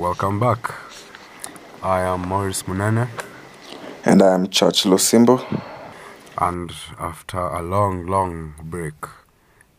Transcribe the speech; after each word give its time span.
Welcome 0.00 0.40
back. 0.40 0.72
I 1.82 2.00
am 2.00 2.22
Morris 2.28 2.62
Munene, 2.62 3.08
And 4.04 4.22
I 4.22 4.34
am 4.34 4.48
Church 4.48 4.84
Losimbo. 4.84 5.38
and 6.38 6.72
after 6.98 7.38
a 7.38 7.60
long, 7.62 8.06
long 8.06 8.54
break, 8.62 8.94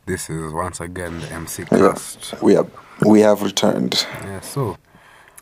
this 0.06 0.30
is 0.30 0.54
once 0.54 0.80
again 0.80 1.20
the 1.22 1.32
MC 1.32 1.64
Yeah, 1.72 1.78
cast. 1.94 2.36
we 2.42 2.54
have 2.54 2.70
we 3.04 3.22
have 3.22 3.42
returned. 3.42 4.06
Yeah, 4.24 4.42
so 4.42 4.78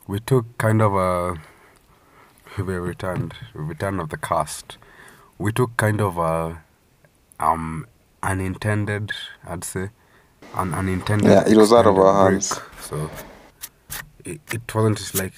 we 0.08 0.20
took 0.22 0.46
kind 0.58 0.82
of 0.82 0.94
a 0.96 1.36
we 2.58 2.74
returned 2.76 3.34
return 3.54 4.00
of 4.00 4.10
the 4.10 4.18
cast. 4.18 4.78
We 5.38 5.52
took 5.52 5.76
kind 5.76 6.00
of 6.00 6.18
a 6.18 6.62
um 7.40 7.86
unintended, 8.24 9.12
I'd 9.46 9.66
say, 9.66 9.90
an 10.56 10.74
unintended. 10.74 11.28
Yeah, 11.32 11.44
it 11.48 11.58
was 11.58 11.74
out 11.74 11.86
of 11.86 11.98
our 11.98 12.30
break. 12.30 12.34
hands. 12.44 12.60
So 12.82 13.10
it, 14.30 14.42
it 14.54 14.76
wasn't 14.76 15.14
like 15.16 15.34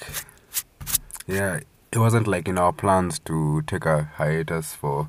yeah, 1.28 1.60
it 1.92 1.98
wasn't 1.98 2.28
like 2.28 2.48
in 2.48 2.58
our 2.58 2.74
plans 2.74 3.20
to 3.20 3.62
take 3.64 3.86
a 3.86 4.04
hiatus 4.18 4.74
for 4.74 5.08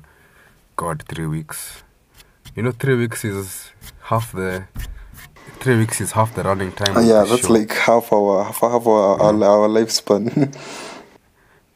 God 0.75 1.03
three 1.07 1.27
weeks. 1.27 1.83
You 2.55 2.63
know, 2.63 2.71
three 2.71 2.95
weeks 2.95 3.25
is 3.25 3.71
half 4.03 4.31
the 4.31 4.65
three 5.59 5.77
weeks 5.77 5.99
is 6.01 6.11
half 6.11 6.35
the 6.35 6.43
running 6.43 6.71
time. 6.71 6.97
Uh, 6.97 7.01
yeah, 7.01 7.23
that's 7.27 7.47
show. 7.47 7.53
like 7.53 7.71
half 7.73 8.11
our 8.13 8.43
half, 8.43 8.59
half 8.61 8.87
our, 8.87 9.21
our 9.21 9.33
our 9.43 9.67
lifespan. 9.69 10.55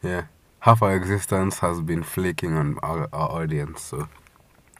Yeah, 0.00 0.26
half 0.60 0.80
our 0.80 0.94
existence 0.94 1.58
has 1.58 1.80
been 1.80 2.04
flaking 2.04 2.56
on 2.56 2.78
our, 2.84 3.08
our 3.12 3.30
audience. 3.42 3.82
So, 3.82 4.08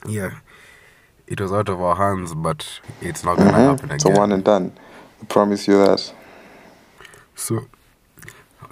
yeah, 0.06 0.38
it 1.27 1.41
was 1.41 1.53
out 1.53 1.69
of 1.69 1.81
our 1.81 1.97
hands, 1.97 2.34
but 2.36 2.64
it's 3.00 3.25
not 3.25 3.36
gonna 3.36 3.50
happen 3.53 3.88
Mhm. 3.88 3.94
again. 3.94 3.98
So 3.98 4.10
one 4.10 4.31
and 4.31 4.44
done. 4.44 4.70
I 5.20 5.25
promise 5.27 5.66
you 5.66 5.77
that. 5.84 6.12
So, 7.39 7.67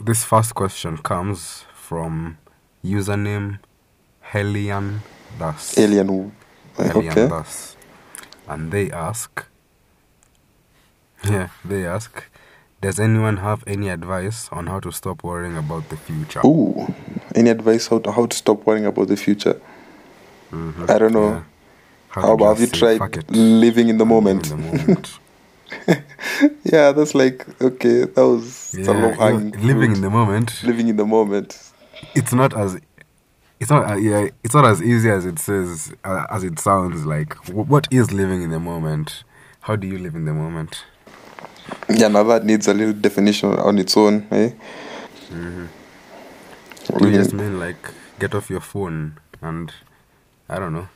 this 0.02 0.24
first 0.24 0.54
question 0.56 0.98
comes 0.98 1.64
from 1.72 2.36
username 2.84 3.60
Helian 4.32 5.02
Das. 5.38 5.78
Alien. 5.78 6.32
Helian 6.76 7.12
Okay. 7.12 7.28
Das, 7.28 7.76
and 8.48 8.72
they 8.72 8.90
ask. 8.90 9.46
Yeah, 11.30 11.48
they 11.64 11.86
ask. 11.86 12.24
Does 12.80 12.98
anyone 13.00 13.36
have 13.38 13.62
any 13.68 13.88
advice 13.88 14.48
on 14.52 14.66
how 14.66 14.80
to 14.80 14.90
stop 14.92 15.22
worrying 15.22 15.56
about 15.56 15.88
the 15.88 15.96
future? 15.96 16.40
Ooh. 16.44 16.92
Any 17.34 17.50
advice 17.50 17.86
how 17.86 18.00
to, 18.00 18.12
how 18.12 18.26
to 18.26 18.36
stop 18.36 18.66
worrying 18.66 18.86
about 18.86 19.06
the 19.08 19.16
future? 19.16 19.60
Mhm, 20.50 20.90
I 20.90 20.98
don't 20.98 21.12
know. 21.12 21.30
yeah. 21.30 21.42
How, 22.08 22.22
to 22.22 22.32
about 22.32 22.58
have 22.58 22.60
you 22.60 22.66
tried 22.66 23.16
it." 23.16 23.30
living 23.30 23.88
in 23.88 23.98
the 23.98 24.04
moment? 24.04 24.50
in 24.50 24.56
the 24.56 24.62
moment. 24.66 25.18
yeah, 26.64 26.92
that's 26.92 27.14
like 27.14 27.46
okay. 27.60 28.04
That 28.04 28.26
was 28.26 28.78
Yeah, 28.78 28.92
low 28.92 29.14
you 29.18 29.24
know, 29.24 29.36
living 29.58 29.92
in 29.92 30.00
the 30.00 30.10
moment. 30.10 30.52
living 30.62 30.88
in 30.88 30.96
the 30.96 31.04
moment. 31.06 31.72
It's 32.14 32.32
not 32.32 32.56
as 32.56 32.78
it's 33.60 33.70
not 33.70 33.90
uh, 33.90 33.96
yeah. 33.96 34.28
It's 34.44 34.54
not 34.54 34.64
as 34.64 34.82
easy 34.82 35.10
as 35.10 35.24
it 35.26 35.38
says 35.38 35.92
uh, 36.04 36.26
as 36.30 36.44
it 36.44 36.58
sounds. 36.58 37.04
Like 37.06 37.34
wh- 37.46 37.68
what 37.68 37.88
is 37.90 38.12
living 38.12 38.42
in 38.42 38.50
the 38.50 38.60
moment? 38.60 39.24
How 39.60 39.76
do 39.76 39.86
you 39.86 39.98
live 39.98 40.14
in 40.14 40.24
the 40.24 40.34
moment? 40.34 40.84
Yeah, 41.88 42.08
now 42.08 42.22
that 42.24 42.44
needs 42.44 42.68
a 42.68 42.74
little 42.74 42.92
definition 42.94 43.50
on 43.58 43.78
its 43.78 43.96
own, 43.96 44.26
eh? 44.30 44.50
Do 46.98 47.08
you 47.08 47.12
just 47.12 47.32
mean 47.32 47.58
like 47.58 47.90
get 48.18 48.34
off 48.34 48.50
your 48.50 48.60
phone 48.60 49.18
and 49.40 49.72
I 50.48 50.58
don't 50.58 50.72
know. 50.72 50.88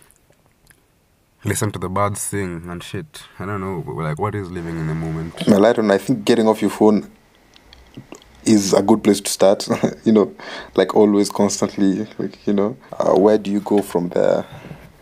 Listen 1.42 1.70
to 1.72 1.78
the 1.78 1.88
birds 1.88 2.20
sing 2.20 2.66
and 2.68 2.82
shit. 2.82 3.22
I 3.38 3.46
don't 3.46 3.62
know. 3.62 3.92
Like, 3.92 4.18
what 4.18 4.34
is 4.34 4.50
living 4.50 4.78
in 4.78 4.86
the 4.86 4.94
moment? 4.94 5.34
Well, 5.46 5.64
I 5.64 5.72
don't. 5.72 5.90
I 5.90 5.96
think 5.96 6.26
getting 6.26 6.46
off 6.46 6.60
your 6.60 6.70
phone 6.70 7.10
is 8.44 8.74
a 8.74 8.82
good 8.82 9.02
place 9.02 9.22
to 9.22 9.30
start. 9.30 9.66
you 10.04 10.12
know, 10.12 10.34
like 10.74 10.94
always, 10.94 11.30
constantly. 11.30 12.06
Like 12.18 12.46
you 12.46 12.52
know, 12.52 12.76
uh, 12.92 13.14
where 13.18 13.38
do 13.38 13.50
you 13.50 13.60
go 13.60 13.80
from 13.80 14.10
there? 14.10 14.44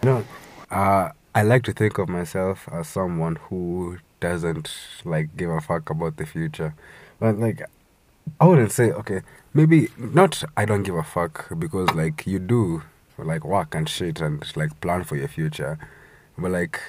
No, 0.05 0.25
uh, 0.71 1.11
I 1.35 1.43
like 1.43 1.65
to 1.65 1.73
think 1.73 1.99
of 1.99 2.09
myself 2.09 2.69
as 2.71 2.87
someone 2.87 3.37
who 3.37 3.99
doesn't 4.21 4.73
like 5.05 5.37
give 5.37 5.51
a 5.51 5.61
fuck 5.61 5.91
about 5.91 6.19
the 6.19 6.27
future. 6.27 6.75
But 7.19 7.39
like, 7.39 7.63
I 8.41 8.47
wouldn't 8.47 8.71
say 8.71 8.93
okay. 8.93 9.23
Maybe 9.55 9.89
not. 9.97 10.45
I 10.57 10.65
don't 10.67 10.85
give 10.85 10.95
a 10.95 11.03
fuck 11.03 11.49
because 11.59 11.91
like 11.97 12.29
you 12.29 12.39
do 12.39 12.83
like 13.19 13.45
work 13.45 13.75
and 13.75 13.89
shit 13.89 14.21
and 14.21 14.45
like 14.57 14.81
plan 14.81 15.03
for 15.03 15.17
your 15.17 15.27
future, 15.27 15.79
but 16.39 16.51
like. 16.51 16.81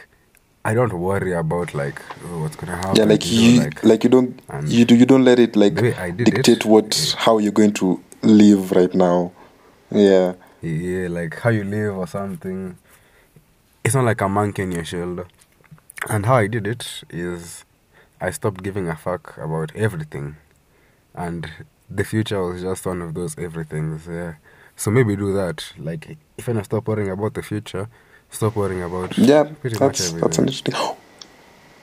I 0.66 0.74
don't 0.74 0.94
worry 1.00 1.32
about 1.34 1.74
like 1.74 2.02
oh, 2.26 2.42
what's 2.42 2.58
gonna 2.58 2.76
happen. 2.76 2.98
yeah, 2.98 3.06
like 3.06 3.26
you 3.26 3.58
know, 3.58 3.64
like, 3.64 3.84
like, 3.84 4.04
you 4.04 4.10
don't, 4.10 4.42
you 4.66 4.84
do, 4.84 4.94
you 4.94 5.06
don't 5.06 5.24
let 5.24 5.40
it 5.40 5.56
like 5.56 5.76
dictate 5.76 6.50
it, 6.50 6.66
what 6.66 7.16
how 7.18 7.38
you're 7.38 7.54
going 7.54 7.72
to 7.76 8.04
live 8.22 8.72
right 8.72 8.94
now. 8.94 9.32
Yeah, 9.90 10.34
yeah, 10.62 11.08
like 11.08 11.40
how 11.40 11.50
you 11.50 11.64
live 11.64 11.98
or 11.98 12.08
something. 12.08 12.78
It's 13.84 13.96
not 13.96 14.04
like 14.04 14.20
a 14.22 14.28
monkey 14.28 14.64
in 14.64 14.74
your 14.74 14.84
shoulder. 14.84 15.28
And 16.10 16.26
how 16.26 16.36
I 16.36 16.48
did 16.48 16.68
it 16.68 17.04
is 17.10 17.66
I 18.22 18.32
stopped 18.32 18.62
giving 18.62 18.88
a 18.88 18.96
fuck 18.96 19.38
about 19.38 19.76
everything. 19.76 20.36
And 21.14 21.50
the 21.90 22.04
future 22.04 22.44
was 22.46 22.62
just 22.62 22.86
one 22.86 23.02
of 23.02 23.14
those 23.14 23.38
everythings. 23.38 24.08
Yeah. 24.08 24.36
So 24.76 24.92
maybe 24.92 25.16
do 25.16 25.34
that. 25.34 25.74
Like 25.78 26.18
if 26.38 26.48
I 26.48 26.62
stop 26.62 26.88
worrying 26.88 27.10
about 27.10 27.34
the 27.34 27.42
future, 27.42 27.90
stop 28.32 28.56
worrying 28.56 28.84
about 28.84 29.18
yeah, 29.18 29.44
pretty 29.62 29.78
that's 29.78 30.12
that's 30.12 30.38
an 30.38 30.48
interesting. 30.48 30.76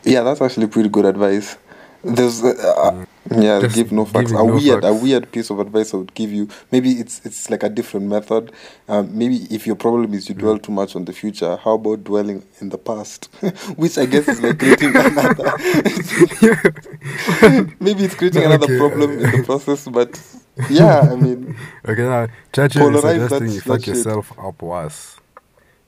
Yeah, 0.04 0.22
that's 0.22 0.40
actually 0.40 0.68
pretty 0.68 0.88
good 0.88 1.04
advice. 1.04 1.56
There's, 2.04 2.40
uh, 2.44 2.50
uh, 2.76 3.04
yeah, 3.36 3.58
Just 3.58 3.74
give 3.74 3.90
no 3.90 4.04
facts. 4.04 4.30
giving 4.30 4.40
A 4.40 4.44
no 4.46 4.54
weird, 4.54 4.84
a 4.84 4.94
weird 4.94 5.32
piece 5.32 5.50
of 5.50 5.58
advice 5.58 5.92
I 5.92 5.96
would 5.96 6.14
give 6.14 6.30
you. 6.30 6.48
Maybe 6.70 6.92
it's 6.92 7.20
it's 7.26 7.50
like 7.50 7.64
a 7.64 7.68
different 7.68 8.06
method. 8.06 8.52
Um, 8.88 9.18
maybe 9.18 9.48
if 9.50 9.66
your 9.66 9.74
problem 9.74 10.14
is 10.14 10.28
you 10.28 10.36
Mm. 10.36 10.38
dwell 10.38 10.58
too 10.60 10.70
much 10.70 10.94
on 10.94 11.06
the 11.06 11.12
future, 11.12 11.56
how 11.56 11.72
about 11.74 12.04
dwelling 12.04 12.44
in 12.60 12.68
the 12.68 12.78
past? 12.78 13.24
Which 13.76 13.98
I 13.98 14.06
guess 14.06 14.28
is 14.28 14.40
like 14.40 14.60
creating 14.60 14.94
another. 15.04 15.52
maybe 17.80 18.04
it's 18.04 18.14
creating 18.14 18.44
another 18.44 18.66
Okay. 18.66 18.78
problem 18.78 19.18
in 19.18 19.30
the 19.32 19.38
process, 19.38 19.88
but 19.88 20.20
yeah, 20.68 21.08
I 21.10 21.16
mean, 21.16 21.56
Okay, 21.88 22.02
now 22.02 22.28
Churchill 22.52 22.94
is 22.94 23.00
suggesting 23.00 23.54
you 23.54 23.60
fuck 23.60 23.84
yourself 23.88 24.32
up 24.38 24.62
worse. 24.62 25.16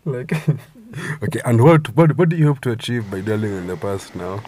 Like, 0.08 0.32
okay, 1.22 1.40
and 1.44 1.62
what 1.62 1.94
what 1.96 2.16
what 2.18 2.28
do 2.30 2.36
you 2.36 2.46
hope 2.48 2.60
to 2.62 2.70
achieve 2.72 3.10
by 3.10 3.20
dwelling 3.20 3.52
in 3.56 3.66
the 3.66 3.76
past 3.76 4.14
now? 4.14 4.42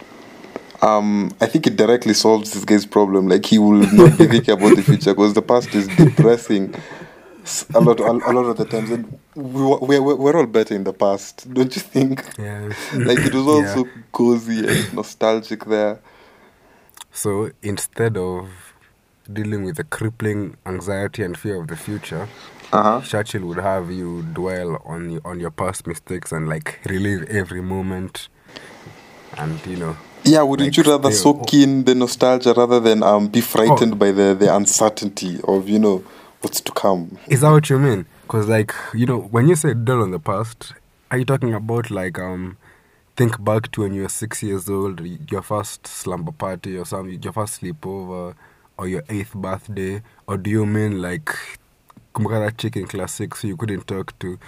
um, 0.83 1.31
I 1.41 1.47
think 1.47 1.67
it 1.67 1.77
directly 1.77 2.15
solves 2.15 2.53
this 2.53 2.65
guy's 2.65 2.87
problem. 2.87 3.29
Like 3.29 3.45
he 3.47 3.59
will 3.59 3.87
not 3.93 4.17
be 4.17 4.27
thinking 4.27 4.55
about 4.55 4.75
the 4.75 4.83
future 4.83 5.13
because 5.15 5.35
the 5.35 5.43
past 5.43 5.75
is 5.75 5.89
depressing. 5.89 6.75
A 7.75 7.81
lot, 7.81 8.01
a, 8.01 8.05
a 8.11 8.33
lot 8.33 8.45
of 8.47 8.57
the 8.59 8.65
times, 8.67 8.91
and 8.91 9.19
we, 9.35 9.63
wa- 9.63 9.79
we're, 9.81 10.03
we're 10.03 10.17
we're 10.17 10.37
all 10.39 10.47
better 10.47 10.75
in 10.75 10.85
the 10.85 10.93
past, 10.93 11.53
don't 11.53 11.75
you 11.75 11.83
think? 11.83 12.25
Yeah, 12.39 12.73
Like 13.05 13.25
it 13.25 13.35
was 13.35 13.47
all 13.47 13.65
Yeah. 13.65 13.75
so 13.75 13.91
cozy 14.13 14.67
and 14.69 14.93
nostalgic 14.93 15.65
there. 15.67 16.01
So 17.13 17.51
instead 17.63 18.17
of 18.17 18.49
dealing 19.33 19.65
with 19.65 19.77
the 19.77 19.85
crippling 19.85 20.57
anxiety 20.67 21.23
and 21.23 21.37
fear 21.37 21.61
of 21.61 21.69
the 21.69 21.77
future, 21.77 22.29
Uh 22.73 22.83
huh. 22.83 23.01
Churchill 23.03 23.47
would 23.47 23.59
have 23.59 23.91
you 23.91 24.23
dwell 24.23 24.81
on 24.85 25.11
your, 25.11 25.21
on 25.25 25.41
your 25.41 25.51
past 25.51 25.87
mistakes 25.87 26.31
and 26.33 26.49
like 26.49 26.79
relive 26.87 27.25
every 27.29 27.61
moment, 27.61 28.29
and 29.39 29.65
you 29.67 29.77
know, 29.77 29.97
Yeah, 30.25 30.43
wouldn't 30.43 30.77
Like, 30.77 30.87
you 30.87 30.93
rather 30.93 31.11
soak 31.11 31.53
in 31.55 31.85
the 31.85 31.95
nostalgia 31.95 32.55
rather 32.57 32.79
than 32.81 33.03
um 33.03 33.29
be 33.29 33.41
frightened 33.41 33.99
by 33.99 34.13
the 34.13 34.35
the 34.39 34.55
uncertainty 34.55 35.41
of 35.45 35.69
you 35.69 35.79
know 35.79 36.05
what's 36.43 36.61
to 36.61 36.73
come? 36.73 37.19
is 37.29 37.41
that 37.41 37.51
what 37.51 37.69
you 37.71 37.79
mean? 37.79 38.07
Because 38.23 38.49
like 38.49 38.73
you 38.95 39.07
know, 39.07 39.19
when 39.19 39.49
you 39.49 39.57
say 39.57 39.75
dwell 39.75 40.03
on 40.03 40.11
the 40.13 40.21
past, 40.21 40.75
are 41.11 41.19
you 41.19 41.25
talking 41.25 41.55
about 41.55 41.91
like 41.91 42.19
um, 42.19 42.57
think 43.17 43.43
back 43.43 43.71
to 43.73 43.83
when 43.83 43.95
you 43.95 44.03
were 44.03 44.09
six 44.09 44.43
years 44.43 44.69
old, 44.69 45.01
your 45.31 45.43
first 45.43 45.87
slumber 45.87 46.33
party 46.33 46.77
or 46.77 46.85
some 46.85 47.09
your 47.11 47.33
first 47.33 47.61
sleepover, 47.61 48.35
or 48.79 48.89
your 48.89 49.03
eighth 49.09 49.35
birthday, 49.35 50.03
or 50.27 50.37
do 50.37 50.51
you 50.51 50.67
mean 50.67 51.03
like 51.03 51.31
kumbuka 52.13 52.45
that 52.45 52.59
chick 52.59 52.77
in 52.77 52.87
class 52.87 53.15
six 53.15 53.45
you 53.45 53.57
couldn't 53.57 53.87
talk 53.87 54.19
to? 54.19 54.39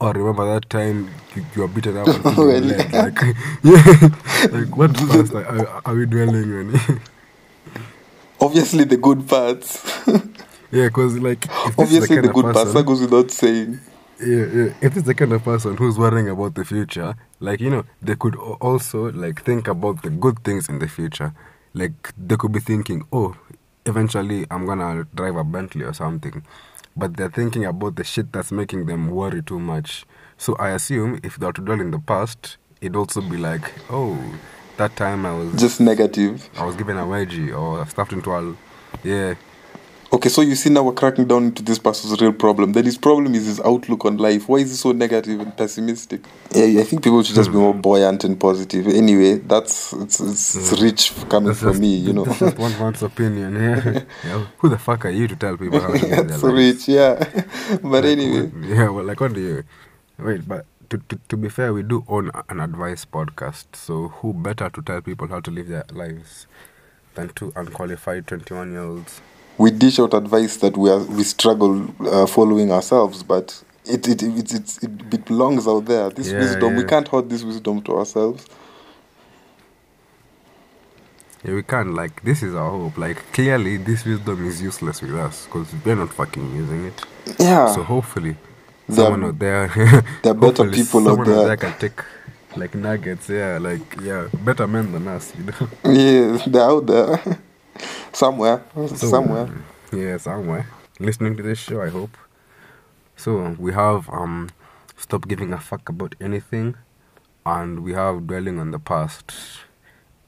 Or 0.00 0.12
remember 0.12 0.46
that 0.54 0.70
time 0.70 1.10
you, 1.36 1.44
you 1.54 1.62
were 1.62 1.68
beaten 1.68 1.96
up 1.98 2.08
and 2.08 2.24
Well, 2.24 2.46
well, 2.46 2.60
leg? 2.60 2.92
Like, 2.92 3.20
yeah, 3.62 4.08
like 4.50 4.76
what 4.76 4.94
past 4.94 5.34
are, 5.34 5.44
are, 5.44 5.82
are 5.84 5.94
we 5.94 6.06
dwelling 6.06 6.52
on? 6.54 6.74
It? 6.74 6.98
Obviously, 8.40 8.84
the 8.84 8.96
good 8.96 9.28
parts. 9.28 9.84
yeah, 10.72 10.86
because 10.86 11.18
like 11.18 11.44
if 11.44 11.76
this 11.76 11.92
is 11.92 12.08
Obviously, 12.08 12.20
the 12.20 12.28
of 12.28 12.34
good 12.34 12.54
parts. 12.54 12.72
That 12.72 12.86
goes 12.86 13.00
without 13.02 13.30
saying. 13.30 13.78
yeah, 14.20 14.46
yeah. 14.46 14.74
If 14.80 14.96
it's 14.96 15.06
the 15.06 15.14
kind 15.14 15.32
of 15.34 15.44
person 15.44 15.76
who's 15.76 15.98
worrying 15.98 16.30
about 16.30 16.54
the 16.54 16.64
future, 16.64 17.14
like 17.38 17.60
you 17.60 17.68
know, 17.68 17.84
they 18.00 18.14
could 18.14 18.36
also 18.36 19.12
like 19.12 19.44
think 19.44 19.68
about 19.68 20.02
the 20.02 20.10
good 20.10 20.42
things 20.44 20.70
in 20.70 20.78
the 20.78 20.88
future. 20.88 21.34
Like 21.74 22.14
they 22.16 22.36
could 22.36 22.52
be 22.52 22.60
thinking, 22.60 23.06
oh, 23.12 23.36
eventually 23.84 24.46
I'm 24.50 24.64
gonna 24.64 25.06
drive 25.14 25.36
a 25.36 25.44
Bentley 25.44 25.84
or 25.84 25.92
something, 25.92 26.42
but 27.00 27.16
they're 27.16 27.30
thinking 27.30 27.64
about 27.64 27.96
the 27.96 28.04
shit 28.04 28.30
that's 28.32 28.52
making 28.52 28.84
them 28.86 29.10
worry 29.10 29.42
too 29.42 29.58
much. 29.58 30.04
So 30.36 30.54
I 30.56 30.70
assume 30.70 31.18
if 31.24 31.38
they 31.38 31.46
were 31.46 31.52
to 31.54 31.62
dwell 31.62 31.80
in 31.80 31.90
the 31.90 31.98
past, 31.98 32.58
it'd 32.80 32.94
also 32.94 33.22
be 33.22 33.38
like, 33.38 33.72
oh, 33.90 34.16
that 34.76 34.94
time 34.96 35.24
I 35.26 35.32
was 35.32 35.58
Just 35.58 35.80
negative. 35.80 36.48
I 36.56 36.64
was 36.64 36.76
given 36.76 36.98
a 36.98 37.04
wedgie 37.04 37.58
or 37.58 37.84
stuffed 37.86 38.12
into 38.12 38.30
a 38.30 38.54
yeah. 39.02 39.34
Okay, 40.12 40.28
so 40.28 40.42
you 40.42 40.56
see 40.56 40.70
now 40.70 40.82
we're 40.82 40.92
cracking 40.92 41.28
down 41.28 41.44
into 41.44 41.62
this 41.62 41.78
person's 41.78 42.20
real 42.20 42.32
problem. 42.32 42.72
Then 42.72 42.84
his 42.84 42.98
problem 42.98 43.32
is 43.32 43.46
his 43.46 43.60
outlook 43.60 44.04
on 44.04 44.16
life. 44.16 44.48
Why 44.48 44.56
is 44.56 44.70
he 44.70 44.76
so 44.76 44.90
negative 44.90 45.38
and 45.38 45.56
pessimistic? 45.56 46.22
Yeah, 46.52 46.80
I 46.80 46.82
think 46.82 47.04
people 47.04 47.22
should 47.22 47.36
just 47.36 47.52
be 47.52 47.56
more 47.56 47.72
hmm. 47.72 47.80
buoyant 47.80 48.24
and 48.24 48.38
positive. 48.38 48.88
Anyway, 48.88 49.34
that's 49.36 49.92
it's, 49.92 50.18
it's, 50.18 50.56
it's 50.56 50.82
rich 50.82 51.12
coming 51.28 51.48
That's 51.48 51.60
from 51.60 51.70
just, 51.70 51.80
me, 51.80 51.94
you 51.94 52.12
know. 52.12 52.24
That's 52.24 52.38
just 52.40 52.58
one 52.58 52.72
man's 52.72 53.04
opinion. 53.04 53.54
Yeah. 53.54 54.02
yeah. 54.24 54.46
Who 54.58 54.68
the 54.68 54.78
fuck 54.78 55.04
are 55.04 55.10
you 55.10 55.28
to 55.28 55.36
tell 55.36 55.56
people 55.56 55.78
how 55.80 55.92
to 55.92 55.92
live 55.92 56.10
their 56.10 56.24
it's 56.24 56.42
lives? 56.42 56.44
rich, 56.44 56.88
yeah. 56.88 57.42
but 57.80 57.84
Like, 57.84 58.04
anyway, 58.06 58.46
what- 58.48 58.68
yeah, 58.68 58.88
well, 58.88 59.04
like 59.04 59.20
what 59.20 59.32
do 59.32 59.40
you 59.40 59.64
wait? 60.18 60.48
But 60.48 60.66
to, 60.88 60.98
to 60.98 61.20
to 61.28 61.36
be 61.36 61.48
fair, 61.48 61.72
we 61.72 61.84
do 61.84 62.04
own 62.08 62.32
an 62.48 62.58
advice 62.58 63.04
podcast. 63.04 63.76
So 63.76 64.08
who 64.08 64.32
better 64.32 64.70
to 64.70 64.82
tell 64.82 65.02
people 65.02 65.28
how 65.28 65.38
to 65.38 65.52
live 65.52 65.68
their 65.68 65.84
lives 65.92 66.48
than 67.14 67.28
two 67.28 67.52
unqualified 67.54 68.26
twenty-one 68.26 68.72
year 68.72 68.82
olds? 68.82 69.20
We 69.58 69.70
dish 69.70 69.98
out 69.98 70.14
advice 70.14 70.56
that 70.58 70.76
we 70.76 70.90
are 70.90 70.98
we 71.04 71.22
struggle 71.24 71.86
uh, 72.06 72.26
following 72.26 72.72
ourselves, 72.72 73.22
but 73.22 73.62
it 73.84 74.08
it, 74.08 74.22
it 74.22 74.52
it 74.52 74.78
it 74.82 74.90
it 75.14 75.24
belongs 75.24 75.66
out 75.68 75.84
there. 75.86 76.10
This 76.10 76.30
Yeah, 76.30 76.38
wisdom, 76.38 76.76
we 76.76 76.84
can't 76.84 77.08
hold 77.08 77.28
this 77.30 77.42
wisdom 77.42 77.82
to 77.82 77.96
ourselves. 77.98 78.46
Yeah, 81.44 81.54
we 81.54 81.62
can't. 81.62 81.94
Like 81.94 82.22
this 82.22 82.42
is 82.42 82.54
our 82.54 82.70
hope. 82.70 82.98
Like 82.98 83.32
clearly, 83.32 83.76
this 83.78 84.04
wisdom 84.04 84.46
is 84.46 84.60
useless 84.62 85.00
with 85.02 85.14
us 85.14 85.46
because 85.46 85.72
we're 85.84 85.96
not 85.96 86.12
fucking 86.12 86.54
using 86.54 86.86
it. 86.86 87.02
Yeah, 87.38 87.66
So 87.74 87.82
hopefully, 87.82 88.36
There- 88.88 89.04
someone 89.06 89.24
out 89.24 89.38
there, 89.38 89.68
there 90.22 90.32
are 90.32 90.34
better 90.34 90.70
people 90.70 91.00
out 91.08 91.26
someone 91.26 91.26
there. 91.46 91.56
can 91.56 91.78
take 91.78 92.00
like 92.56 92.74
nuggets. 92.74 93.28
Yeah, 93.28 93.58
like 93.58 94.00
yeah, 94.02 94.28
better 94.44 94.66
men 94.66 94.92
than 94.92 95.08
us. 95.08 95.32
You 95.36 95.44
know. 95.44 95.68
yeah, 95.92 96.42
they're 96.46 96.62
out 96.62 96.86
there 96.86 97.38
somewhere, 98.12 98.62
So, 98.74 98.86
somewhere. 98.96 99.42
um, 99.44 99.64
yeah, 99.92 100.16
somewhere. 100.18 100.66
Listening 100.98 101.36
to 101.36 101.42
this 101.42 101.58
show, 101.58 101.80
I 101.82 101.88
hope. 101.88 102.16
So 103.16 103.56
we 103.58 103.72
have 103.72 104.08
um, 104.10 104.50
stop 104.96 105.26
giving 105.28 105.52
a 105.52 105.58
fuck 105.58 105.88
about 105.88 106.14
anything, 106.20 106.76
and 107.44 107.80
we 107.84 107.92
have 107.94 108.26
dwelling 108.26 108.58
on 108.58 108.70
the 108.70 108.78
past. 108.78 109.32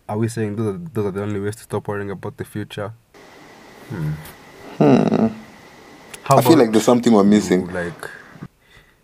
Are 0.08 0.19
we 0.19 0.28
saying 0.28 0.56
those 0.56 0.75
are, 0.75 0.78
those 0.78 1.06
are 1.06 1.10
the 1.10 1.22
only 1.22 1.40
ways 1.40 1.56
to 1.56 1.62
stop 1.62 1.88
worrying 1.88 2.10
about 2.10 2.37
the 2.37 2.44
future? 2.44 2.93
Hmm. 3.88 4.12
How 6.25 6.37
I 6.38 6.40
feel 6.43 6.56
like 6.56 6.72
there's 6.72 6.84
something 6.84 7.12
we're 7.12 7.22
you, 7.25 7.28
missing. 7.31 7.66
like, 7.72 8.08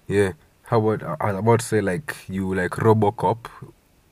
yeah. 0.06 0.32
How 0.64 0.78
about 0.86 1.16
I 1.20 1.32
was 1.32 1.38
about 1.38 1.60
to 1.60 1.66
say 1.66 1.80
like 1.80 2.14
you 2.28 2.54
like 2.54 2.72
RoboCop? 2.72 3.46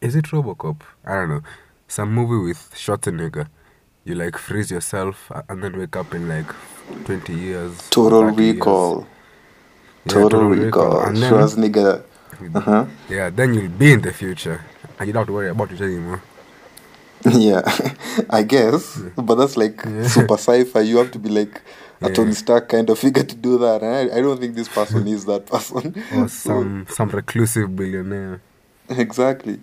Is 0.01 0.17
it 0.17 0.27
RoboCop? 0.27 0.81
I 1.05 1.15
don't 1.15 1.29
know. 1.29 1.41
Some 1.89 2.13
movie 2.15 2.47
with 2.49 2.73
Schwarzenegger. 2.75 3.49
You 4.07 4.15
like 4.15 4.39
freeze 4.39 4.71
yourself 4.71 5.31
and 5.49 5.63
then 5.63 5.77
wake 5.79 5.97
up 5.97 6.15
in 6.15 6.29
like 6.29 6.47
twenty 7.05 7.35
years. 7.35 7.73
Total 7.91 8.23
30 8.31 8.43
years. 8.43 8.55
recall. 8.57 9.07
Yeah, 10.07 10.13
Total, 10.13 10.45
recall. 10.45 11.01
And 11.07 11.17
then, 11.17 11.33
Schwarzenegger. 11.33 12.03
Uh-huh. 12.55 12.85
yeah, 13.11 13.31
then 13.31 13.55
you'll 13.55 13.69
be 13.85 13.93
in 13.93 14.03
the 14.03 14.13
future 14.13 14.61
and 14.99 15.07
you 15.09 15.13
don't 15.13 15.23
have 15.23 15.27
to 15.27 15.33
worry 15.33 15.49
about 15.51 15.73
it 15.73 15.81
anymore. 15.81 16.23
Yeah, 17.27 17.63
I 18.31 18.43
guess. 18.45 19.01
But 19.17 19.35
that's 19.35 19.57
like 19.57 19.83
Yeah. 19.85 20.07
super 20.07 20.35
sci-fi. 20.39 20.81
You 20.83 20.99
have 20.99 21.11
to 21.13 21.19
be 21.19 21.29
like 21.31 21.61
a 22.01 22.09
Yeah. 22.09 22.15
Tony 22.15 22.35
Stark 22.35 22.69
kind 22.69 22.89
of 22.91 22.99
figure 23.01 23.25
to 23.25 23.35
do 23.35 23.59
that. 23.59 23.83
And 23.83 23.93
I, 24.13 24.19
I 24.19 24.21
don't 24.21 24.39
think 24.39 24.55
this 24.55 24.69
person 24.69 25.09
is 25.17 25.25
that 25.25 25.47
person. 25.47 25.97
Or 26.15 26.29
some 26.29 26.87
some 26.89 27.09
reclusive 27.09 27.75
billionaire. 27.75 28.41
exactly. 28.89 29.59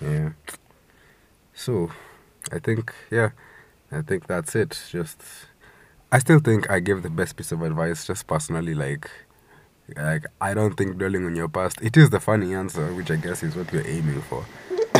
Yeah. 0.00 0.28
So, 1.54 1.90
I 2.52 2.58
think 2.58 2.94
yeah, 3.10 3.30
I 3.92 4.02
think 4.02 4.26
that's 4.26 4.54
it. 4.56 4.78
Just, 4.90 5.22
I 6.12 6.18
still 6.18 6.38
think 6.40 6.70
I 6.70 6.80
gave 6.80 7.02
the 7.02 7.10
best 7.10 7.36
piece 7.36 7.52
of 7.52 7.62
advice. 7.62 8.06
Just 8.06 8.26
personally, 8.26 8.74
like, 8.74 9.10
like 9.96 10.24
I 10.40 10.54
don't 10.54 10.74
think 10.74 10.98
dwelling 10.98 11.26
on 11.26 11.36
your 11.36 11.48
past. 11.48 11.80
It 11.82 11.96
is 11.96 12.10
the 12.10 12.20
funny 12.20 12.54
answer, 12.54 12.92
which 12.94 13.10
I 13.10 13.16
guess 13.16 13.42
is 13.42 13.56
what 13.56 13.72
we're 13.72 13.86
aiming 13.86 14.22
for. 14.22 14.44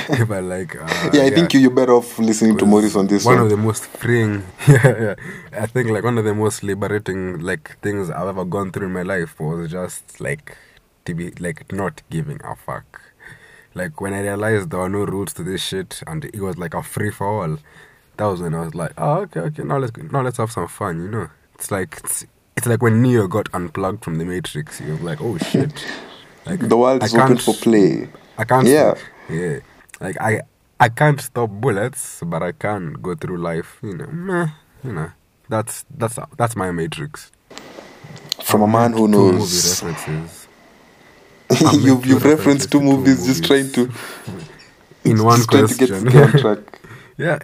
but 0.28 0.44
like, 0.44 0.76
uh, 0.76 1.10
yeah, 1.12 1.22
I 1.24 1.30
think 1.30 1.52
you, 1.54 1.60
you're 1.60 1.70
better 1.70 1.92
off 1.92 2.18
listening 2.18 2.56
to 2.58 2.66
Morris 2.66 2.96
on 2.96 3.06
this 3.06 3.24
one 3.24 3.36
one. 3.36 3.44
of 3.44 3.50
the 3.50 3.56
most 3.56 3.84
freeing 3.86 4.42
yeah, 4.68 5.00
yeah 5.00 5.14
i 5.52 5.66
think 5.66 5.90
like 5.90 6.02
one 6.04 6.16
of 6.18 6.24
the 6.24 6.34
most 6.34 6.62
liberating 6.62 7.38
like 7.40 7.78
things 7.80 8.10
i've 8.10 8.28
ever 8.28 8.44
gone 8.44 8.70
through 8.72 8.86
in 8.86 8.92
my 8.92 9.02
life 9.02 9.38
was 9.40 9.70
just 9.70 10.20
like 10.20 10.56
to 11.04 11.14
be 11.14 11.30
like 11.32 11.70
not 11.72 12.02
giving 12.10 12.40
a 12.44 12.54
fuck 12.56 13.00
like 13.74 14.00
when 14.00 14.14
i 14.14 14.20
realized 14.20 14.70
there 14.70 14.80
were 14.80 14.88
no 14.88 15.04
rules 15.04 15.32
to 15.32 15.42
this 15.42 15.62
shit 15.62 16.02
and 16.06 16.24
it 16.24 16.40
was 16.40 16.58
like 16.58 16.74
a 16.74 16.82
free 16.82 17.10
for 17.10 17.26
all 17.26 17.58
that 18.16 18.24
was 18.24 18.40
when 18.40 18.54
i 18.54 18.60
was 18.60 18.74
like 18.74 18.92
oh 18.98 19.20
okay 19.20 19.40
okay 19.40 19.62
now 19.62 19.78
let's 19.78 19.96
now 20.10 20.22
let's 20.22 20.38
have 20.38 20.50
some 20.50 20.68
fun 20.68 21.02
you 21.02 21.08
know 21.08 21.28
it's 21.54 21.70
like 21.70 21.98
it's, 22.04 22.26
it's 22.56 22.66
like 22.66 22.82
when 22.82 23.02
neo 23.02 23.26
got 23.26 23.48
unplugged 23.54 24.02
from 24.02 24.18
the 24.18 24.24
matrix 24.24 24.80
was 24.80 25.00
like 25.00 25.20
oh 25.20 25.38
shit 25.38 25.84
like 26.48 26.66
the 26.66 26.76
world 26.76 27.02
is 27.02 27.14
open 27.14 27.36
for 27.36 27.54
play. 27.54 28.08
I 28.38 28.44
can't. 28.44 28.66
Yeah. 28.66 28.94
yeah. 29.28 29.58
Like 30.00 30.18
I, 30.20 30.42
I 30.80 30.88
can't 30.88 31.20
stop 31.20 31.50
bullets, 31.50 32.22
but 32.24 32.42
I 32.42 32.52
can 32.52 32.94
go 32.94 33.14
through 33.14 33.36
life. 33.38 33.78
You 33.82 33.94
know, 33.94 34.06
meh, 34.06 34.48
you 34.82 34.92
know. 34.92 35.10
That's 35.50 35.84
that's 35.90 36.18
that's 36.38 36.56
my 36.56 36.70
matrix. 36.70 37.30
From 38.42 38.62
a 38.62 38.66
man 38.66 38.92
who 38.94 39.08
knows. 39.08 39.34
movie 39.34 39.90
references. 39.92 40.08
I 40.08 40.14
made 40.14 40.46
you've 41.80 42.04
you've 42.06 42.24
referenced 42.24 42.70
two 42.70 42.78
to 42.80 42.84
two 42.84 42.90
movies, 42.96 43.26
just 43.26 43.44
trying 43.44 43.70
to 43.72 43.90
In 45.04 45.24
one 45.24 45.38
just 45.38 45.50
trying 45.50 45.66
to 45.68 45.74
get 45.74 45.88
question. 45.88 46.46
on 46.46 46.64
yeah. 47.16 47.38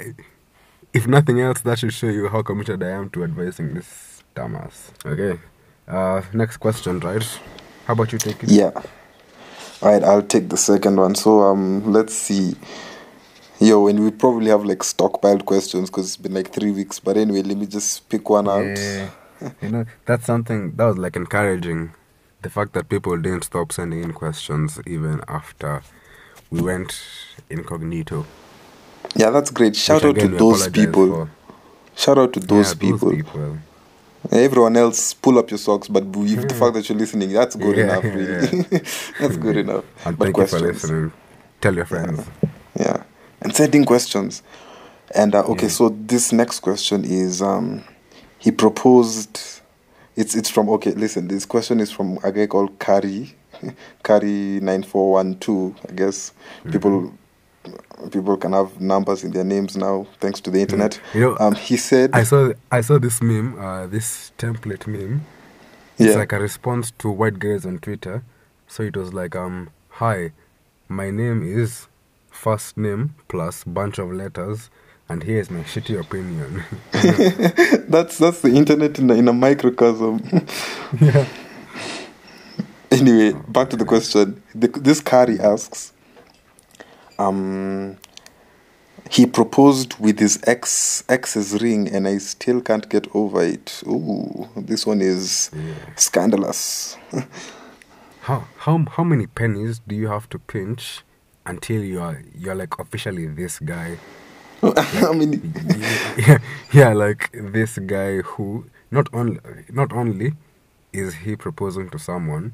If 0.92 1.06
nothing 1.06 1.40
else, 1.40 1.60
that 1.62 1.78
should 1.78 1.92
show 1.92 2.08
you 2.08 2.28
how 2.28 2.42
committed 2.42 2.82
I 2.82 2.90
am 2.90 3.10
to 3.10 3.24
advising 3.24 3.74
this 3.74 4.22
dumbass. 4.36 4.90
Okay. 5.04 5.40
Uh, 5.88 6.22
next 6.32 6.58
question, 6.58 7.00
right? 7.00 7.24
How 7.86 7.94
about 7.94 8.12
you 8.12 8.18
take 8.18 8.42
it? 8.44 8.50
Yeah. 8.50 8.70
All 9.82 9.92
right, 9.92 10.02
I'll 10.04 10.22
take 10.22 10.48
the 10.48 10.56
second 10.56 10.96
one. 10.96 11.14
So 11.14 11.42
um, 11.42 11.92
let's 11.92 12.14
see. 12.14 12.54
Yo, 13.60 13.86
and 13.88 14.04
we 14.04 14.10
probably 14.10 14.50
have 14.50 14.64
like 14.64 14.78
stockpiled 14.80 15.44
questions 15.44 15.90
because 15.90 16.06
it's 16.06 16.16
been 16.16 16.34
like 16.34 16.50
three 16.52 16.70
weeks. 16.70 17.00
But 17.00 17.16
anyway, 17.16 17.42
let 17.42 17.56
me 17.56 17.66
just 17.66 18.08
pick 18.08 18.28
one 18.28 18.48
out. 18.48 18.64
Yeah. 18.76 19.11
you 19.62 19.70
know, 19.70 19.84
that's 20.06 20.26
something 20.26 20.76
that 20.76 20.84
was 20.84 20.99
like 20.99 21.16
encouraging. 21.16 21.92
The 22.44 22.50
fact 22.50 22.74
that 22.74 22.90
people 22.90 23.16
didn't 23.16 23.44
stop 23.44 23.72
sending 23.72 24.02
in 24.04 24.12
questions 24.12 24.78
even 24.86 25.22
after 25.28 25.80
we 26.50 26.60
went 26.60 27.00
incognito. 27.48 28.26
Yeah, 29.16 29.30
that's 29.30 29.50
great. 29.50 29.74
Shout 29.74 30.04
out 30.04 30.14
to 30.16 30.20
again 30.20 30.32
we 30.32 30.38
those 30.38 30.68
people. 30.68 31.30
Shout 31.96 32.18
out 32.18 32.34
to 32.34 32.40
those 32.40 32.74
Yeah, 32.74 32.80
people. 32.90 33.58
Everyone 34.30 34.76
else, 34.76 35.14
pull 35.14 35.38
up 35.38 35.50
your 35.50 35.56
socks. 35.58 35.88
But 35.88 36.04
you, 36.16 36.36
the 36.36 36.54
fact 36.54 36.74
that 36.74 36.86
you're 36.86 36.98
listening, 36.98 37.32
that's 37.32 37.56
good 37.56 37.78
Yeah, 37.78 37.84
enough. 37.84 38.04
yeah, 38.04 38.10
Really, 38.14 38.62
that's 39.20 39.36
good 39.38 39.56
enough. 39.56 39.84
And 40.06 40.18
but 40.18 40.24
thank 40.26 40.36
you 40.36 40.46
for 40.46 40.60
listening. 40.60 41.12
Tell 41.62 41.74
your 41.74 41.86
friends. 41.86 42.26
yeah, 42.78 43.04
and 43.40 43.56
sending 43.56 43.86
questions. 43.86 44.42
And 45.14 45.34
uh, 45.34 45.44
okay, 45.44 45.62
Yeah. 45.62 45.68
so 45.80 45.88
this 45.88 46.30
next 46.30 46.60
question 46.60 47.06
is 47.06 47.40
um, 47.40 47.84
he 48.38 48.50
proposed. 48.50 49.40
It's 50.16 50.35
it's 50.35 50.49
from 50.50 50.68
okay. 50.71 50.92
Listen, 50.92 51.28
this 51.28 51.44
question 51.47 51.80
is 51.80 51.90
from 51.90 52.18
a 52.23 52.30
guy 52.30 52.47
called 52.47 52.78
Kari, 52.78 53.35
Kari 54.04 54.61
nine 54.61 54.83
four 54.83 55.12
one 55.12 55.37
two. 55.38 55.75
I 55.88 55.92
guess 55.92 56.33
people 56.71 57.12
people 58.12 58.37
can 58.37 58.52
have 58.52 58.80
numbers 58.80 59.25
in 59.25 59.33
their 59.33 59.44
names 59.44 59.76
now 59.76 60.06
thanks 60.21 60.40
to 60.42 60.50
the 60.50 60.61
internet. 60.61 61.00
You 61.14 61.21
know, 61.21 61.37
Um, 61.40 61.54
he 61.54 61.76
said, 61.76 62.11
I 62.12 62.23
saw 62.25 62.52
I 62.71 62.80
saw 62.83 62.99
this 62.99 63.23
meme, 63.23 63.59
uh, 63.59 63.87
this 63.87 64.33
template 64.38 64.87
meme. 64.87 65.25
It's 65.99 66.11
yeah, 66.11 66.18
like 66.18 66.33
a 66.33 66.40
response 66.40 66.90
to 66.99 67.09
white 67.11 67.38
guys 67.38 67.64
on 67.64 67.78
Twitter. 67.78 68.23
So 68.66 68.83
it 68.83 68.97
was 68.97 69.12
like, 69.14 69.37
um, 69.37 69.71
hi, 69.88 70.33
my 70.88 71.11
name 71.11 71.42
is 71.42 71.87
first 72.30 72.76
name 72.76 73.14
plus 73.28 73.62
bunch 73.64 73.99
of 73.99 74.11
letters, 74.12 74.71
and 75.14 75.23
here's 75.23 75.49
my 75.49 75.61
shitty 75.61 75.99
opinion. 75.99 76.64
that's 77.88 78.18
that's 78.18 78.40
the 78.40 78.49
internet 78.54 78.99
in 78.99 79.09
a, 79.11 79.14
in 79.14 79.28
a 79.28 79.33
microcosm. 79.33 80.21
yeah. 81.00 81.25
anyway, 82.90 83.33
back 83.49 83.71
to 83.71 83.76
the 83.76 83.85
question. 83.85 84.42
The, 84.56 84.66
this 84.68 85.00
Kari 85.00 85.38
asks, 85.38 85.92
um, 87.18 87.97
he 89.09 89.25
proposed 89.26 89.94
with 90.00 90.18
his 90.18 90.40
ex 90.49 91.04
ex's 91.09 91.62
ring, 91.62 91.88
and 91.88 92.09
I 92.09 92.18
still 92.18 92.61
can't 92.61 92.88
get 92.88 93.06
over 93.14 93.40
it. 93.44 93.83
Ooh, 93.87 94.49
this 94.56 94.85
one 94.85 95.00
is 95.00 95.50
Yeah. 95.54 95.94
scandalous. 95.97 96.97
How 98.23 98.49
how 98.56 98.83
how 98.97 99.04
many 99.04 99.26
pennies 99.26 99.80
do 99.87 99.94
you 99.94 100.09
have 100.09 100.30
to 100.30 100.38
pinch 100.38 101.02
until 101.44 101.83
you 101.85 102.00
are 102.00 102.23
you're 102.35 102.54
like 102.54 102.78
officially 102.78 103.26
this 103.26 103.59
guy? 103.61 103.99
I 104.76 105.12
mean, 105.12 105.52
yeah, 106.16 106.38
yeah, 106.73 106.92
like 106.92 107.30
this 107.33 107.78
guy 107.78 108.18
who 108.23 108.66
not 108.90 109.09
only 109.12 109.40
not 109.71 109.92
only 109.92 110.35
is 110.92 111.14
he 111.14 111.37
proposing 111.37 111.90
to 111.90 111.99
someone, 111.99 112.52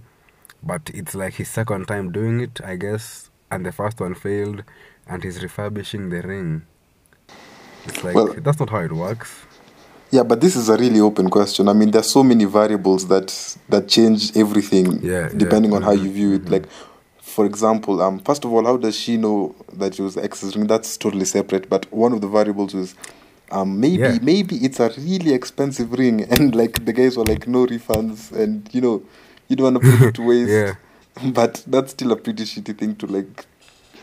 but 0.63 0.91
it's 0.93 1.15
like 1.15 1.35
his 1.35 1.49
second 1.49 1.87
time 1.87 2.11
doing 2.13 2.41
it, 2.41 2.61
I 2.65 2.77
guess, 2.77 3.31
and 3.51 3.65
the 3.67 3.73
first 3.73 4.01
one 4.01 4.15
failed. 4.15 4.65
and 5.11 5.25
he's 5.25 5.43
refurbishing 5.43 6.09
the 6.11 6.23
ring. 6.23 6.63
It's 7.87 8.05
like 8.05 8.15
Well- 8.15 8.35
that's 8.39 8.61
not 8.61 8.71
how 8.71 8.79
it 8.79 8.93
works. 8.93 9.31
Yeah, 10.13 10.25
but 10.25 10.41
this 10.41 10.57
is 10.57 10.69
a 10.69 10.77
really 10.77 11.01
open 11.01 11.31
question. 11.31 11.69
I 11.69 11.73
mean, 11.73 11.91
there's 11.93 12.11
so 12.13 12.23
many 12.23 12.45
variables 12.45 13.07
that 13.09 13.29
that 13.69 13.89
change 13.89 14.37
everything 14.37 15.01
Yeah, 15.03 15.29
depending 15.37 15.71
yeah. 15.71 15.79
on 15.79 15.83
how 15.83 15.93
you 15.93 16.05
mm-hmm. 16.11 16.13
view 16.21 16.33
it. 16.35 16.43
Mm-hmm. 16.43 16.53
Like, 16.53 16.67
for 17.31 17.47
example, 17.47 18.03
um, 18.03 18.19
first 18.21 18.45
of 18.45 18.53
all, 18.53 18.65
how 18.65 18.77
does 18.77 18.97
she 18.97 19.17
know 19.17 19.55
that 19.75 19.99
it 19.99 20.03
was 20.03 20.17
ring? 20.57 20.67
That's 20.67 20.97
totally 20.97 21.25
separate. 21.25 21.69
But 21.69 21.91
one 21.93 22.13
of 22.13 22.21
the 22.21 22.29
variables 22.29 22.75
is 22.75 22.95
um, 23.51 23.81
maybe 23.81 24.03
Yeah. 24.03 24.19
maybe 24.23 24.57
it's 24.57 24.81
a 24.81 24.91
really 24.99 25.33
expensive 25.35 25.93
ring, 25.93 26.23
and 26.31 26.55
like 26.55 26.85
the 26.85 26.93
guys 26.93 27.17
were 27.17 27.25
like, 27.25 27.47
no 27.49 27.67
refunds, 27.67 28.33
and 28.33 28.69
you 28.73 28.81
know, 28.81 29.03
you 29.49 29.57
don't 29.57 29.75
want 29.75 29.85
to 29.85 29.91
put 29.99 30.09
it 30.09 30.15
to 30.17 30.23
waste. 30.27 30.51
Yeah. 30.51 30.75
But 31.33 31.65
that's 31.67 31.91
still 31.93 32.13
a 32.13 32.17
pretty 32.17 32.45
shitty 32.45 32.79
thing 32.79 32.95
to 32.97 33.07
like, 33.07 33.45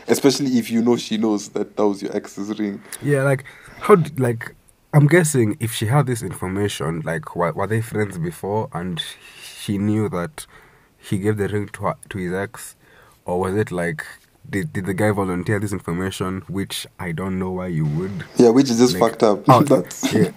especially 0.06 0.58
if 0.58 0.70
you 0.70 0.82
know 0.82 0.96
she 0.96 1.16
knows 1.16 1.48
that 1.50 1.76
that 1.76 1.86
was 1.86 2.02
your 2.02 2.14
ex's 2.14 2.56
ring. 2.58 2.82
Yeah, 3.02 3.22
like 3.22 3.44
how 3.80 3.96
d- 3.96 4.12
like 4.18 4.54
I'm 4.92 5.06
guessing 5.06 5.56
if 5.58 5.72
she 5.72 5.86
had 5.86 6.06
this 6.06 6.22
information, 6.22 7.00
like 7.04 7.34
were, 7.34 7.52
were 7.52 7.66
they 7.66 7.80
friends 7.80 8.18
before, 8.18 8.68
and 8.72 9.02
she 9.42 9.78
knew 9.78 10.08
that 10.10 10.46
he 10.98 11.18
gave 11.18 11.38
the 11.38 11.48
ring 11.48 11.68
to 11.74 11.82
her, 11.84 11.96
to 12.10 12.18
his 12.18 12.32
ex, 12.32 12.76
or 13.28 13.38
was 13.40 13.54
it 13.54 13.70
like 13.70 14.04
did 14.50 14.72
did 14.72 14.86
the 14.86 14.94
guy 14.94 15.10
volunteer 15.12 15.58
this 15.60 15.72
information, 15.72 16.42
which 16.48 16.86
I 16.98 17.12
don't 17.12 17.38
know 17.38 17.50
why 17.50 17.66
you 17.68 17.84
would. 17.84 18.24
Yeah, 18.36 18.48
which 18.48 18.70
is 18.70 18.78
just 18.78 18.94
Like, 18.94 19.02
fucked 19.12 19.22
up. 19.22 19.44
oh, 19.48 19.62
that's 19.72 20.12
yeah. 20.18 20.30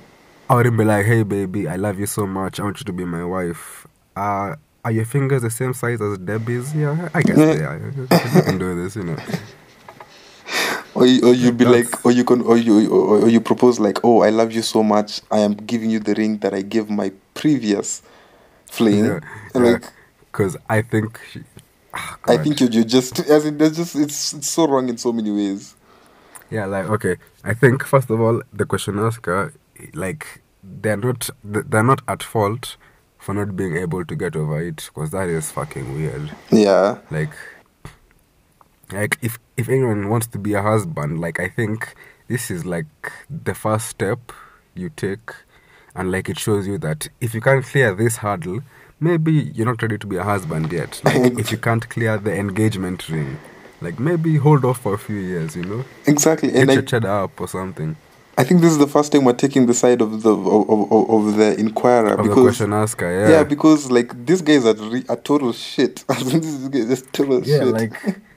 I 0.50 0.56
wouldn't 0.56 0.78
be 0.78 0.84
like, 0.84 1.06
hey 1.06 1.24
baby, 1.24 1.68
I 1.68 1.78
love 1.78 1.98
you 2.00 2.06
so 2.06 2.28
much. 2.28 2.60
I 2.60 2.64
want 2.64 2.80
you 2.82 2.86
to 2.86 2.94
be 2.94 3.06
my 3.06 3.24
wife. 3.24 3.88
Uh, 4.16 4.56
are 4.84 4.92
your 4.92 5.06
fingers 5.06 5.44
the 5.44 5.50
same 5.50 5.74
size 5.74 6.02
as 6.02 6.18
Debbie's? 6.18 6.76
Yeah, 6.76 7.08
I 7.14 7.22
guess 7.22 7.38
they 7.38 7.64
are. 7.64 7.78
You 7.80 8.08
can 8.44 8.58
do 8.58 8.76
this, 8.84 8.96
you 8.98 9.04
know. 9.04 9.18
Or 10.94 11.06
you, 11.06 11.22
or 11.30 11.34
you 11.34 11.54
be 11.54 11.64
That's- 11.64 11.86
like, 11.94 12.06
or 12.06 12.12
you 12.12 12.26
can, 12.26 12.42
or 12.42 12.58
you, 12.58 12.92
or, 12.92 13.20
or 13.24 13.30
you 13.30 13.40
propose 13.40 13.80
like, 13.80 14.00
oh, 14.04 14.24
I 14.24 14.30
love 14.30 14.52
you 14.52 14.62
so 14.62 14.84
much. 14.84 15.22
I 15.32 15.40
am 15.40 15.54
giving 15.54 15.90
you 15.90 16.00
the 16.00 16.14
ring 16.16 16.40
that 16.40 16.54
I 16.54 16.62
gave 16.64 16.90
my 16.90 17.14
previous 17.34 18.02
fling. 18.66 19.06
Yeah, 19.06 19.20
yeah. 19.56 19.62
like, 19.62 19.86
Because 20.30 20.58
I 20.70 20.82
think 20.82 21.18
ah, 21.94 22.18
I 22.26 22.38
think 22.38 22.60
you're, 22.60 22.70
you're 22.70 22.84
just, 22.84 23.20
as 23.20 23.46
in, 23.46 23.58
there's 23.58 23.78
just, 23.78 23.96
it's, 23.96 24.34
it's 24.34 24.50
so 24.50 24.68
wrong 24.68 24.90
in 24.90 24.98
so 24.98 25.12
many 25.12 25.32
ways. 25.32 25.76
Yeah, 26.50 26.66
like 26.66 26.86
okay. 26.90 27.16
I 27.46 27.54
think 27.54 27.84
first 27.86 28.10
of 28.10 28.20
all, 28.20 28.42
the 28.52 28.66
question 28.66 29.00
asker, 29.00 29.54
like 29.94 30.42
they're 30.64 30.98
not 30.98 31.30
they're 31.44 31.84
not 31.84 32.02
at 32.08 32.22
fault 32.22 32.76
for 33.18 33.34
not 33.34 33.56
being 33.56 33.78
able 33.78 34.04
to 34.04 34.16
get 34.16 34.36
over 34.36 34.62
it 34.62 34.90
because 34.94 35.12
that 35.12 35.30
is 35.30 35.52
fucking 35.52 35.94
weird. 35.94 36.32
Yeah, 36.52 36.98
Like, 37.10 37.32
like 38.92 39.18
if 39.22 39.40
if 39.56 39.70
anyone 39.70 40.10
wants 40.10 40.28
to 40.28 40.38
be 40.40 40.54
a 40.54 40.62
husband, 40.62 41.22
like 41.22 41.40
I 41.40 41.48
think 41.48 41.96
this 42.28 42.52
is 42.52 42.66
like 42.66 43.12
the 43.30 43.54
first 43.54 43.88
step 43.88 44.34
you 44.74 44.90
take, 44.90 45.32
and 45.96 46.12
like 46.12 46.30
it 46.30 46.40
shows 46.40 46.68
you 46.68 46.78
that 46.80 47.08
if 47.22 47.34
you 47.34 47.42
can't 47.42 47.64
clear 47.64 47.94
this 47.94 48.18
hurdle, 48.18 48.62
maybe 49.02 49.32
you're 49.56 49.66
not 49.66 49.82
ready 49.82 49.98
to 49.98 50.08
be 50.08 50.16
a 50.18 50.24
husband 50.24 50.72
yet. 50.72 51.02
Like 51.06 51.38
if 51.40 51.52
you 51.52 51.58
can't 51.58 51.88
clear 51.90 52.18
the 52.18 52.34
engagement 52.34 53.10
ring, 53.10 53.38
like 53.82 54.00
maybe 54.00 54.38
hold 54.38 54.64
off 54.64 54.80
for 54.82 54.94
a 54.94 54.98
few 54.98 55.18
years, 55.18 55.56
you 55.56 55.64
know. 55.66 55.84
exactly. 56.06 56.50
Get 56.52 56.62
And 56.62 56.72
your 56.72 56.84
I, 56.84 56.86
cheddar 56.86 57.10
up 57.24 57.42
or 57.42 57.48
something. 57.48 57.96
I 58.38 58.44
think 58.46 58.62
this 58.62 58.72
is 58.72 58.78
the 58.78 58.88
first 58.88 59.12
time 59.12 59.26
we're 59.26 59.34
taking 59.34 59.66
the 59.66 59.74
side 59.74 60.00
of 60.02 60.22
the 60.24 60.32
of, 60.34 60.70
of, 60.70 61.10
of- 61.10 61.36
the 61.36 61.60
inquirer 61.60 62.14
Of 62.14 62.18
the 62.18 62.24
because 62.30 62.44
question 62.44 62.74
asker, 62.74 63.12
yeah. 63.12 63.30
yeah. 63.30 63.44
because 63.44 63.92
like 63.92 64.26
these 64.26 64.42
guy's 64.42 64.66
are 64.66 64.74
re, 64.76 65.04
a 65.10 65.16
total 65.18 65.52
shit. 65.52 66.06
this 66.08 66.68
guy 66.70 66.80
is 66.80 67.02
total 67.12 67.40
shit. 67.42 67.48
Yeah, 67.50 67.60
shit. 67.66 67.74
like 67.80 67.94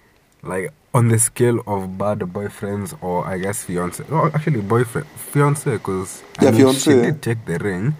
like 0.43 0.73
on 0.93 1.09
the 1.09 1.19
scale 1.19 1.61
of 1.67 1.97
bad 1.97 2.19
boyfriends 2.21 2.97
or 3.03 3.27
I 3.27 3.39
guess 3.39 3.65
fiance. 3.65 4.03
Oh, 4.11 4.31
actually 4.35 4.61
boyfriend, 4.63 5.07
fiance, 5.17 5.71
because 5.71 6.23
Yeah, 6.43 6.49
I 6.49 6.53
mean, 6.53 6.73
she 6.75 6.91
did 6.91 7.23
take 7.23 7.45
the 7.47 7.59
ring. 7.59 7.95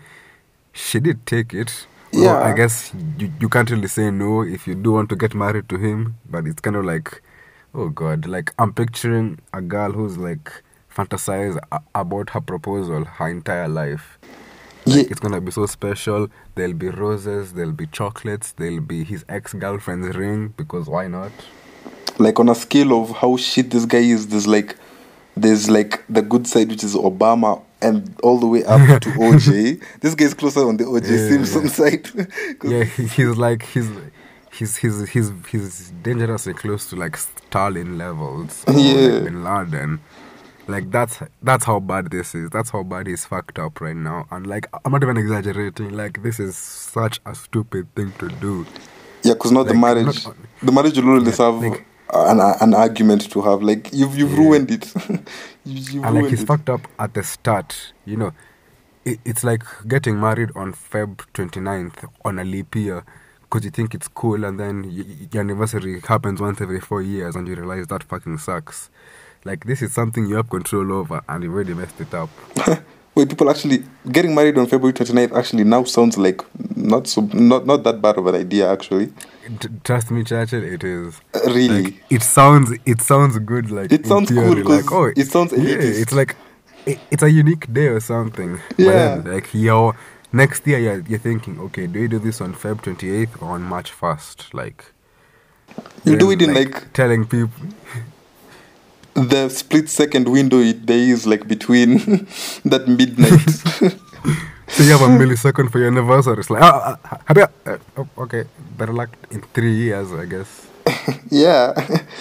She 0.73 0.99
did 1.01 1.25
take 1.27 1.55
it. 1.55 1.87
Well, 2.15 2.43
I 2.43 2.53
guess 2.53 2.93
you, 3.19 3.33
you 3.41 3.49
can't 3.49 3.71
really 3.71 3.89
say 3.89 4.11
no 4.11 4.43
if 4.43 4.67
you 4.67 4.75
do 4.75 4.93
want 4.93 5.09
to 5.11 5.17
get 5.17 5.35
married 5.35 5.69
to 5.71 5.79
him, 5.79 6.17
but 6.29 6.47
it's 6.47 6.61
kind 6.61 6.77
of 6.77 6.85
like, 6.85 7.23
oh 7.75 7.89
god, 7.89 8.27
like 8.27 8.53
I'm 8.59 8.73
picturing 8.73 9.41
a 9.53 9.61
girl 9.61 9.93
who's 9.93 10.17
like 10.19 10.51
fantasize 10.95 11.59
a- 11.73 11.81
about 11.95 12.31
her 12.31 12.41
proposal 12.41 13.05
her 13.05 13.29
entire 13.29 13.69
life. 13.69 14.19
Like, 14.87 14.97
Yeah. 14.97 15.11
It's 15.11 15.21
gonna 15.21 15.41
be 15.41 15.51
so 15.51 15.67
special. 15.67 16.29
There'll 16.55 16.75
be 16.75 16.89
roses, 16.91 17.55
there'll 17.55 17.73
be 17.73 17.87
chocolates, 17.87 18.53
there'll 18.53 18.81
be 18.81 19.03
his 19.05 19.25
ex 19.29 19.53
girlfriend's 19.55 20.17
ring 20.17 20.55
because 20.57 20.89
why 20.89 21.09
not? 21.09 21.33
like 22.19 22.39
on 22.39 22.49
a 22.49 22.55
scale 22.55 23.03
of 23.03 23.11
how 23.17 23.37
shit 23.37 23.71
this 23.71 23.85
guy 23.87 23.99
is, 23.99 24.29
there's 24.29 24.47
like 24.47 24.77
there's 25.37 25.69
like 25.71 26.05
the 26.09 26.23
good 26.23 26.47
side 26.47 26.69
which 26.69 26.85
is 26.85 26.95
Obama 26.95 27.61
and 27.83 28.15
all 28.23 28.39
the 28.39 28.47
way 28.47 28.65
up 28.65 28.81
to 29.03 29.09
OJ. 29.27 29.83
this 30.01 30.15
guy's 30.15 30.35
closer 30.35 30.61
on 30.67 30.77
the 30.77 30.85
OJ 30.85 31.03
Yeah, 31.11 31.29
Simpson 31.29 31.63
yeah. 31.65 31.69
side. 31.69 32.05
'Cause- 32.59 32.71
Yeah, 32.71 32.85
he's 32.85 33.37
like 33.37 33.63
he's 33.65 33.89
he's 34.53 34.77
he's 34.77 35.09
he's 35.11 35.31
he's 35.51 35.91
dangerously 36.03 36.55
close 36.55 36.89
to 36.91 36.97
like 36.97 37.17
Stalin 37.17 37.99
levels. 37.99 38.65
or, 38.67 38.75
Yeah. 38.75 38.95
like 39.09 39.25
Bin 39.25 39.45
Laden. 39.45 40.01
Like 40.67 40.91
that's 40.91 41.19
that's 41.43 41.65
how 41.67 41.79
bad 41.81 42.11
this 42.11 42.35
is. 42.35 42.49
That's 42.51 42.71
how 42.71 42.83
bad 42.85 43.07
he's 43.07 43.27
fucked 43.27 43.59
up 43.59 43.81
right 43.83 43.97
now. 43.97 44.27
And 44.31 44.47
like 44.47 44.67
I'm 44.85 44.93
not 44.93 45.03
even 45.03 45.19
exaggerating. 45.19 45.91
Like 45.95 46.23
this 46.23 46.41
is 46.41 46.57
such 46.57 47.21
a 47.27 47.35
stupid 47.35 47.93
thing 47.95 48.13
to 48.19 48.29
do. 48.29 48.65
Yeah, 49.25 49.35
because 49.35 49.53
not 49.53 49.67
the 49.67 49.75
marriage. 49.75 50.25
not- 50.25 50.37
the 50.63 50.73
marriage 50.73 50.97
will 50.99 51.11
always 51.19 51.39
Yeah, 51.39 51.45
have 51.53 51.61
like- 51.63 51.85
Uh, 52.11 52.27
an 52.29 52.41
an 52.61 52.75
argument 52.75 53.31
to 53.31 53.41
have. 53.43 53.63
Like 53.63 53.91
you've 53.93 54.17
you've 54.17 54.31
Yeah. 54.33 54.37
ruined 54.39 54.71
it. 54.71 54.93
you, 55.65 56.05
and 56.05 56.15
like 56.15 56.27
he's 56.31 56.43
it. 56.43 56.47
fucked 56.47 56.69
up 56.69 56.83
at 56.99 57.15
the 57.15 57.23
start 57.23 57.95
you 58.05 58.17
know 58.19 58.33
it, 59.07 59.19
it's 59.25 59.43
like 59.43 59.63
getting 59.89 60.21
married 60.21 60.51
on 60.55 60.75
feb 60.75 61.17
29th 61.33 62.07
on 62.25 62.39
a 62.39 62.45
leap 62.45 62.75
year 62.75 63.03
because 63.41 63.65
you 63.65 63.71
think 63.71 63.95
it's 63.95 64.07
cool 64.09 64.45
and 64.45 64.61
then 64.61 64.83
y- 64.83 65.05
y- 65.09 65.29
your 65.33 65.41
anniversary 65.43 66.01
happens 66.01 66.39
once 66.39 66.61
every 66.61 66.81
four 66.81 67.01
years 67.01 67.35
and 67.35 67.49
you 67.49 67.55
realize 67.55 67.87
that 67.87 68.03
fucking 68.03 68.37
sucks 68.37 68.91
like 69.47 69.65
this 69.65 69.81
is 69.81 69.91
something 69.95 70.27
you 70.27 70.35
have 70.37 70.51
control 70.51 70.93
over 70.93 71.23
and 71.31 71.43
you've 71.43 71.55
already 71.55 71.73
messed 71.73 71.99
it 71.99 72.13
up 72.13 72.29
Wait, 73.15 73.29
people 73.29 73.49
actually 73.49 73.85
getting 74.11 74.35
married 74.35 74.59
on 74.59 74.67
February 74.67 74.93
29th 74.93 75.37
actually 75.37 75.63
now 75.65 75.85
sounds 75.85 76.19
like 76.19 76.43
not 76.77 77.07
so 77.07 77.21
not 77.33 77.65
not 77.65 77.85
that 77.85 78.03
bad 78.03 78.19
of 78.19 78.27
an 78.27 78.35
idea 78.35 78.71
actually. 78.71 79.13
T- 79.61 79.69
trust 79.85 80.11
me 80.11 80.25
churchill 80.25 80.65
it 80.65 80.83
is 80.83 81.21
really. 81.47 81.69
like, 81.85 82.03
it 82.11 82.23
sounds 82.23 82.73
it 82.87 83.01
sounds 83.03 83.39
good 83.41 83.71
like 83.71 83.93
It 83.93 84.07
sounds 84.07 84.31
cool 84.31 84.57
like 84.65 84.91
oh 84.91 85.13
it 85.15 85.27
sounds 85.29 85.53
yeah, 85.53 85.77
it's 85.79 86.13
like 86.13 86.35
it, 86.87 86.99
it's 87.11 87.23
a 87.23 87.31
unique 87.31 87.71
day 87.73 87.87
or 87.89 88.01
something 88.01 88.59
Yeah. 88.79 88.87
but 89.17 89.25
then, 89.25 89.35
like 89.35 89.53
your 89.53 89.97
next 90.33 90.67
year 90.67 90.79
you're, 90.79 91.01
you're 91.01 91.19
thinking 91.19 91.61
okay 91.61 91.87
do 91.87 92.01
we 92.01 92.09
do 92.09 92.19
this 92.19 92.41
on 92.41 92.55
feb 92.55 92.81
28th 92.83 93.43
or 93.43 93.51
on 93.51 93.63
march 93.63 93.93
1st 93.93 94.55
like 94.55 94.87
You 96.05 96.17
do 96.17 96.31
it 96.31 96.41
in 96.41 96.55
like 96.55 96.93
telling 96.95 97.27
people 97.27 97.51
the 99.15 99.49
split 99.49 99.89
second 99.89 100.29
window 100.29 100.59
it, 100.59 100.87
there 100.87 100.99
is 100.99 101.27
like 101.27 101.47
between 101.49 101.99
that 102.65 102.85
midnight. 102.89 103.51
so 104.69 104.83
you 104.83 104.91
have 104.91 105.03
a 105.03 105.07
millisecond 105.09 105.71
for 105.71 105.79
your 105.79 105.89
anniversary 105.89 106.39
it's 106.39 106.51
like 106.51 106.63
ah, 106.63 106.99
uh, 107.29 107.79
oh, 107.97 108.09
okay 108.19 108.45
better 108.77 108.93
luck 108.93 109.11
in 109.31 109.41
three 109.55 109.75
years 109.75 110.13
i 110.13 110.25
guess 110.25 110.67
yeah, 111.31 111.73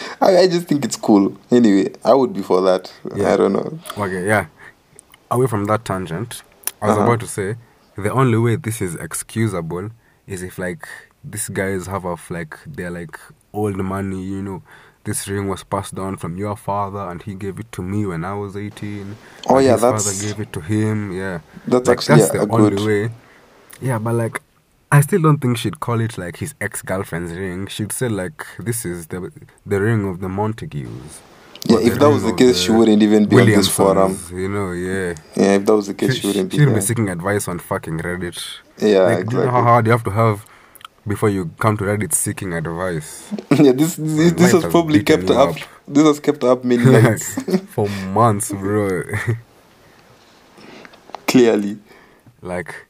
I, 0.22 0.38
I 0.38 0.48
just 0.48 0.68
think 0.70 0.86
it's 0.86 0.96
cool. 0.96 1.38
Anyway, 1.52 1.92
I 2.02 2.14
would 2.14 2.32
be 2.32 2.42
for 2.42 2.62
that. 2.62 2.94
Yeah. 3.14 3.34
I 3.34 3.36
don't 3.36 3.52
know. 3.52 3.78
Okay, 3.98 4.26
yeah. 4.26 4.46
Away 5.30 5.48
from 5.48 5.66
that 5.66 5.84
tangent, 5.84 6.44
I 6.82 6.88
was 6.88 6.96
Uh-huh. 6.96 7.04
about 7.06 7.20
to 7.20 7.28
say 7.28 7.58
the 7.98 8.10
only 8.14 8.38
way 8.38 8.56
this 8.56 8.82
is 8.82 8.96
excusable 8.96 9.90
is 10.28 10.44
if 10.44 10.58
like 10.58 10.88
these 11.26 11.50
guys 11.50 11.88
have 11.88 12.06
of 12.06 12.22
like 12.32 12.58
they're 12.66 12.90
like 12.90 13.20
old 13.52 13.76
money, 13.76 14.24
you 14.24 14.42
know. 14.42 14.64
This 15.06 15.28
ring 15.28 15.50
was 15.50 15.64
passed 15.64 15.96
down 15.96 16.16
from 16.18 16.38
your 16.38 16.56
father, 16.56 17.00
and 17.10 17.22
he 17.22 17.36
gave 17.36 17.60
it 17.60 17.70
to 17.74 17.82
me 17.82 18.06
when 18.06 18.24
I 18.24 18.36
was 18.36 18.56
eighteen. 18.56 19.18
Oh, 19.50 19.58
and 19.58 19.66
yeah, 19.66 19.74
his 19.74 19.82
that's- 19.82 20.04
father 20.06 20.28
gave 20.28 20.40
it 20.40 20.54
to 20.54 20.62
him. 20.62 21.12
Yeah, 21.12 21.40
That's 21.68 21.88
like, 21.90 21.98
actually 21.98 22.22
that's 22.22 22.36
a- 22.36 22.46
the 22.46 22.54
only 22.54 22.70
good- 22.78 22.86
way. 22.88 23.12
Yeah, 23.82 24.00
but 24.00 24.14
like, 24.16 24.42
I 24.92 25.02
still 25.02 25.22
don't 25.22 25.40
think 25.40 25.58
she'd 25.58 25.80
call 25.82 26.00
it 26.00 26.18
like 26.18 26.38
his 26.38 26.54
ex 26.62 26.82
girlfriend's 26.82 27.34
ring. 27.34 27.68
She'd 27.68 27.92
say 27.92 28.08
like 28.08 28.46
this 28.60 28.86
is 28.86 29.08
the 29.08 29.30
the 29.66 29.82
ring 29.82 30.08
of 30.08 30.22
the 30.22 30.30
Montagues. 30.30 31.22
Yeah, 31.66 31.80
if 31.80 31.98
that 32.00 32.10
was 32.10 32.24
the 32.24 32.34
case, 32.34 32.58
she 32.60 32.72
wouldn't 32.72 33.02
even 33.02 33.26
be 33.26 33.40
on 33.40 33.46
this 33.48 33.68
forum. 33.70 34.18
You 34.32 34.50
know, 34.50 34.72
yeah. 34.72 35.16
Yeah, 35.36 35.54
if 35.56 35.66
that 35.66 35.76
was 35.76 35.88
the 35.88 35.94
case, 35.94 36.16
She, 36.16 36.20
she 36.22 36.28
wouldn't 36.28 36.52
be. 36.52 36.58
shouldn't 36.58 36.76
be 36.76 36.82
seeking 36.82 37.10
advice 37.10 37.48
on 37.48 37.60
fucking 37.60 38.00
Reddit. 38.00 38.38
Yeah, 38.80 39.00
like, 39.04 39.28
do 39.28 39.38
you 39.38 39.44
know 39.46 39.52
how 39.52 39.64
hard 39.64 39.86
you 39.86 39.92
have 39.94 40.04
to 40.06 40.12
have 40.12 40.46
before 41.08 41.30
you 41.30 41.52
come 41.60 41.78
to 41.78 41.84
Reddit 41.84 42.14
seeking 42.14 42.54
advice? 42.54 43.32
yeah, 43.52 43.72
this 43.72 43.96
this, 43.96 44.34
this 44.34 44.52
has 44.52 44.64
has 44.64 44.72
probably 44.72 45.04
kept 45.04 45.30
up. 45.30 45.50
up. 45.50 45.58
This 45.88 46.04
has 46.04 46.20
kept 46.20 46.44
up 46.44 46.64
many 46.64 46.86
nights. 47.02 47.42
For 47.74 47.88
months, 47.90 48.52
bro. 48.52 49.04
clearly. 51.28 51.78
like, 52.42 52.86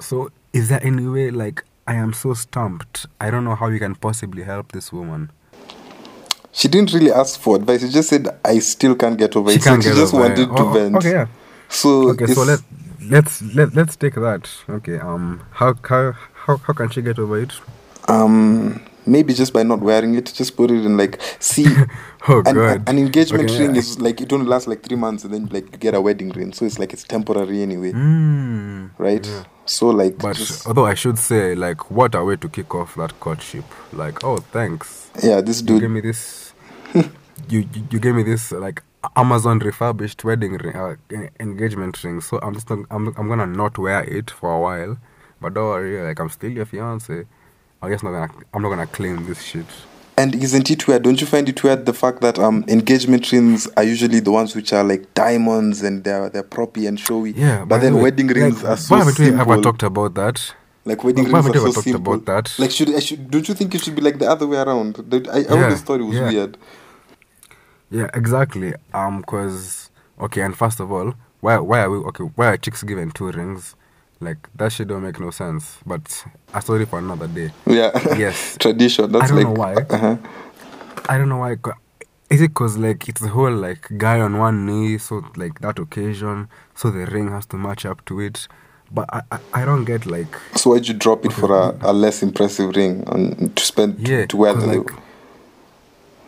so 0.00 0.30
is 0.52 0.68
there 0.68 0.82
any 0.84 1.06
way, 1.06 1.30
like, 1.30 1.64
I 1.86 1.94
am 1.94 2.12
so 2.12 2.34
stumped. 2.34 3.06
I 3.20 3.30
don't 3.30 3.44
know 3.44 3.54
how 3.54 3.68
you 3.68 3.78
can 3.78 3.94
possibly 3.94 4.42
help 4.42 4.72
this 4.72 4.92
woman. 4.92 5.30
She 6.52 6.68
didn't 6.68 6.92
really 6.92 7.10
ask 7.10 7.38
for 7.40 7.56
advice. 7.56 7.82
She 7.82 7.88
just 7.88 8.08
said, 8.08 8.28
"I 8.44 8.60
still 8.60 8.94
can't 8.94 9.18
get 9.18 9.34
over 9.34 9.50
She 9.50 9.56
it." 9.56 9.62
So 9.62 9.70
can't 9.70 9.82
she 9.82 9.90
just 9.90 10.14
over 10.14 10.26
it. 10.26 10.28
wanted 10.28 10.46
to 10.56 10.62
Oh, 10.62 10.68
oh, 10.68 10.72
vent. 10.72 10.96
Okay, 10.96 11.10
yeah. 11.10 11.26
So 11.68 12.10
Okay, 12.10 12.26
so 12.26 12.42
let 12.44 12.60
let's 13.10 13.42
let 13.42 13.74
let's 13.74 13.96
take 13.96 14.14
that. 14.14 14.48
Okay, 14.70 14.98
um, 14.98 15.42
how 15.50 15.74
how 15.82 16.14
how 16.46 16.56
how 16.58 16.72
can 16.74 16.90
she 16.90 17.02
get 17.02 17.18
over 17.18 17.40
it? 17.40 17.52
um 18.08 18.80
maybe 19.06 19.32
just 19.34 19.52
by 19.52 19.62
not 19.62 19.80
wearing 19.80 20.14
it, 20.14 20.32
just 20.34 20.56
put 20.56 20.70
it 20.70 20.84
in 20.84 20.96
like 20.96 21.20
see. 21.40 21.66
Oh 22.26 22.38
an, 22.46 22.54
god. 22.54 22.88
an 22.88 22.96
engagement 22.98 23.50
Okay, 23.50 23.58
ring 23.66 23.74
yeah. 23.74 23.78
is 23.80 24.00
like 24.00 24.18
it 24.22 24.32
only 24.32 24.46
lasts 24.46 24.66
like 24.66 24.82
three 24.82 24.96
months, 24.96 25.24
and 25.24 25.34
then 25.34 25.46
like 25.52 25.70
you 25.72 25.76
get 25.78 25.94
a 25.94 26.00
wedding 26.00 26.30
ring. 26.30 26.54
So 26.54 26.64
it's 26.64 26.78
like 26.78 26.94
it's 26.94 27.02
temporary 27.04 27.60
anyway, 27.60 27.92
Mm, 27.92 28.90
right? 28.96 29.26
yeah. 29.26 29.44
So 29.66 29.88
like, 29.88 30.16
But 30.16 30.36
just- 30.36 30.66
although 30.66 30.86
I 30.86 30.94
should 30.94 31.18
say, 31.18 31.54
like, 31.54 31.90
what 31.90 32.14
a 32.14 32.24
way 32.24 32.36
to 32.36 32.48
kick 32.48 32.74
off 32.74 32.94
that 32.94 33.12
courtship! 33.20 33.64
Like, 33.92 34.24
oh, 34.24 34.38
thanks. 34.52 35.10
yeah, 35.22 35.42
this 35.42 35.60
You 35.60 35.66
dude 35.66 35.80
gave 35.82 35.90
me 35.90 36.00
this. 36.00 36.54
you, 36.94 37.04
you 37.50 37.82
you 37.90 37.98
gave 37.98 38.14
me 38.14 38.22
this 38.22 38.50
like 38.52 38.82
Amazon 39.16 39.58
refurbished 39.58 40.24
wedding 40.24 40.56
ring, 40.56 40.74
uh, 40.76 40.96
engagement 41.40 42.02
ring. 42.04 42.22
So 42.22 42.38
I'm 42.42 42.54
just 42.54 42.70
not, 42.70 42.80
I'm 42.90 43.08
I'm 43.18 43.28
gonna 43.28 43.46
not 43.46 43.76
wear 43.76 44.02
it 44.04 44.30
for 44.30 44.50
a 44.50 44.60
while, 44.60 44.96
but 45.44 45.52
don't 45.52 45.68
worry, 45.68 46.00
like 46.02 46.18
I'm 46.18 46.30
still 46.30 46.50
your 46.50 46.64
fiance. 46.64 47.26
I'm 47.82 47.90
just 47.92 48.02
not 48.02 48.12
gonna 48.12 48.32
I'm 48.54 48.62
not 48.62 48.70
gonna 48.70 48.86
claim 48.86 49.26
this 49.26 49.42
shit. 49.42 49.66
And 50.16 50.34
isn't 50.34 50.70
it 50.70 50.88
weird? 50.88 51.02
Don't 51.02 51.20
you 51.20 51.26
find 51.26 51.46
it 51.50 51.62
weird 51.62 51.84
the 51.84 51.92
fact 51.92 52.22
that 52.22 52.38
um 52.38 52.64
engagement 52.66 53.30
rings 53.30 53.68
are 53.76 53.84
usually 53.84 54.20
the 54.20 54.30
ones 54.32 54.56
which 54.56 54.72
are 54.72 54.82
like 54.82 55.12
diamonds 55.12 55.82
and 55.82 56.02
they're 56.02 56.30
they're 56.30 56.42
proppy 56.42 56.88
and 56.88 56.98
showy. 56.98 57.32
Yeah, 57.32 57.58
but 57.60 57.66
by 57.66 57.78
then 57.78 57.92
the 57.92 58.02
wedding 58.04 58.28
rings 58.28 58.62
like, 58.62 58.72
are 58.72 58.76
so 58.78 58.94
Why 58.94 59.00
haven't 59.04 59.18
we 59.18 59.28
ever 59.38 59.60
talked 59.60 59.82
about 59.82 60.14
that? 60.14 60.54
like 60.86 61.04
wedding 61.04 61.24
why 61.24 61.40
rings 61.40 61.46
haven't 61.46 61.56
are 61.56 61.66
so 61.66 61.72
talked 61.72 61.84
simple. 61.84 62.14
about 62.14 62.24
that? 62.26 62.58
Like 62.58 62.70
should 62.70 62.94
I 62.94 63.00
should 63.00 63.30
don't 63.30 63.46
you 63.46 63.54
think 63.54 63.74
it 63.74 63.82
should 63.82 63.96
be 63.96 64.02
like 64.02 64.18
the 64.18 64.30
other 64.30 64.46
way 64.46 64.56
around? 64.56 64.96
I, 65.30 65.40
I 65.40 65.40
Yeah, 65.40 65.64
always 65.64 65.82
thought 65.82 66.00
it 66.00 66.04
was 66.04 66.16
yeah. 66.16 66.30
weird. 66.30 66.56
Yeah, 67.90 68.08
exactly. 68.14 68.72
Um, 68.94 69.22
cause 69.24 69.90
okay, 70.18 70.40
and 70.40 70.56
first 70.56 70.80
of 70.80 70.90
all, 70.90 71.12
why 71.40 71.58
why 71.58 71.80
are 71.82 71.90
we 71.90 71.98
okay? 71.98 72.24
Why 72.24 72.46
are 72.52 72.56
chicks 72.56 72.82
given 72.82 73.10
two 73.10 73.30
rings? 73.30 73.76
Like 74.24 74.48
that 74.56 74.72
shit 74.72 74.88
don't 74.88 75.02
make 75.02 75.20
no 75.20 75.30
sense. 75.30 75.78
But 75.86 76.24
a 76.52 76.60
story 76.62 76.86
for 76.86 76.98
another 76.98 77.28
day. 77.28 77.50
Yeah. 77.66 77.90
Yes. 78.16 78.56
Tradition. 78.60 79.12
That's 79.12 79.24
I 79.24 79.28
don't 79.28 79.36
like 79.36 79.46
know 79.46 79.52
why. 79.52 79.74
Uh-huh. 79.74 80.16
I 81.08 81.18
don't 81.18 81.28
know 81.28 81.38
why. 81.38 81.56
Is 82.30 82.40
it 82.40 82.54
cause 82.54 82.76
like 82.78 83.08
it's 83.08 83.20
the 83.20 83.28
whole 83.28 83.52
like 83.52 83.86
guy 83.98 84.18
on 84.20 84.38
one 84.38 84.66
knee, 84.66 84.98
so 84.98 85.22
like 85.36 85.60
that 85.60 85.78
occasion, 85.78 86.48
so 86.74 86.90
the 86.90 87.06
ring 87.06 87.28
has 87.30 87.46
to 87.46 87.56
match 87.56 87.84
up 87.86 88.04
to 88.06 88.18
it. 88.20 88.48
But 88.90 89.06
I 89.12 89.22
I, 89.30 89.38
I 89.52 89.64
don't 89.64 89.84
get 89.84 90.06
like 90.06 90.34
So 90.56 90.70
why'd 90.70 90.88
you 90.88 90.94
drop 90.94 91.24
it 91.26 91.32
for 91.32 91.52
a, 91.54 91.76
a 91.82 91.92
less 91.92 92.22
impressive 92.22 92.74
ring 92.74 93.04
and 93.08 93.54
to 93.56 93.62
spend 93.64 94.08
yeah 94.08 94.26
to 94.26 94.36
wear 94.36 94.54
the 94.54 94.66
like 94.66 94.90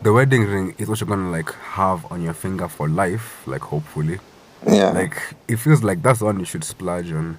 the 0.02 0.12
wedding 0.12 0.44
ring 0.44 0.74
is 0.78 0.88
what 0.88 1.00
you're 1.00 1.08
gonna 1.08 1.30
like 1.30 1.50
have 1.52 2.04
on 2.12 2.22
your 2.22 2.34
finger 2.34 2.68
for 2.68 2.88
life, 2.88 3.42
like 3.46 3.62
hopefully. 3.62 4.18
yeah 4.66 4.90
Like 4.90 5.16
it 5.48 5.56
feels 5.56 5.82
like 5.82 6.02
that's 6.02 6.18
the 6.20 6.26
one 6.26 6.38
you 6.38 6.44
should 6.44 6.64
splurge 6.64 7.10
on. 7.10 7.38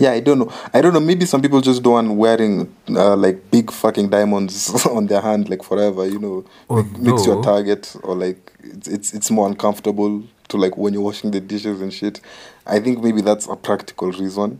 Yeah 0.00 0.12
I 0.12 0.20
don't 0.20 0.38
know. 0.38 0.52
I 0.72 0.80
don't 0.80 0.92
know. 0.92 1.00
Maybe 1.00 1.26
some 1.26 1.42
people 1.42 1.60
just 1.60 1.82
don't 1.82 1.92
want 1.92 2.10
wearing 2.18 2.74
uh, 2.90 3.16
like 3.16 3.50
big 3.50 3.70
fucking 3.70 4.10
diamonds 4.10 4.86
on 4.86 5.06
their 5.06 5.20
hand 5.20 5.48
like 5.48 5.62
forever 5.62 6.06
you 6.06 6.18
know? 6.18 6.44
Like, 6.68 6.98
makes 6.98 7.26
your 7.26 7.42
target 7.42 7.94
or 8.02 8.14
like 8.14 8.52
it's, 8.62 8.88
it's 8.88 9.14
it's 9.14 9.30
more 9.30 9.46
uncomfortable 9.46 10.22
to 10.48 10.56
like 10.56 10.76
when 10.76 10.92
you're 10.92 11.02
washing 11.02 11.30
the 11.30 11.40
dishes 11.40 11.80
and 11.80 11.92
shit. 11.92 12.20
I 12.66 12.80
think 12.80 13.02
maybe 13.02 13.20
that's 13.20 13.46
a 13.46 13.56
practical 13.56 14.10
reason. 14.12 14.58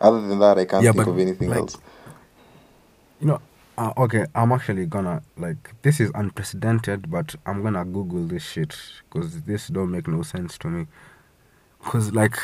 Other 0.00 0.20
than 0.20 0.38
that 0.40 0.58
I 0.58 0.64
can't 0.66 0.84
Yeah, 0.84 0.92
think 0.92 1.06
of 1.06 1.18
anything 1.18 1.48
like, 1.48 1.58
else. 1.58 1.76
You 3.20 3.28
know, 3.28 3.40
uh, 3.78 3.92
okay, 3.96 4.26
I'm 4.34 4.52
actually 4.52 4.86
gonna 4.86 5.22
like 5.36 5.74
this 5.82 6.00
is 6.00 6.10
unprecedented, 6.14 7.10
but 7.10 7.34
I'm 7.46 7.62
gonna 7.62 7.84
Google 7.84 8.26
this 8.26 8.42
shit 8.42 8.76
because 9.08 9.42
this 9.42 9.68
don't 9.68 9.90
make 9.90 10.06
no 10.08 10.22
sense 10.22 10.58
to 10.58 10.68
me. 10.68 10.86
Cause 11.82 12.12
like, 12.12 12.36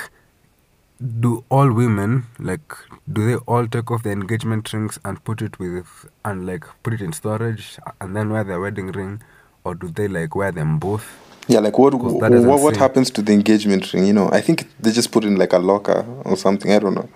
do 1.03 1.45
all 1.51 1.73
women 1.73 2.27
like 2.39 2.75
do 3.13 3.27
they 3.27 3.37
all 3.47 3.67
take 3.67 3.91
off 3.91 4.03
their 4.03 4.13
engagement 4.13 4.73
rings 4.73 4.99
and 5.05 5.23
put 5.25 5.43
it 5.43 5.59
with 5.59 6.07
and 6.25 6.47
like 6.47 6.65
put 6.83 6.95
it 6.95 7.01
in 7.01 7.13
storage 7.13 7.79
and 8.01 8.15
then 8.15 8.31
wear 8.31 8.45
their 8.45 8.61
wedding 8.61 8.93
ring, 8.93 9.23
or 9.65 9.75
do 9.75 9.89
they 9.89 10.09
like 10.09 10.35
wear 10.35 10.53
them 10.53 10.79
both? 10.79 11.05
Yeah, 11.49 11.59
like 11.59 11.79
what 11.79 11.95
what, 11.95 12.61
what 12.61 12.77
happens 12.77 13.11
to 13.11 13.23
the 13.23 13.33
engagement 13.33 13.93
ring? 13.93 14.07
You 14.07 14.13
know, 14.13 14.31
I 14.31 14.41
think 14.41 14.69
they 14.81 14.93
just 14.93 15.11
put 15.11 15.25
it 15.25 15.29
in 15.29 15.37
like 15.37 15.53
a 15.53 15.59
locker 15.59 16.05
or 16.25 16.37
something. 16.37 16.71
I 16.73 16.79
don't 16.79 16.95
know. 16.95 17.09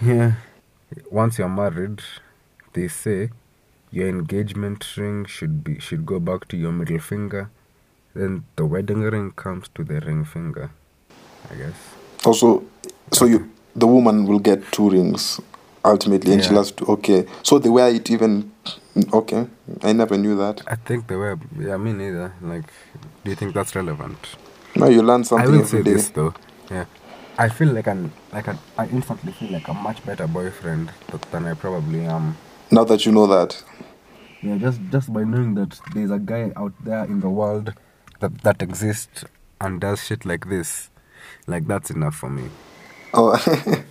Yeah. 0.00 0.32
Once 1.10 1.38
you're 1.38 1.48
married, 1.48 2.00
they 2.72 2.86
say 2.88 3.30
your 3.90 4.08
engagement 4.08 4.96
ring 4.96 5.24
should 5.24 5.64
be 5.64 5.80
should 5.80 6.06
go 6.06 6.20
back 6.20 6.46
to 6.48 6.56
your 6.56 6.72
middle 6.72 7.00
finger. 7.00 7.50
Then 8.14 8.44
the 8.54 8.64
wedding 8.64 9.00
ring 9.00 9.32
comes 9.32 9.68
to 9.74 9.82
the 9.82 10.00
ring 10.00 10.24
finger. 10.24 10.70
I 11.50 11.56
guess. 11.56 11.74
Also, 12.24 12.64
so 13.14 13.24
you 13.26 13.50
the 13.76 13.86
woman 13.86 14.26
will 14.26 14.38
get 14.38 14.60
two 14.72 14.90
rings 14.90 15.40
ultimately, 15.84 16.32
and 16.34 16.42
she 16.44 16.50
Yeah. 16.50 16.58
has 16.58 16.70
to. 16.72 16.84
Okay, 16.86 17.26
so 17.42 17.58
they 17.58 17.68
wear 17.70 17.88
it 17.88 18.10
even. 18.10 18.52
Okay, 19.12 19.46
I 19.82 19.92
never 19.92 20.16
knew 20.16 20.36
that. 20.36 20.62
I 20.66 20.76
think 20.76 21.06
they 21.08 21.16
were 21.16 21.38
yeah, 21.58 21.76
me 21.76 21.92
neither. 21.92 22.32
Like 22.42 22.64
do 23.24 23.30
you 23.30 23.36
think 23.36 23.54
that's 23.54 23.74
relevant? 23.74 24.18
No, 24.76 24.88
you 24.88 25.02
learn 25.02 25.20
I 25.20 25.24
something 25.24 25.50
will 25.50 25.60
every 25.60 25.78
say 25.78 25.82
day. 25.82 25.92
this 25.94 26.08
though. 26.10 26.34
Yeah. 26.70 26.84
I 27.36 27.48
feel 27.48 27.68
like 27.72 27.88
an 27.88 28.12
like 28.32 28.46
a, 28.46 28.56
I 28.78 28.86
instantly 28.86 29.32
feel 29.32 29.50
like 29.50 29.66
a 29.68 29.74
much 29.74 30.04
better 30.06 30.26
boyfriend 30.28 30.90
than 31.32 31.46
I 31.46 31.54
probably 31.54 32.04
am. 32.06 32.36
Now 32.70 32.84
that 32.84 33.04
you 33.06 33.12
know 33.12 33.26
that, 33.26 33.62
Yeah, 34.42 34.56
just 34.58 34.80
just 34.92 35.12
by 35.12 35.24
knowing 35.24 35.54
that 35.56 35.80
there's 35.94 36.12
a 36.12 36.18
guy 36.20 36.52
out 36.56 36.72
there 36.84 37.04
in 37.04 37.20
the 37.20 37.28
world 37.30 37.74
that 38.20 38.42
that 38.42 38.62
exists 38.62 39.24
and 39.60 39.80
does 39.80 40.04
shit 40.04 40.24
like 40.24 40.48
this, 40.48 40.90
like 41.48 41.66
that's 41.66 41.90
enough 41.90 42.14
for 42.14 42.30
me. 42.30 42.44
Oh, 43.14 43.36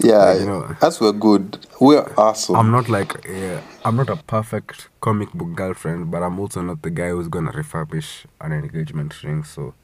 yeah, 0.00 0.16
Like, 0.18 0.40
you 0.40 0.46
know- 0.46 0.76
that's 0.80 1.00
we're 1.00 1.12
good. 1.12 1.58
We're 1.80 2.12
awesome. 2.16 2.56
I'm 2.56 2.70
not 2.70 2.88
like 2.88 3.24
yeah, 3.28 3.60
I'm 3.84 3.96
not 3.96 4.08
a 4.08 4.16
perfect 4.16 4.88
comic 5.00 5.32
book 5.32 5.54
girlfriend, 5.54 6.10
but 6.10 6.22
I'm 6.22 6.38
also 6.38 6.62
not 6.62 6.82
the 6.82 6.90
guy 6.90 7.10
who's 7.10 7.28
gonna 7.28 7.52
refurbish 7.52 8.24
an 8.40 8.52
engagement 8.52 9.22
ring. 9.22 9.44
So, 9.44 9.74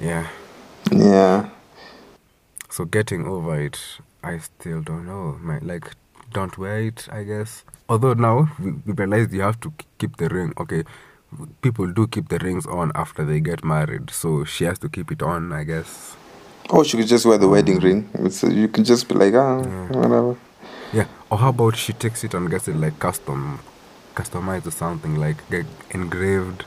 yeah. 0.00 0.28
yeah, 0.92 1.48
So 2.68 2.84
getting 2.84 3.26
over 3.26 3.58
it, 3.60 3.78
I 4.22 4.38
still 4.38 4.82
don't 4.82 5.06
know. 5.06 5.38
My 5.40 5.58
like, 5.60 5.90
don't 6.32 6.56
wear 6.58 6.80
it. 6.80 7.08
I 7.10 7.22
guess. 7.24 7.64
Although 7.88 8.14
now 8.14 8.50
we, 8.58 8.72
realize 8.92 9.32
you 9.32 9.40
have 9.42 9.60
to 9.60 9.72
keep 9.98 10.16
the 10.16 10.28
ring. 10.28 10.52
Okay, 10.58 10.82
people 11.62 11.86
do 11.92 12.06
keep 12.06 12.28
the 12.28 12.38
rings 12.38 12.66
on 12.66 12.92
after 12.94 13.24
they 13.24 13.40
get 13.40 13.64
married, 13.64 14.10
so 14.10 14.44
she 14.44 14.64
has 14.64 14.78
to 14.80 14.88
keep 14.88 15.10
it 15.12 15.22
on. 15.22 15.52
I 15.52 15.64
guess. 15.64 16.16
Or 16.70 16.84
she 16.84 16.96
could 16.96 17.06
just 17.06 17.24
wear 17.26 17.38
the 17.38 17.48
wedding 17.48 17.78
ring. 17.80 18.08
It's, 18.14 18.42
you 18.42 18.68
can 18.68 18.84
just 18.84 19.08
be 19.08 19.14
like, 19.14 19.34
ah, 19.34 19.62
Yeah. 19.62 19.88
whatever. 19.96 20.36
Yeah. 20.92 21.06
Or 21.30 21.38
how 21.38 21.48
about 21.50 21.76
she 21.76 21.92
takes 21.92 22.24
it 22.24 22.34
and 22.34 22.50
gets 22.50 22.68
it 22.68 22.76
like 22.76 22.98
custom, 22.98 23.58
customized 24.14 24.66
or 24.66 24.70
something 24.70 25.16
like 25.16 25.48
get 25.50 25.66
engraved. 25.90 26.64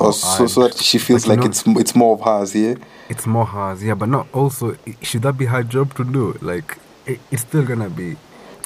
Or 0.00 0.12
so, 0.14 0.46
so 0.46 0.62
that 0.66 0.78
she 0.78 0.98
feels 0.98 1.24
you 1.26 1.30
like, 1.30 1.40
know, 1.40 1.46
it's 1.46 1.62
it's 1.66 1.94
more 1.94 2.14
of 2.14 2.22
hers, 2.22 2.54
yeah. 2.54 2.76
it's 3.10 3.26
more 3.26 3.44
hers. 3.44 3.82
Yeah, 3.84 3.94
but 3.94 4.08
not 4.08 4.28
also. 4.32 4.74
Should 5.02 5.22
that 5.22 5.36
be 5.36 5.44
her 5.44 5.62
job 5.62 5.94
to 5.96 6.04
do? 6.04 6.38
Like, 6.40 6.78
it, 7.04 7.20
it's 7.30 7.42
still 7.42 7.64
gonna 7.66 7.90
be. 7.90 8.16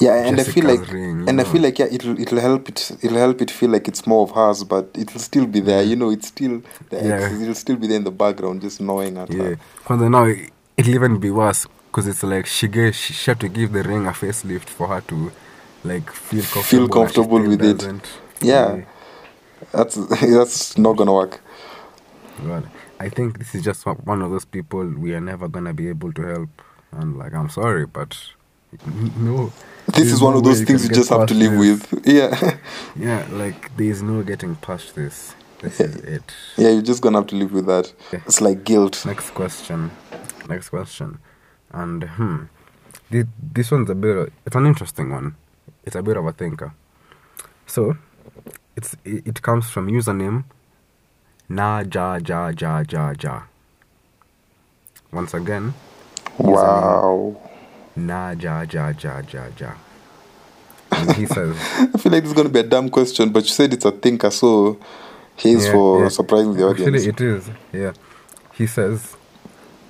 Yeah, 0.00 0.26
and 0.26 0.40
I 0.40 0.44
feel 0.44 0.64
like, 0.64 0.90
ring, 0.92 1.28
and 1.28 1.40
I 1.40 1.44
feel 1.44 1.62
like 1.62 1.78
yeah, 1.80 1.86
it'll 1.90 2.18
it'll 2.20 2.38
help 2.40 2.68
it 2.68 2.90
it'll 3.02 3.18
help 3.18 3.40
it 3.42 3.50
feel 3.50 3.70
like 3.70 3.88
it's 3.88 4.06
more 4.06 4.22
of 4.22 4.30
hers, 4.32 4.62
but 4.62 4.90
it'll 4.94 5.20
still 5.20 5.46
be 5.46 5.58
there. 5.60 5.82
You 5.82 5.96
know, 5.96 6.10
it's 6.10 6.28
still 6.28 6.62
the 6.90 6.96
Yeah. 6.96 7.40
it'll 7.42 7.54
still 7.54 7.76
be 7.76 7.88
there 7.88 7.96
in 7.96 8.04
the 8.04 8.10
background, 8.12 8.60
just 8.60 8.80
knowing 8.80 9.16
at 9.18 9.32
Yeah. 9.32 9.42
her. 9.42 9.58
Kwanza 9.84 10.08
now 10.10 10.32
it'll 10.76 10.94
even 10.94 11.18
be 11.18 11.30
worse 11.30 11.66
because 11.86 12.06
it's 12.06 12.22
like 12.22 12.46
she 12.46 12.68
gave 12.68 12.94
she, 12.94 13.12
she 13.12 13.30
had 13.30 13.40
to 13.40 13.48
give 13.48 13.72
the 13.72 13.82
ring 13.82 14.06
a 14.06 14.10
facelift 14.10 14.68
for 14.68 14.88
her 14.88 15.00
to 15.02 15.30
like 15.84 16.10
feel 16.10 16.42
comfortable. 16.42 16.62
Feel 16.62 16.88
comfortable 16.88 17.40
with 17.42 17.62
it. 17.62 18.08
Yeah. 18.40 18.82
That's 19.72 19.94
that's 20.20 20.76
not 20.78 20.96
gonna 20.96 21.12
work. 21.12 21.40
Well, 22.42 22.64
I 23.00 23.08
think 23.08 23.38
this 23.38 23.54
is 23.54 23.62
just 23.62 23.86
one- 23.86 24.22
of 24.22 24.30
those 24.30 24.44
people 24.44 24.84
we 24.84 25.14
are 25.14 25.20
never 25.20 25.48
gonna 25.48 25.72
be 25.72 25.88
able 25.88 26.12
to 26.14 26.22
help. 26.22 26.62
And 26.92 27.18
like, 27.18 27.34
I'm 27.34 27.48
sorry, 27.50 27.86
but 27.86 28.16
no. 29.16 29.52
This 29.86 30.10
is 30.12 30.22
one 30.22 30.32
no 30.32 30.38
of 30.38 30.44
those 30.44 30.62
things 30.62 30.84
you 30.88 30.94
just 30.94 31.10
have 31.10 31.26
to 31.26 31.34
live 31.34 31.52
this. 31.52 31.90
with. 31.92 32.06
Yeah, 32.06 32.56
Yeah, 32.96 33.26
like 33.32 33.76
there's 33.76 34.02
no 34.02 34.22
getting 34.22 34.56
past 34.56 34.94
this. 34.94 35.34
This 35.60 35.80
is 35.80 35.96
it. 35.96 36.22
yeah, 36.56 36.70
you're 36.70 36.82
just 36.82 37.02
gonna 37.02 37.18
have 37.18 37.26
to 37.28 37.36
live 37.36 37.52
with 37.52 37.66
that. 37.66 37.92
Yeah. 38.12 38.20
It's 38.26 38.40
like 38.40 38.64
guilt. 38.64 39.04
Next 39.06 39.30
question. 39.30 39.90
Next 40.48 40.68
question. 40.70 41.18
And 41.72 42.04
hmm, 42.04 42.44
this, 43.10 43.26
this 43.54 43.70
one's 43.70 43.90
a 43.90 43.94
bit. 43.94 44.16
Of, 44.16 44.30
it's 44.46 44.56
an 44.56 44.66
interesting 44.66 45.10
one. 45.10 45.36
It's 45.84 45.96
a 45.96 46.02
bit 46.02 46.16
of 46.16 46.26
a 46.26 46.32
thinker. 46.32 46.72
So, 47.66 47.96
it's 48.76 48.94
it, 49.04 49.26
it 49.26 49.42
comes 49.42 49.70
from 49.70 49.88
username 49.88 50.44
na 51.48 51.80
ja 51.80 52.18
ja 52.26 52.52
ja 52.60 52.82
ja 52.90 53.14
ja. 53.22 53.42
Once 55.12 55.34
again, 55.34 55.74
Wow. 56.38 57.36
na 57.96 58.32
ja 58.32 58.64
ja 58.72 58.92
ja 59.02 59.22
ja 59.32 59.44
ja. 59.60 59.74
And 60.90 61.12
he 61.12 61.26
says, 61.26 61.56
I 61.94 61.98
feel 61.98 62.12
like 62.12 62.22
this 62.22 62.30
is 62.30 62.34
gonna 62.36 62.48
be 62.48 62.60
a 62.60 62.62
dumb 62.68 62.88
question, 62.90 63.30
but 63.32 63.44
you 63.44 63.50
said 63.50 63.72
it's 63.72 63.84
a 63.84 63.90
thinker, 63.92 64.30
so 64.30 64.78
Here's 65.36 65.66
Yeah, 65.66 65.72
for 65.72 66.02
yeah. 66.02 66.08
surprising 66.10 66.54
the 66.54 66.64
audience. 66.64 67.06
Actually, 67.06 67.08
it 67.08 67.20
is. 67.20 67.50
Yeah. 67.72 67.92
He 68.52 68.66
says, 68.68 69.16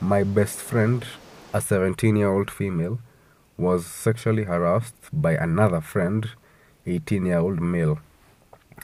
My 0.01 0.23
best 0.23 0.59
friend, 0.59 1.05
a 1.53 1.61
17 1.61 2.17
year 2.17 2.33
old 2.33 2.51
female, 2.51 2.99
was 3.57 3.87
sexually 3.87 4.45
harassed 4.45 4.95
by 5.13 5.33
another 5.33 5.81
friend, 5.81 6.31
18 6.87 7.27
year 7.27 7.39
old 7.39 7.61
male. 7.61 8.01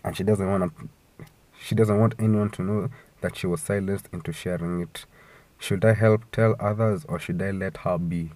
And 0.05 0.17
she 0.17 0.23
doesn't 0.25 0.49
want 0.49 0.77
to. 0.77 0.89
She 1.63 1.75
doesn't 1.75 1.99
want 1.99 2.15
anyone 2.19 2.51
to 2.51 2.63
know 2.63 2.91
that 3.21 3.37
she 3.37 3.47
was 3.47 3.61
silenced 3.61 4.09
into 4.13 4.33
sharing 4.33 4.81
it. 4.81 5.05
Should 5.59 5.85
I 5.85 5.93
help 5.93 6.23
tell 6.33 6.57
others 6.59 7.05
or 7.07 7.19
should 7.19 7.43
I 7.43 7.51
let 7.51 7.79
her 7.79 7.99
be? 7.99 8.31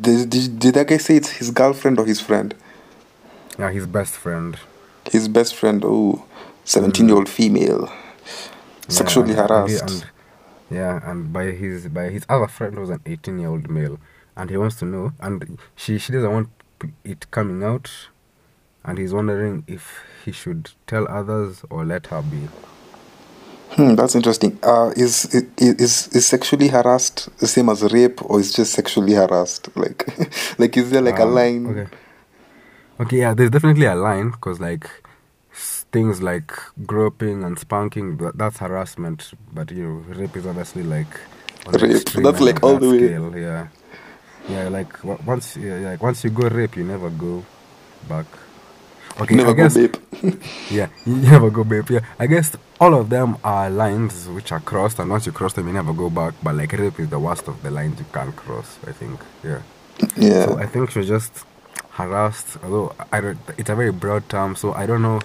Did, 0.00 0.30
did, 0.30 0.58
did 0.58 0.74
that 0.74 0.88
guy 0.88 0.96
say 0.96 1.16
it's 1.16 1.32
his 1.32 1.50
girlfriend 1.50 1.98
or 1.98 2.06
his 2.06 2.18
friend? 2.20 2.54
Yeah, 3.58 3.70
his 3.70 3.86
best 3.86 4.14
friend. 4.14 4.56
His 5.10 5.28
best 5.28 5.54
friend, 5.54 5.82
oh, 5.84 6.24
17 6.64 7.06
year 7.08 7.16
old 7.16 7.26
mm. 7.26 7.28
female, 7.28 7.92
sexually 8.88 9.34
Yeah, 9.34 9.42
and- 9.42 9.50
and 9.50 9.68
harassed. 9.70 9.90
and- 10.02 10.10
yeah, 10.70 11.00
and 11.08 11.32
by 11.32 11.44
his 11.52 11.88
by 11.88 12.04
his 12.10 12.24
other 12.28 12.48
friend 12.48 12.78
was 12.78 12.90
an 12.90 13.00
18 13.06 13.38
year 13.38 13.48
old 13.48 13.70
male, 13.70 13.98
and 14.36 14.50
he 14.50 14.56
wants 14.56 14.76
to 14.76 14.84
know, 14.84 15.12
and 15.20 15.58
she 15.76 15.98
she 15.98 16.12
doesn't 16.12 16.32
want 16.32 16.48
it 17.04 17.30
coming 17.30 17.62
out, 17.62 17.90
and 18.84 18.98
he's 18.98 19.12
wondering 19.12 19.64
if 19.66 20.00
he 20.24 20.32
should 20.32 20.70
tell 20.86 21.06
others 21.08 21.62
or 21.70 21.84
let 21.84 22.06
her 22.08 22.22
be. 22.22 22.48
Hmm, 23.70 23.94
that's 23.96 24.14
interesting. 24.14 24.58
Uh, 24.62 24.92
is, 24.96 25.24
is 25.58 26.08
is 26.08 26.26
sexually 26.26 26.68
harassed 26.68 27.28
the 27.38 27.46
same 27.48 27.68
as 27.68 27.82
rape, 27.92 28.22
or 28.30 28.38
is 28.40 28.52
just 28.52 28.72
sexually 28.72 29.14
harassed? 29.14 29.68
Like, 29.76 30.06
like 30.58 30.76
is 30.76 30.90
there 30.90 31.02
like 31.02 31.18
a 31.18 31.24
Um, 31.24 31.34
line? 31.34 31.66
Okay. 31.66 31.86
Okay, 33.00 33.18
yeah, 33.18 33.34
there's 33.34 33.50
definitely 33.50 33.86
a 33.86 33.94
line 33.96 34.30
because 34.30 34.60
like 34.60 34.88
things 35.94 36.20
like 36.20 36.52
groping 36.84 37.44
and 37.44 37.56
spanking 37.58 38.16
that, 38.18 38.36
that's 38.36 38.58
harassment, 38.58 39.32
but 39.54 39.70
you 39.70 39.84
know 39.84 40.14
rape 40.20 40.36
is 40.36 40.46
obviously 40.46 40.82
like 40.82 41.12
Rape, 41.66 42.04
that's 42.24 42.40
like 42.40 42.62
all 42.64 42.78
that 42.78 42.80
the 42.80 42.90
way. 42.90 43.40
Yeah, 43.40 43.68
yeah, 44.48 44.68
like 44.68 44.92
w- 45.02 45.22
once 45.24 45.56
yeah, 45.56 45.76
like 45.90 46.02
once 46.02 46.24
you 46.24 46.30
go 46.30 46.48
rape, 46.48 46.76
you 46.76 46.84
never 46.84 47.10
go 47.10 47.44
back. 48.08 48.26
Okay, 49.20 49.36
Never 49.36 49.50
I 49.50 49.54
guess 49.54 49.74
go 49.76 49.86
babe. 49.86 49.94
yeah, 50.70 50.88
you 51.06 51.14
never 51.16 51.48
go 51.50 51.62
babe. 51.64 51.88
Yeah, 51.90 52.00
I 52.18 52.26
guess 52.26 52.56
all 52.80 52.94
of 52.94 53.08
them 53.08 53.38
are 53.44 53.70
lines 53.70 54.28
which 54.28 54.50
are 54.52 54.60
crossed, 54.60 54.98
and 54.98 55.08
once 55.08 55.26
you 55.26 55.32
cross 55.32 55.52
them, 55.54 55.68
you 55.68 55.74
never 55.74 55.92
go 55.94 56.10
back. 56.10 56.34
But 56.42 56.56
like 56.56 56.72
rape 56.72 56.98
is 57.00 57.08
the 57.08 57.20
worst 57.20 57.46
of 57.48 57.62
the 57.62 57.70
lines 57.70 58.00
you 58.00 58.06
can't 58.12 58.34
cross. 58.34 58.78
I 58.86 58.92
think. 58.92 59.20
Yeah. 59.44 59.62
Yeah. 60.16 60.46
So 60.46 60.58
I 60.58 60.66
think 60.66 60.94
you're 60.96 61.04
just 61.16 61.44
harassed. 61.92 62.58
Although 62.64 62.94
I 63.12 63.20
don't, 63.20 63.38
it's 63.56 63.70
a 63.70 63.76
very 63.76 63.92
broad 63.92 64.28
term, 64.28 64.56
so 64.56 64.74
I 64.74 64.86
don't 64.86 65.02
know 65.02 65.20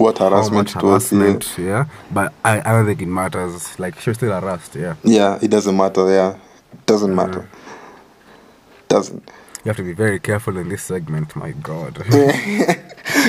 what 0.00 0.18
harassment 0.18 0.74
much 0.74 0.76
it 0.76 0.86
was. 0.86 1.12
Yeah. 1.12 1.64
Yeah, 1.64 1.84
but 2.10 2.32
I, 2.44 2.60
I 2.60 2.72
don't 2.72 2.86
think 2.86 3.02
it 3.02 3.06
matters. 3.06 3.78
Like 3.78 4.00
she 4.00 4.10
was 4.10 4.16
still 4.16 4.32
harassed. 4.38 4.74
Yeah, 4.74 4.94
yeah, 5.04 5.38
it 5.42 5.50
doesn't 5.50 5.76
matter. 5.76 6.08
Yeah, 6.10 6.36
it 6.72 6.86
doesn't 6.86 7.14
matter. 7.14 7.48
Doesn't. 8.88 9.22
you 9.64 9.68
have 9.68 9.76
to 9.76 9.82
be 9.84 9.92
very 9.92 10.18
careful 10.18 10.56
in 10.56 10.68
this 10.68 10.82
segment. 10.82 11.36
My 11.36 11.52
God. 11.52 11.98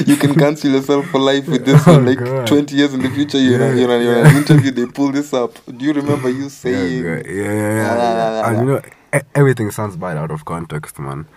you 0.08 0.16
can 0.16 0.34
cancel 0.34 0.72
yourself 0.72 1.06
for 1.08 1.20
life 1.20 1.48
with 1.48 1.66
this 1.66 1.84
Oh, 1.88 1.94
one. 1.94 2.06
Like 2.08 2.18
God. 2.20 2.48
20 2.48 2.76
years 2.76 2.94
in 2.96 3.02
the 3.02 3.10
future, 3.12 3.38
you're, 3.38 3.60
Yeah, 3.60 3.72
in, 3.72 3.78
you're, 3.78 3.96
in, 3.96 4.02
you're 4.02 4.26
an 4.26 4.36
interview, 4.38 4.72
they 4.72 4.86
pull 4.88 5.12
this 5.12 5.34
up. 5.34 5.54
Do 5.66 5.86
you 5.86 5.94
remember 5.94 6.30
you 6.30 6.44
yeah, 6.44 6.48
saying, 6.50 7.04
yeah, 7.04 7.22
yeah, 7.26 7.44
yeah, 7.44 7.76
yeah. 7.76 8.50
And 8.50 8.60
you 8.60 8.66
know, 8.74 8.82
e- 9.16 9.20
everything 9.36 9.70
sounds 9.72 9.96
bad 9.98 10.18
out 10.18 10.32
of 10.32 10.46
context, 10.46 10.98
man. 10.98 11.28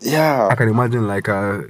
Yeah. 0.00 0.46
I 0.48 0.54
can 0.54 0.68
imagine 0.68 1.08
like 1.08 1.26
a 1.28 1.64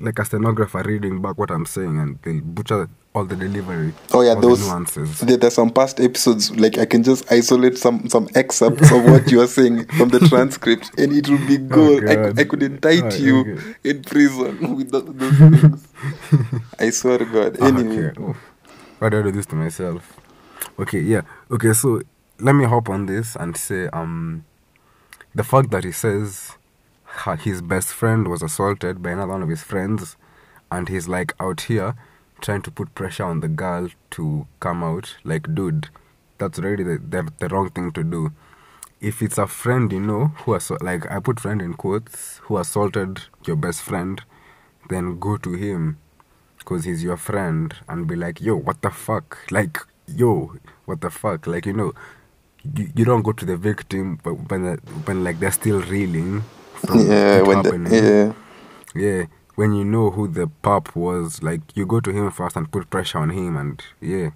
like 0.00 0.18
a 0.18 0.24
stenographer 0.24 0.82
reading 0.84 1.20
back 1.22 1.38
what 1.38 1.50
I'm 1.50 1.66
saying, 1.66 1.98
and 1.98 2.18
they'll 2.22 2.40
butcher 2.40 2.88
all 3.14 3.24
the 3.24 3.34
delivery. 3.36 3.92
Oh 4.12 4.20
yeah, 4.22 4.34
those 4.34 4.60
the 4.60 4.66
nuances. 4.66 5.20
there, 5.20 5.36
there's 5.36 5.54
some 5.54 5.70
past 5.70 5.98
episodes. 6.00 6.50
Like 6.56 6.78
I 6.78 6.84
can 6.86 7.02
just 7.02 7.30
isolate 7.32 7.78
some 7.78 8.08
some 8.08 8.28
excerpts 8.34 8.90
of 8.92 9.04
what 9.04 9.30
you 9.32 9.40
are 9.40 9.46
saying 9.46 9.86
from 9.96 10.10
the 10.10 10.20
transcript, 10.20 10.90
and 10.98 11.12
it 11.12 11.28
will 11.28 11.44
be 11.46 11.58
good. 11.58 12.08
I, 12.08 12.14
could- 12.16 12.38
I 12.40 12.44
could 12.44 12.62
indict 12.62 13.04
Oh, 13.14 13.16
you 13.16 13.40
okay. 13.40 13.74
in 13.84 14.02
prison 14.02 14.76
with 14.76 14.90
tho- 14.92 15.00
those 15.00 15.38
things. 15.38 15.88
I 16.78 16.90
swear 16.90 17.18
to 17.18 17.24
God. 17.24 17.56
Ah, 17.60 17.66
Anyway, 17.68 18.08
okay. 18.16 18.38
Why 18.98 19.08
do 19.08 19.18
I 19.18 19.22
do 19.22 19.32
this 19.32 19.46
to 19.46 19.56
myself? 19.56 20.16
Okay, 20.78 21.00
yeah. 21.00 21.22
Okay, 21.50 21.72
so 21.72 22.02
let 22.38 22.54
me 22.54 22.64
hop 22.64 22.88
on 22.88 23.06
this 23.06 23.34
and 23.36 23.56
say 23.56 23.88
um 23.92 24.44
the 25.34 25.44
fact 25.44 25.70
that 25.70 25.84
he 25.84 25.92
says 25.92 26.56
ha- 27.10 27.36
his 27.36 27.60
best 27.62 27.88
friend 27.88 28.28
was 28.28 28.42
assaulted 28.42 29.02
by 29.02 29.10
another 29.10 29.32
one 29.32 29.42
of 29.42 29.48
his 29.48 29.62
friends 29.62 30.16
and 30.70 30.88
he's 30.88 31.08
like 31.08 31.34
out 31.40 31.62
here 31.62 31.94
trying 32.40 32.62
to 32.62 32.70
put 32.70 32.94
pressure 32.94 33.24
on 33.24 33.40
the 33.40 33.48
girl 33.48 33.88
to 34.10 34.46
come 34.60 34.82
out 34.82 35.16
like 35.24 35.54
dude 35.54 35.88
that's 36.38 36.58
already 36.58 36.82
the, 36.82 36.98
the, 36.98 37.30
the 37.38 37.48
wrong 37.48 37.68
thing 37.70 37.92
to 37.92 38.02
do. 38.02 38.32
If 39.00 39.20
it's 39.22 39.38
a 39.38 39.46
friend 39.46 39.92
you 39.92 40.00
know 40.00 40.26
who 40.44 40.54
assault 40.54 40.82
like 40.82 41.10
i 41.10 41.18
put 41.20 41.40
friend 41.40 41.60
in 41.60 41.74
quotes 41.74 42.38
who 42.44 42.58
assaulted 42.58 43.22
your 43.44 43.56
best 43.56 43.82
friend 43.82 44.22
then 44.88 45.18
go 45.18 45.36
to 45.38 45.52
him 45.52 45.98
because 46.58 46.84
he's 46.84 47.02
your 47.02 47.16
friend 47.16 47.74
and 47.88 48.06
be 48.06 48.14
like 48.14 48.40
yo 48.40 48.56
what 48.56 48.82
the 48.82 48.90
fuck? 48.90 49.38
Like 49.50 49.78
yo 50.06 50.54
what 50.84 51.00
the 51.00 51.10
fuck? 51.10 51.46
Like 51.46 51.66
you 51.66 51.72
know 51.72 51.92
you, 52.62 52.90
you 52.94 53.04
don't 53.04 53.22
go 53.22 53.32
to 53.32 53.44
the 53.44 53.56
victim 53.56 54.20
but 54.22 54.34
when 54.50 54.76
when 55.04 55.24
like 55.24 55.40
they're 55.40 55.50
still 55.50 55.80
reeling 55.82 56.44
yeah, 56.94 57.42
when 57.42 57.62
the, 57.62 58.34
yeah. 58.94 59.00
yeah 59.00 59.24
when 59.56 59.72
you 59.74 59.84
know 59.84 60.10
who 60.10 60.26
the 60.28 60.46
pup 60.62 60.94
was 60.96 61.42
like 61.42 61.60
you 61.74 61.84
go 61.86 62.00
to 62.00 62.10
him 62.10 62.30
first 62.30 62.56
and 62.56 62.70
put 62.70 62.88
pressure 62.90 63.18
on 63.18 63.30
him 63.30 63.56
and 63.56 63.82
yeah 64.00 64.30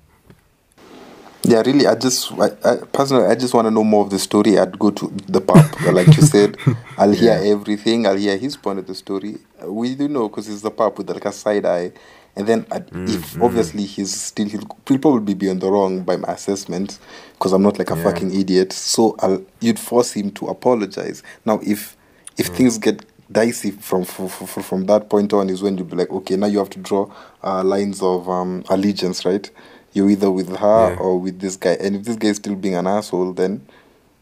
Yeah, 1.46 1.60
really, 1.60 1.86
I 1.86 1.94
just, 1.94 2.32
I, 2.32 2.46
I, 2.64 2.76
personally, 2.90 3.26
I 3.26 3.34
just 3.34 3.52
want 3.52 3.66
to 3.66 3.70
know 3.70 3.84
more 3.84 4.02
of 4.02 4.08
the 4.10 4.18
story. 4.18 4.58
I'd 4.58 4.78
go 4.78 4.90
to 4.90 5.12
the 5.26 5.42
pub, 5.42 5.62
like 5.92 6.06
you 6.16 6.22
said. 6.22 6.56
I'll 6.96 7.12
hear 7.12 7.38
everything. 7.44 8.06
I'll 8.06 8.16
hear 8.16 8.38
his 8.38 8.56
point 8.56 8.78
of 8.78 8.86
the 8.86 8.94
story. 8.94 9.36
Uh, 9.62 9.70
We 9.70 9.94
do 9.94 10.08
know 10.08 10.30
because 10.30 10.48
it's 10.48 10.62
the 10.62 10.70
pub 10.70 10.96
with 10.96 11.10
like 11.10 11.26
a 11.26 11.32
side 11.32 11.66
eye. 11.66 11.92
And 12.34 12.46
then, 12.46 12.64
i 12.72 12.82
if 13.06 13.36
obviously 13.42 13.84
he's 13.84 14.18
still, 14.18 14.48
he'll, 14.48 14.66
he'll 14.88 14.98
probably 14.98 15.34
be 15.34 15.50
on 15.50 15.58
the 15.58 15.70
wrong 15.70 16.02
by 16.02 16.16
my 16.16 16.32
assessment 16.32 16.98
because 17.34 17.52
I'm 17.52 17.62
not 17.62 17.78
like 17.78 17.90
a 17.90 17.96
Yeah. 17.96 18.04
fucking 18.04 18.32
idiot. 18.34 18.72
So 18.72 19.14
I'll, 19.18 19.44
you'd 19.60 19.78
force 19.78 20.12
him 20.14 20.30
to 20.32 20.46
apologize. 20.46 21.22
Now, 21.44 21.60
if 21.62 21.94
if 22.36 22.48
things 22.48 22.78
get 22.78 23.04
dicey 23.32 23.70
from 23.70 24.04
from, 24.04 24.28
from 24.28 24.62
from 24.62 24.86
that 24.86 25.08
point 25.08 25.32
on, 25.32 25.48
is 25.50 25.62
when 25.62 25.76
you'll 25.78 25.86
be 25.86 25.96
like, 25.96 26.10
okay, 26.10 26.36
now 26.36 26.46
you 26.46 26.58
have 26.58 26.70
to 26.70 26.78
draw 26.78 27.10
uh, 27.42 27.62
lines 27.64 28.02
of 28.02 28.28
um, 28.28 28.64
allegiance, 28.68 29.24
right? 29.24 29.50
You're 29.92 30.10
either 30.10 30.30
with 30.30 30.48
her 30.56 30.90
Yeah. 30.94 30.98
or 30.98 31.18
with 31.20 31.40
this 31.40 31.56
guy. 31.56 31.72
And 31.80 31.96
if 31.96 32.04
this 32.04 32.16
guy 32.16 32.28
is 32.28 32.36
still 32.36 32.56
being 32.56 32.74
an 32.74 32.86
asshole, 32.86 33.32
then 33.32 33.66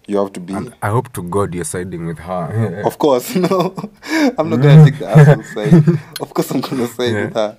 you 0.07 0.19
have 0.19 0.33
to 0.33 0.41
be. 0.41 0.53
and 0.55 0.75
i 0.83 0.89
hope 0.89 1.13
to 1.13 1.23
god 1.23 1.55
you're 1.55 1.65
siding 1.65 2.07
with 2.07 2.19
her 2.19 2.83
Of 2.87 2.99
course, 2.99 3.35
no. 3.37 3.75
I'm 4.39 4.51
not 4.51 4.61
gonna 4.61 4.85
take 4.91 4.99
the 4.99 5.09
asshole 5.09 5.43
side. 5.45 5.85
Of 6.21 6.35
course, 6.35 6.51
I'm 6.51 6.61
gonna 6.61 6.87
side 6.89 7.13
Yeah. 7.13 7.25
with 7.25 7.35
her. 7.35 7.57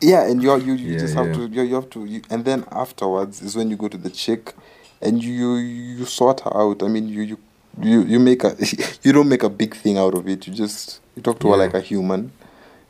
yeah, 0.00 0.26
and 0.28 0.42
you 0.42 0.54
you, 0.56 0.74
you 0.74 0.92
Yeah, 0.94 0.98
just 0.98 1.14
have 1.14 1.32
to 1.34 1.46
you, 1.46 1.62
you 1.62 1.74
have 1.74 1.90
to 1.90 2.04
you, 2.04 2.22
and 2.30 2.44
then 2.44 2.64
afterwards 2.72 3.42
is 3.42 3.56
when 3.56 3.70
you 3.70 3.76
go 3.76 3.88
to 3.88 3.96
the 3.98 4.10
chick, 4.10 4.54
and 5.00 5.22
you 5.22 5.54
you 5.56 6.04
sort 6.06 6.40
her 6.40 6.56
out. 6.56 6.82
I 6.82 6.88
mean, 6.88 7.08
you 7.08 7.22
you 7.22 7.38
you, 7.80 8.02
you 8.02 8.18
make 8.18 8.44
a 8.44 8.56
you 9.02 9.12
don't 9.12 9.28
make 9.28 9.42
a 9.42 9.50
big 9.50 9.74
thing 9.74 9.98
out 9.98 10.14
of 10.14 10.28
it. 10.28 10.46
You 10.46 10.52
just 10.54 11.00
you 11.16 11.22
talk 11.22 11.38
to 11.40 11.50
her 11.50 11.56
like 11.56 11.74
a 11.74 11.80
human. 11.80 12.32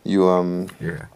You 0.04 0.28
um 0.28 0.68
yeah 0.80 1.06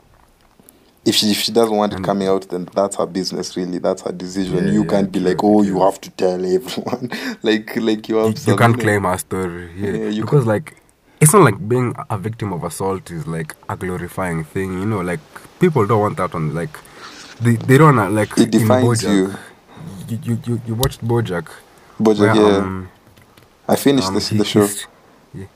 if 1.04 1.14
she 1.16 1.30
if 1.30 1.38
she 1.38 1.52
doesn't 1.52 1.76
want 1.76 1.92
it 1.92 1.96
And- 1.96 2.04
coming 2.04 2.28
out, 2.28 2.48
then 2.48 2.68
that's 2.74 2.96
her 2.96 3.06
business. 3.06 3.56
Really, 3.56 3.78
that's 3.78 4.02
her 4.02 4.12
decision. 4.12 4.66
Yeah, 4.66 4.72
you 4.72 4.82
yeah, 4.84 4.90
can't 4.90 5.12
be 5.12 5.18
true, 5.20 5.28
like, 5.28 5.44
oh, 5.44 5.62
you 5.62 5.80
have 5.82 6.00
to 6.00 6.10
tell 6.10 6.44
everyone. 6.44 7.10
like 7.42 7.76
like 7.76 8.08
you 8.08 8.16
have 8.16 8.38
you, 8.38 8.52
you 8.52 8.56
can't 8.56 8.78
claim 8.80 9.04
our 9.06 9.18
story 9.18 9.70
yeah, 9.76 9.90
Yeah, 9.90 10.08
you 10.08 10.22
because 10.22 10.46
like 10.46 10.76
it's 11.20 11.32
not 11.32 11.42
like 11.42 11.68
being 11.68 11.94
a 12.10 12.18
victim 12.18 12.52
of 12.52 12.64
assault 12.64 13.10
is 13.10 13.26
like 13.26 13.54
a 13.68 13.76
glorifying 13.76 14.44
thing 14.44 14.72
you 14.80 14.84
know 14.86 15.00
like 15.00 15.20
people 15.58 15.86
don't 15.86 16.00
want 16.00 16.16
that 16.16 16.34
on 16.34 16.54
like 16.54 16.76
they, 17.40 17.56
they 17.56 17.78
don't 17.78 17.96
like 18.14 18.32
It 18.36 18.44
in 18.44 18.50
defines 18.50 19.02
Bojack, 19.02 19.08
you. 19.14 19.34
you, 20.08 20.18
you, 20.22 20.38
you, 20.46 20.60
you 20.66 20.74
watched 20.74 21.02
Bojack 21.06 21.48
Bojack, 22.00 22.18
where, 22.18 22.34
yeah. 22.36 22.58
um, 22.58 22.88
I 23.68 23.76
finished 23.76 24.08
um, 24.08 24.14
this 24.14 24.28
he- 24.28 24.38
the 24.38 24.44
show. 24.44 24.68
yeah, 25.34 25.46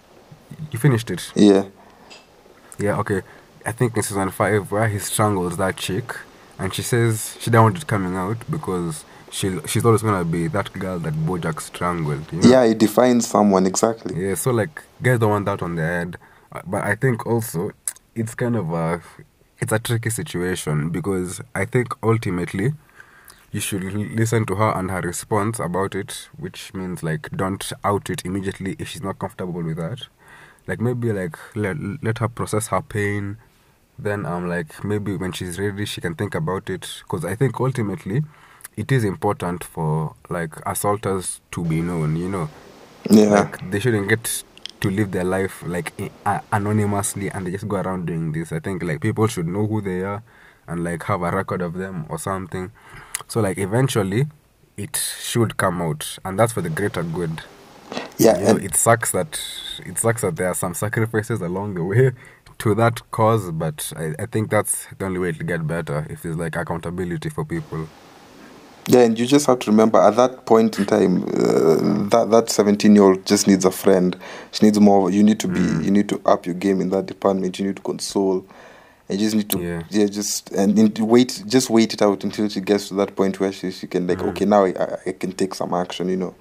you 0.71 0.79
finished 0.79 1.11
it 1.11 1.31
Yeah. 1.35 1.64
yeah 2.79 2.99
okay 3.01 3.23
I 3.66 3.73
think 3.73 3.97
in 3.97 4.03
season 4.03 4.31
5 4.31 4.71
where 4.73 4.88
he 4.88 4.99
strangles 4.99 5.57
that 5.59 5.77
chick 5.77 6.16
and 6.59 6.73
she 6.73 6.83
says 6.83 7.37
she 7.40 7.51
don't 7.51 7.64
want 7.64 7.77
it 7.79 7.87
coming 7.87 8.16
out 8.16 8.38
because 8.51 9.05
she 9.31 9.59
she's 9.66 9.85
always 9.85 10.03
gonna 10.03 10.25
be 10.25 10.49
that 10.49 10.73
girl 10.73 10.99
that 11.01 11.12
Bojack 11.14 11.61
strangled 11.61 12.25
you 12.33 12.40
know? 12.40 12.49
Yeah, 12.49 12.62
it 12.64 12.79
defines 12.79 13.27
someone 13.27 13.66
exactly. 13.66 14.12
Yeah, 14.29 14.35
so 14.35 14.51
like 14.53 14.83
guys 15.03 15.18
don't 15.18 15.31
want 15.31 15.44
that 15.47 15.62
on 15.62 15.75
their 15.77 15.87
head, 15.99 16.16
but 16.66 16.83
I 16.83 16.94
think 16.94 17.27
also 17.27 17.73
it's 18.14 18.35
kind 18.35 18.57
of 18.57 18.73
a 18.73 19.03
it's 19.61 19.73
a 19.73 19.79
tricky 19.79 20.09
situation 20.11 20.88
because 20.90 21.40
I 21.55 21.64
think 21.66 21.88
ultimately 22.03 22.73
you 23.50 23.61
should 23.61 23.82
listen 23.82 24.44
to 24.46 24.56
her 24.56 24.72
and 24.76 24.90
her 24.90 25.00
response 25.00 25.58
about 25.58 25.94
it, 25.94 26.28
which 26.37 26.74
means 26.74 27.02
like 27.02 27.30
don't 27.34 27.72
out 27.84 28.11
it 28.11 28.24
immediately 28.24 28.76
if 28.78 28.88
she's 28.88 29.02
not 29.02 29.18
comfortable 29.18 29.62
with 29.62 29.76
that. 29.76 30.02
Like 30.66 30.80
maybe 30.80 31.12
like 31.12 31.37
let 31.56 31.76
let 32.02 32.18
her 32.18 32.28
process 32.28 32.68
her 32.68 32.82
pain, 32.82 33.38
then 33.98 34.26
um 34.26 34.48
like 34.48 34.84
maybe 34.84 35.16
when 35.16 35.32
she's 35.32 35.58
ready 35.58 35.84
she 35.87 36.00
can 36.00 36.14
think 36.14 36.34
about 36.34 36.68
it 36.68 37.02
because 37.02 37.24
I 37.24 37.34
think 37.34 37.58
ultimately 37.58 38.22
it 38.76 38.92
is 38.92 39.02
important 39.02 39.64
for 39.64 40.14
like 40.28 40.54
assaulters 40.66 41.40
to 41.52 41.64
be 41.64 41.80
known. 41.80 42.16
You 42.16 42.28
know, 42.28 42.48
Yeah. 43.08 43.28
like 43.30 43.70
they 43.70 43.80
shouldn't 43.80 44.08
get 44.11 44.44
to 44.80 44.90
live 44.90 45.11
their 45.11 45.24
life 45.24 45.62
like 45.66 45.92
uh, 46.26 46.40
anonymously 46.52 47.30
and 47.30 47.46
they 47.46 47.50
just 47.50 47.66
go 47.66 47.78
around 47.78 48.06
doing 48.06 48.30
this 48.30 48.52
i 48.52 48.61
think 48.61 48.80
like 48.80 49.00
people 49.00 49.26
should 49.26 49.48
know 49.48 49.66
who 49.66 49.80
they 49.80 50.02
are 50.02 50.22
and 50.68 50.84
like 50.84 51.02
have 51.02 51.20
a 51.22 51.32
record 51.32 51.61
of 51.62 51.74
them 51.74 52.06
or 52.08 52.16
something 52.16 52.70
so 53.26 53.40
like 53.40 53.59
eventually 53.59 54.26
it 54.76 54.96
should 55.20 55.57
come 55.57 55.83
out 55.83 56.18
and 56.24 56.38
that's 56.38 56.52
for 56.52 56.61
the 56.61 56.70
greater 56.70 57.02
good 57.02 57.42
yeah. 58.18 58.38
you 58.38 58.44
know, 58.44 58.57
it 58.57 58.76
sucks 58.76 59.12
that 59.12 59.40
it 59.85 59.98
sucks 59.98 60.22
that 60.22 60.37
there 60.37 60.48
are 60.48 60.54
some 60.54 60.74
sacrifices 60.74 61.40
along 61.40 61.74
the 61.74 61.85
way 61.85 62.12
to 62.59 62.74
that 62.74 63.00
cause 63.11 63.50
but 63.50 63.92
I, 63.96 64.14
I 64.18 64.26
think 64.26 64.50
that's 64.50 64.87
the 64.98 65.07
only 65.07 65.18
way 65.18 65.33
to 65.33 65.44
get 65.44 65.66
better 65.66 66.07
if 66.11 66.22
there's 66.22 66.37
like 66.37 66.57
accountability 66.57 67.28
for 67.28 67.44
people 67.44 67.88
Yeah, 68.88 69.00
and 69.00 69.18
you 69.18 69.26
just 69.26 69.46
have 69.46 69.59
to 69.61 69.70
remember 69.70 69.98
at 69.98 70.16
that 70.16 70.46
point 70.46 70.78
in 70.78 70.87
time, 70.87 71.22
uh, 71.24 72.09
that 72.09 72.28
that 72.31 72.48
seventeen 72.48 72.94
year 72.94 73.04
old 73.04 73.26
just 73.26 73.46
needs 73.46 73.66
a 73.66 73.70
friend. 73.70 74.16
She 74.50 74.64
needs 74.64 74.81
more. 74.81 75.11
You 75.11 75.22
need 75.22 75.38
to 75.40 75.48
be. 75.48 75.61
Mm. 75.61 75.85
You 75.85 75.90
need 75.90 76.09
to 76.09 76.22
up 76.24 76.46
your 76.46 76.54
game 76.54 76.81
in 76.81 76.88
that 76.88 77.04
department. 77.04 77.59
You 77.59 77.66
need 77.66 77.76
to 77.76 77.83
console. 77.83 78.46
You 79.09 79.16
just 79.16 79.35
need 79.37 79.49
to 79.51 79.59
Yeah. 79.90 80.07
just 80.07 80.51
and 80.53 80.79
in, 80.79 81.07
wait 81.07 81.42
just 81.47 81.71
wait 81.71 81.94
it 81.94 82.03
out 82.03 82.25
until 82.25 82.49
she 82.49 82.61
gets 82.61 82.88
to 82.88 82.94
that 82.94 83.16
point 83.16 83.40
where 83.40 83.53
she, 83.53 83.71
she 83.71 83.87
can 83.87 84.07
like 84.07 84.18
Mm. 84.18 84.29
okay 84.31 84.44
now 84.44 84.64
I, 84.64 84.75
I- 84.79 84.99
I 85.07 85.12
can 85.12 85.33
take 85.33 85.55
some 85.55 85.73
action 85.75 86.09
you 86.09 86.16
know 86.16 86.35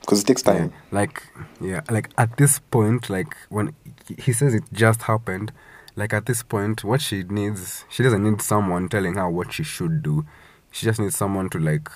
because 0.00 0.22
it 0.22 0.26
takes 0.26 0.42
time 0.42 0.72
Yeah, 0.72 0.98
like 1.00 1.22
yeah, 1.60 1.80
like 1.90 2.10
at 2.18 2.36
this 2.36 2.58
point, 2.58 3.08
like 3.10 3.36
when 3.50 3.74
he 4.18 4.32
says 4.32 4.54
it 4.54 4.64
just 4.72 5.02
happened, 5.02 5.52
like 5.96 6.12
at 6.14 6.24
this 6.26 6.42
point, 6.42 6.82
what 6.82 7.00
she 7.02 7.24
needs, 7.24 7.84
she 7.90 8.02
doesn't 8.02 8.22
need 8.24 8.40
someone 8.40 8.88
telling 8.88 9.14
her 9.14 9.28
what 9.28 9.52
she 9.52 9.64
should 9.64 10.02
do. 10.02 10.24
She 10.70 10.86
just 10.86 10.98
needs 11.00 11.16
someone 11.16 11.50
to 11.50 11.58
like 11.58 11.90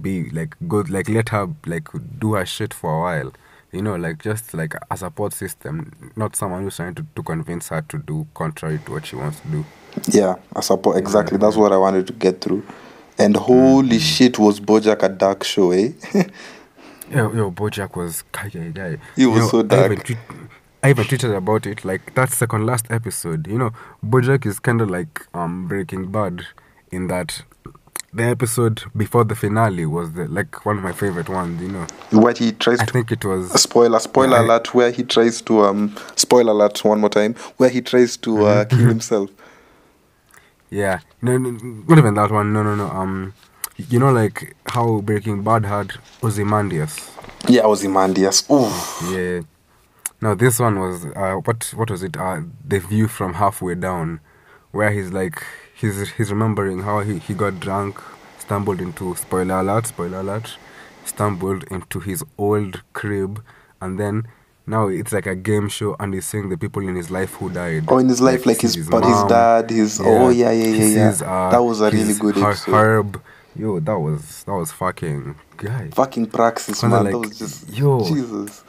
be 0.00 0.30
like 0.30 0.56
go 0.68 0.84
like 0.88 1.08
let 1.08 1.28
her 1.30 1.48
like 1.66 1.88
do 2.18 2.32
her 2.34 2.46
shit 2.46 2.72
for 2.72 2.96
a 2.96 3.00
while. 3.00 3.32
You 3.72 3.82
know, 3.82 3.96
like 3.96 4.22
just 4.22 4.54
like 4.54 4.74
a 4.90 4.96
support 4.96 5.32
system, 5.34 6.12
not 6.16 6.34
someone 6.36 6.62
who's 6.62 6.76
trying 6.76 6.94
to, 6.94 7.06
to 7.16 7.22
convince 7.22 7.68
her 7.68 7.82
to 7.88 7.98
do 7.98 8.26
contrary 8.34 8.78
to 8.86 8.92
what 8.92 9.04
she 9.06 9.16
wants 9.16 9.40
to 9.40 9.48
do. 9.48 9.64
yeah 10.08 10.36
I 10.56 10.60
support 10.60 10.96
exactly 10.96 11.38
that's 11.38 11.56
what 11.56 11.72
I 11.72 11.76
wanted 11.76 12.06
to 12.06 12.12
get 12.14 12.40
through 12.40 12.62
and 13.18 13.34
Mm. 13.34 13.38
holy 13.38 13.98
shit 13.98 14.38
was 14.38 14.60
BoJack 14.60 15.02
a 15.02 15.08
dark 15.08 15.44
show 15.44 15.72
eh 15.72 15.92
Yo, 17.10 17.32
yo, 17.32 17.50
Bojack 17.50 17.96
was 17.96 18.22
guy, 18.32 18.48
guy, 18.50 18.68
guy. 18.68 18.96
He 19.16 19.24
was 19.24 19.50
so 19.50 19.60
I 19.60 19.62
dark. 19.62 19.92
even, 19.92 20.04
tweet, 20.04 20.18
I 20.82 20.90
even 20.90 21.04
tweeted 21.06 21.34
about 21.36 21.66
it. 21.66 21.82
Like 21.84 22.14
that 22.16 22.30
second 22.30 22.66
last 22.66 22.86
episode. 22.90 23.46
You 23.46 23.56
know, 23.56 23.70
Bojack 24.04 24.44
is 24.44 24.58
kind 24.60 24.80
of 24.82 24.90
like 24.90 25.26
um 25.32 25.66
Breaking 25.68 26.10
Bad 26.12 26.44
in 26.92 27.06
that 27.08 27.42
the 28.12 28.24
episode 28.24 28.82
before 28.96 29.24
the 29.24 29.34
finale 29.34 29.84
was 29.86 30.12
the, 30.12 30.26
like 30.28 30.64
one 30.64 30.78
of 30.78 30.82
my 30.82 30.92
favorite 30.92 31.28
ones. 31.28 31.60
You 31.60 31.68
know, 31.68 31.86
where 32.10 32.32
he 32.34 32.52
tries 32.52 32.80
I 32.80 32.86
to 32.86 32.92
think 32.92 33.12
it 33.12 33.24
was 33.24 33.50
spoiler 33.60 33.98
spoiler 34.00 34.36
Yeah, 34.38 34.42
alert 34.42 34.74
where 34.74 34.90
he 34.90 35.02
tries 35.02 35.42
to 35.42 35.60
um 35.64 35.94
spoiler 36.16 36.52
alert 36.52 36.82
one 36.84 37.00
more 37.00 37.10
time 37.10 37.34
where 37.58 37.68
he 37.70 37.80
tries 37.82 38.16
to 38.18 38.44
uh, 38.44 38.64
Mm-hmm. 38.64 38.76
kill 38.78 38.88
himself 38.96 39.30
yeah. 40.70 41.00
No, 41.22 41.38
no, 41.38 41.50
not 41.88 41.98
even 41.98 42.14
that 42.14 42.30
one. 42.30 42.52
No, 42.52 42.62
no, 42.62 42.74
no. 42.74 42.88
Um, 42.88 43.32
you 43.88 43.98
know, 43.98 44.10
like 44.12 44.54
how 44.66 45.00
Breaking 45.00 45.42
Bad 45.42 45.64
had 45.64 45.92
Ozymandias. 46.22 47.10
yeah 47.48 47.62
Ozymandias 47.62 48.44
Ooh. 48.50 48.70
Yeah. 49.10 49.40
No, 50.20 50.34
this 50.34 50.58
one 50.58 50.78
was 50.80 51.04
uh, 51.16 51.36
what 51.44 51.72
what 51.74 51.90
was 51.90 52.02
it? 52.02 52.16
Uh, 52.16 52.40
the 52.66 52.80
view 52.80 53.06
from 53.08 53.34
halfway 53.34 53.74
down, 53.76 54.20
where 54.72 54.90
he's 54.90 55.10
like 55.12 55.42
he's 55.80 56.10
he's 56.16 56.30
remembering 56.30 56.80
how 56.82 57.00
he, 57.00 57.18
he 57.18 57.34
got 57.34 57.60
drunk, 57.60 58.00
stumbled 58.38 58.80
into 58.80 59.14
spoiler 59.16 59.60
alert, 59.60 59.86
spoiler 59.86 60.20
alert, 60.20 60.56
stumbled 61.04 61.64
into 61.64 62.00
his 62.00 62.24
old 62.36 62.82
crib, 62.92 63.42
and 63.80 63.98
then 63.98 64.26
now 64.66 64.88
it's 64.88 65.12
like 65.12 65.26
a 65.26 65.34
game 65.34 65.68
show, 65.68 65.96
and 65.98 66.12
he's 66.12 66.26
seeing 66.26 66.48
the 66.50 66.56
people 66.58 66.86
in 66.86 66.94
his 66.94 67.10
life 67.10 67.34
who 67.34 67.48
died. 67.50 67.84
Oh, 67.88 67.98
in 67.98 68.08
his 68.08 68.20
life, 68.20 68.44
like 68.44 68.58
he 68.58 68.62
his, 68.62 68.74
sees 68.74 68.88
but 68.88 69.04
his 69.04 69.22
dad, 69.24 69.70
his 69.70 70.00
oh 70.02 70.28
yeah, 70.28 70.50
yeah, 70.50 70.66
yeah, 70.66 70.84
yeah. 70.84 71.10
sees, 71.12 71.22
uh, 71.22 71.48
that 71.50 71.62
was 71.62 71.80
a 71.80 71.90
really 71.90 72.14
good 72.14 72.36
Her- 72.36 72.50
episode. 72.50 72.72
Herb, 72.72 73.22
yo, 73.56 73.80
that 73.80 73.98
was 73.98 74.44
that 74.44 74.52
was 74.54 74.72
fucking 74.72 75.36
guy. 75.56 75.88
Fucking 75.94 76.26
praxis, 76.26 76.80
Kinda 76.80 76.96
man. 76.96 77.04
like, 77.04 77.12
that 77.12 77.18
was 77.28 77.38
just 77.38 77.70
yo. 77.70 78.04
Jesus. 78.06 78.64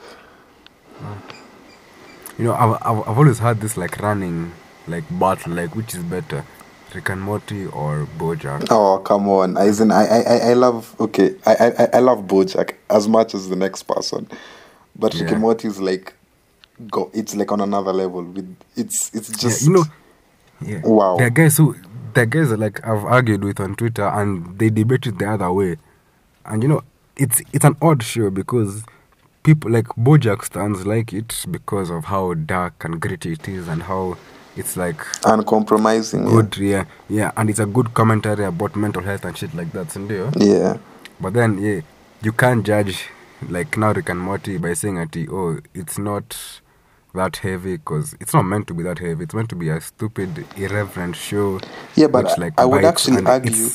You 2.37 2.45
know, 2.45 2.53
I've, 2.53 2.73
I've, 2.81 3.07
I've 3.09 3.17
always 3.17 3.39
had 3.39 3.59
this 3.59 3.75
like 3.75 3.99
running 3.99 4.53
like 4.87 5.03
battle, 5.19 5.53
like 5.53 5.75
which 5.75 5.93
is 5.93 6.03
better, 6.03 6.45
Rick 6.95 7.09
and 7.09 7.21
Morty 7.21 7.65
or 7.67 8.07
BoJack? 8.17 8.67
Oh 8.71 8.99
come 8.99 9.27
on, 9.29 9.57
I, 9.57 9.67
I, 9.69 10.03
I- 10.21 10.49
I 10.49 10.53
love. 10.53 10.95
Okay, 10.99 11.35
I, 11.45 11.53
I, 11.77 11.87
I- 11.97 11.99
love 11.99 12.25
BoJack 12.25 12.75
as 12.89 13.07
much 13.07 13.33
as 13.33 13.49
the 13.49 13.55
next 13.55 13.83
person, 13.83 14.27
but 14.95 15.13
Rick 15.13 15.23
Yeah. 15.23 15.31
and 15.33 15.41
Morty 15.41 15.67
is 15.67 15.79
like, 15.79 16.13
go. 16.89 17.09
It's 17.13 17.35
like 17.35 17.51
on 17.51 17.61
another 17.61 17.93
level. 17.93 18.23
With 18.23 18.55
it's 18.75 19.11
it's 19.13 19.29
Yeah, 19.29 19.37
just 19.49 19.61
you 19.63 19.73
know, 19.73 19.85
yeah. 20.61 20.81
Wow. 20.83 21.17
There 21.17 21.27
are 21.27 21.31
guys 21.31 21.57
who, 21.57 21.75
there 22.13 22.23
are 22.23 22.27
guys 22.27 22.49
that 22.49 22.59
like 22.59 22.85
I've 22.85 23.03
argued 23.05 23.43
with 23.43 23.59
on 23.59 23.75
Twitter, 23.75 24.07
and 24.07 24.57
they 24.57 24.69
debate 24.69 25.05
it 25.07 25.19
the 25.19 25.29
other 25.29 25.51
way, 25.51 25.77
and 26.45 26.63
you 26.63 26.69
know, 26.69 26.81
it's 27.15 27.41
it's 27.53 27.65
an 27.65 27.75
odd 27.81 28.01
show 28.03 28.29
because 28.29 28.83
people 29.43 29.71
like 29.71 29.87
BoJack 29.89 30.43
stands 30.43 30.85
like 30.85 31.13
it 31.13 31.45
because 31.51 31.89
of 31.89 32.05
how 32.05 32.33
dark 32.33 32.83
and 32.83 32.99
gritty 32.99 33.33
it 33.33 33.47
is, 33.47 33.67
and 33.67 33.83
how 33.83 34.17
it's 34.55 34.75
like 34.77 35.01
uncompromising. 35.25 36.25
good, 36.25 36.57
yeah, 36.57 36.85
yeah, 37.09 37.31
and 37.37 37.49
it's 37.49 37.59
a 37.59 37.65
good 37.65 37.93
commentary 37.93 38.45
about 38.45 38.75
mental 38.75 39.01
health 39.03 39.25
and 39.25 39.37
shit 39.37 39.53
like 39.53 39.71
that, 39.71 39.87
Sindio? 39.87 40.33
Yeah. 40.37 40.77
But 41.19 41.33
then, 41.33 41.57
yeah, 41.61 41.81
you 42.21 42.31
can't 42.31 42.65
judge 42.65 43.07
like 43.47 43.77
now 43.77 43.93
Rick 43.93 44.09
and 44.09 44.19
Morty 44.19 44.57
by 44.57 44.73
saying 44.73 44.95
that 44.95 45.15
oh, 45.31 45.59
it's 45.73 45.97
not 45.97 46.61
that 47.13 47.37
heavy 47.37 47.77
because 47.77 48.15
it's 48.19 48.33
not 48.33 48.43
meant 48.43 48.67
to 48.67 48.73
be 48.73 48.83
that 48.83 48.99
heavy. 48.99 49.23
It's 49.23 49.33
meant 49.33 49.49
to 49.49 49.55
be 49.55 49.69
a 49.69 49.81
stupid, 49.81 50.45
irreverent 50.57 51.15
show. 51.15 51.59
Yeah, 51.95 52.07
but 52.07 52.25
which, 52.25 52.37
like, 52.37 52.53
I 52.57 52.65
would 52.65 52.85
actually 52.85 53.25
argue. 53.25 53.69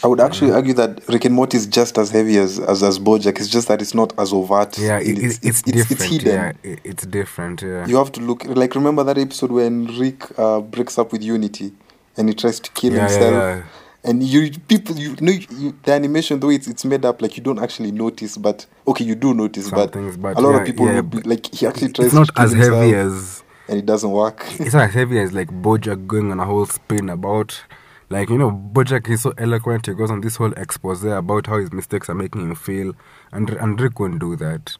It's- 0.00 0.04
I 0.04 0.08
would 0.08 0.20
actually 0.20 0.52
argue 0.52 0.74
that 0.74 1.06
Rick 1.08 1.26
and 1.26 1.34
Morty 1.34 1.56
is 1.56 1.66
just 1.66 1.98
as 1.98 2.10
heavy 2.10 2.38
as 2.38 2.58
as, 2.58 2.82
as 2.82 2.98
BoJack. 2.98 3.38
It's 3.38 3.48
just 3.48 3.68
that 3.68 3.80
it's 3.82 3.94
not 3.94 4.18
as 4.18 4.32
overt. 4.32 4.78
Yeah, 4.78 4.98
it, 4.98 5.06
in 5.08 5.16
it, 5.18 5.24
it's, 5.24 5.38
it's, 5.42 5.62
different. 5.62 6.02
hidden. 6.12 6.32
yeah, 6.32 6.52
it, 6.62 6.80
it's 6.84 7.06
different. 7.06 7.62
Yeah. 7.62 7.86
You 7.86 7.96
have 7.96 8.12
to 8.12 8.20
look 8.20 8.44
like 8.46 8.74
remember 8.74 9.04
that 9.04 9.18
episode 9.18 9.52
when 9.52 9.86
Rick 9.98 10.38
uh, 10.38 10.60
breaks 10.60 10.98
up 10.98 11.12
with 11.12 11.22
Unity 11.22 11.72
and 12.16 12.28
he 12.28 12.34
tries 12.34 12.60
to 12.60 12.70
kill 12.72 12.92
Yeah, 12.94 13.00
himself. 13.08 13.32
yeah. 13.32 13.62
And 14.02 14.22
you 14.22 14.50
people 14.68 14.96
you 14.96 15.14
know 15.20 15.32
you, 15.32 15.76
the 15.82 15.92
animation 15.92 16.40
though 16.40 16.48
it's 16.48 16.66
it's 16.66 16.86
made 16.86 17.04
up 17.04 17.20
like 17.20 17.36
you 17.36 17.42
don't 17.42 17.58
actually 17.58 17.92
notice 17.92 18.38
but 18.38 18.64
okay 18.88 19.04
you 19.04 19.14
do 19.14 19.34
notice 19.34 19.68
but, 19.70 19.92
but 19.92 20.38
a 20.38 20.40
lot 20.40 20.52
yeah, 20.52 20.56
of 20.60 20.66
people 20.66 20.86
yeah, 20.86 21.02
be, 21.02 21.20
like 21.20 21.54
he 21.54 21.66
actually 21.66 21.92
tries 21.92 22.06
it's 22.06 22.14
not 22.14 22.30
as 22.38 22.54
heavy 22.54 22.94
as 22.94 23.42
and 23.68 23.78
it 23.78 23.84
doesn't 23.84 24.10
work. 24.10 24.46
it's 24.58 24.72
not 24.72 24.88
as 24.88 24.94
heavy 24.94 25.20
as 25.20 25.34
like 25.34 25.48
Bojack 25.48 26.06
going 26.06 26.32
on 26.32 26.40
a 26.40 26.46
whole 26.46 26.64
spin 26.64 27.10
about 27.10 27.62
like 28.10 28.28
you 28.28 28.36
know 28.38 28.50
Bojack 28.50 29.08
is 29.08 29.22
so 29.22 29.32
eloquent 29.38 29.86
he 29.86 29.94
goes 29.94 30.10
on 30.10 30.20
this 30.20 30.36
whole 30.36 30.52
expose 30.56 31.04
about 31.04 31.46
how 31.46 31.58
his 31.58 31.72
mistakes 31.72 32.08
are 32.10 32.14
making 32.14 32.42
him 32.42 32.54
feel 32.54 32.92
and 33.32 33.48
and 33.50 33.80
Rick 33.80 33.98
won't 34.00 34.18
do 34.18 34.36
that 34.36 34.76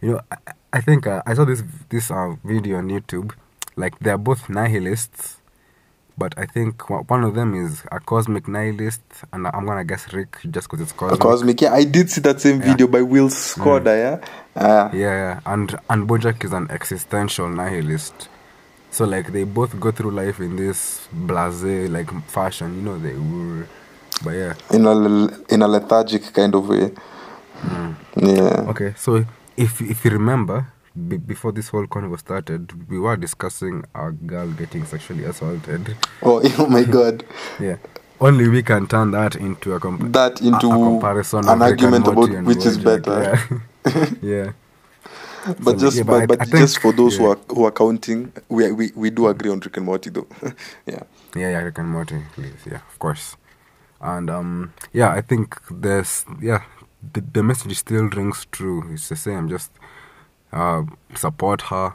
you 0.00 0.12
know 0.12 0.20
I, 0.30 0.36
I 0.74 0.80
think 0.80 1.06
uh, 1.06 1.22
I 1.26 1.34
saw 1.34 1.44
this 1.44 1.62
this 1.88 2.10
uh, 2.10 2.34
video 2.44 2.76
on 2.78 2.88
YouTube 2.88 3.32
like 3.76 3.98
they're 4.00 4.18
both 4.18 4.48
nihilists 4.48 5.38
but 6.18 6.34
I 6.36 6.44
think 6.44 6.90
one 6.90 7.24
of 7.24 7.34
them 7.34 7.54
is 7.54 7.84
a 7.90 7.98
cosmic 7.98 8.46
nihilist 8.46 9.00
and 9.32 9.46
I'm 9.46 9.64
gonna 9.64 9.84
guess 9.84 10.12
Rick 10.12 10.36
just 10.50 10.68
because 10.68 10.82
it's 10.82 10.92
cosmic 10.92 11.20
Cosmic, 11.20 11.60
yeah, 11.62 11.72
I 11.72 11.84
did 11.84 12.10
see 12.10 12.20
that 12.22 12.40
same 12.40 12.60
Yeah. 12.60 12.72
video 12.72 12.86
by 12.86 13.00
Will 13.02 13.28
Schoder, 13.28 14.20
yeah. 14.20 14.60
Uh, 14.62 14.90
Yeah, 14.92 15.00
yeah, 15.00 15.40
and 15.46 15.74
and 15.88 16.06
Bojack 16.06 16.44
is 16.44 16.52
an 16.52 16.70
existential 16.70 17.48
nihilist. 17.48 18.28
So 18.92 19.06
like 19.06 19.32
they 19.32 19.44
both 19.44 19.80
go 19.80 19.90
through 19.90 20.10
life 20.10 20.38
in 20.38 20.56
this 20.56 21.08
blasé 21.14 21.90
like 21.90 22.10
fashion, 22.28 22.76
you 22.76 22.82
know 22.82 22.98
they 22.98 23.14
were, 23.14 23.66
but 24.22 24.32
yeah. 24.32 24.54
in 24.70 24.84
a 24.86 24.92
in 25.54 25.62
a 25.62 25.66
lethargic 25.68 26.30
kind 26.34 26.54
of 26.54 26.68
way. 26.68 26.90
Hmm. 27.60 27.92
Yeah. 28.16 28.66
Okay, 28.68 28.92
so 28.98 29.24
if 29.56 29.80
if 29.80 30.04
you 30.04 30.10
remember, 30.10 30.66
b- 31.08 31.16
before 31.16 31.52
this 31.52 31.68
whole 31.70 31.86
convo 31.86 32.18
started, 32.18 32.70
we 32.90 32.98
were 33.00 33.16
discussing 33.16 33.82
a 33.94 34.10
girl 34.12 34.48
getting 34.48 34.84
sexually 34.84 35.24
assaulted. 35.24 35.96
Oh, 36.22 36.42
oh 36.58 36.66
my 36.66 36.84
God. 36.84 37.24
Yeah, 37.58 37.76
only 38.20 38.46
we 38.48 38.62
can 38.62 38.86
turn 38.88 39.12
that 39.12 39.36
into 39.36 39.72
a, 39.72 39.80
comp- 39.80 40.12
That 40.12 40.42
into 40.42 40.66
a, 40.66 40.70
a 40.70 40.84
comparison 40.84 41.48
an 41.48 41.62
argument 41.62 42.06
about 42.08 42.28
which 42.44 42.66
is 42.66 42.76
better. 42.76 43.38
Yeah. 43.86 44.10
yeah. 44.22 44.52
But 45.60 45.78
just 45.78 45.96
yeah, 45.96 46.02
but, 46.04 46.22
I- 46.22 46.26
but, 46.26 46.40
I 46.40 46.44
just 46.44 46.78
think- 46.78 46.82
for 46.82 46.92
those 46.92 47.16
who 47.16 47.26
are 47.30 47.38
who 47.48 47.64
are 47.64 47.72
counting, 47.72 48.32
we 48.48 48.70
we 48.72 48.92
we 48.94 49.10
do 49.10 49.26
agree 49.28 49.50
on 49.50 49.60
Rick 49.60 49.76
and 49.76 49.86
Morty 49.86 50.10
though. 50.10 50.26
yeah. 50.86 51.02
Yeah, 51.34 51.50
yeah, 51.50 51.58
Rick 51.62 51.78
and 51.78 51.88
Morty, 51.88 52.22
please. 52.34 52.52
Yeah, 52.66 52.80
of 52.90 52.98
course. 52.98 53.36
And 54.00 54.28
um, 54.30 54.72
yeah, 54.92 55.10
I 55.12 55.20
think 55.20 55.56
there's 55.70 56.24
yeah, 56.40 56.62
the, 57.12 57.20
the 57.20 57.42
message 57.42 57.76
still 57.78 58.08
rings 58.08 58.46
true. 58.52 58.92
It's 58.92 59.08
the 59.08 59.16
same. 59.16 59.48
Just 59.48 59.70
uh, 60.52 60.82
support 61.14 61.62
her, 61.62 61.94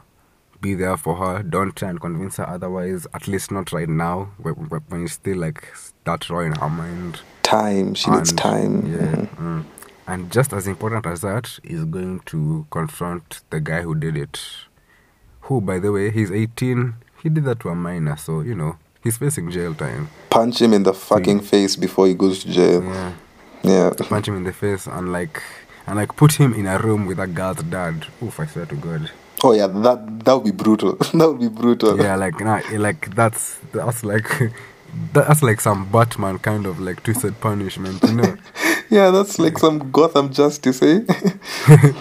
be 0.60 0.74
there 0.74 0.96
for 0.96 1.16
her. 1.16 1.42
Don't 1.42 1.76
try 1.76 1.88
and 1.90 2.00
convince 2.00 2.36
her 2.38 2.48
otherwise. 2.48 3.06
At 3.14 3.28
least 3.28 3.50
not 3.52 3.72
right 3.72 3.88
now, 3.88 4.30
when, 4.38 4.54
when 4.54 5.08
still 5.08 5.38
like 5.38 5.68
start 5.76 6.28
raw 6.30 6.40
in 6.40 6.52
her 6.56 6.68
mind. 6.68 7.20
Time. 7.42 7.94
She 7.94 8.10
needs 8.10 8.32
time. 8.32 8.86
Yeah. 8.92 8.98
Mhm. 8.98 9.36
mm. 9.36 9.64
And 10.08 10.32
just 10.32 10.54
as 10.54 10.66
important 10.66 11.04
as 11.04 11.20
that 11.20 11.58
is 11.62 11.84
going 11.84 12.20
to 12.26 12.66
confront 12.70 13.42
the 13.50 13.60
guy 13.60 13.82
who 13.82 13.94
did 13.94 14.16
it. 14.16 14.40
Who, 15.42 15.60
by 15.60 15.78
the 15.78 15.92
way, 15.92 16.10
he's 16.10 16.32
18. 16.32 16.94
He 17.22 17.28
did 17.28 17.44
that 17.44 17.60
to 17.60 17.68
a 17.68 17.74
minor, 17.74 18.16
so 18.16 18.40
you 18.40 18.54
know 18.54 18.78
he's 19.04 19.18
facing 19.18 19.50
jail 19.50 19.74
time. 19.74 20.08
Punch 20.30 20.62
him 20.62 20.72
in 20.72 20.82
the 20.82 20.94
fucking 20.94 21.40
face 21.40 21.76
before 21.76 22.06
he 22.06 22.14
goes 22.14 22.42
to 22.42 22.50
jail. 22.50 22.82
Yeah. 22.82 23.12
Yeah. 23.62 23.90
punch 24.08 24.28
him 24.28 24.36
in 24.36 24.44
the 24.44 24.52
face 24.52 24.86
and 24.86 25.12
like 25.12 25.42
and 25.86 25.96
like 25.96 26.16
put 26.16 26.32
him 26.32 26.54
in 26.54 26.66
a 26.66 26.78
room 26.78 27.04
with 27.06 27.18
a 27.18 27.26
girl's 27.26 27.62
dad. 27.64 28.06
Oof, 28.22 28.40
I 28.40 28.46
swear 28.46 28.66
to 28.66 28.76
God. 28.76 29.10
Oh 29.44 29.52
yeah, 29.52 29.66
that 29.66 30.24
that 30.24 30.34
would 30.34 30.44
be 30.44 30.50
brutal. 30.52 30.96
that 30.96 31.28
would 31.28 31.40
be 31.40 31.48
brutal. 31.48 32.00
Yeah, 32.00 32.16
like 32.16 32.40
nah, 32.40 32.60
like 32.72 33.14
that's 33.14 33.58
that's 33.72 34.04
like 34.04 34.52
that's 35.12 35.42
like 35.42 35.60
some 35.60 35.90
Batman 35.90 36.38
kind 36.38 36.66
of 36.66 36.80
like 36.80 37.02
twisted 37.02 37.38
punishment, 37.40 38.02
you 38.04 38.14
know. 38.14 38.36
Yeah, 38.90 39.10
that's 39.10 39.38
like 39.38 39.58
some 39.58 39.90
Gotham 39.90 40.32
justice, 40.32 40.82
eh? 40.82 41.00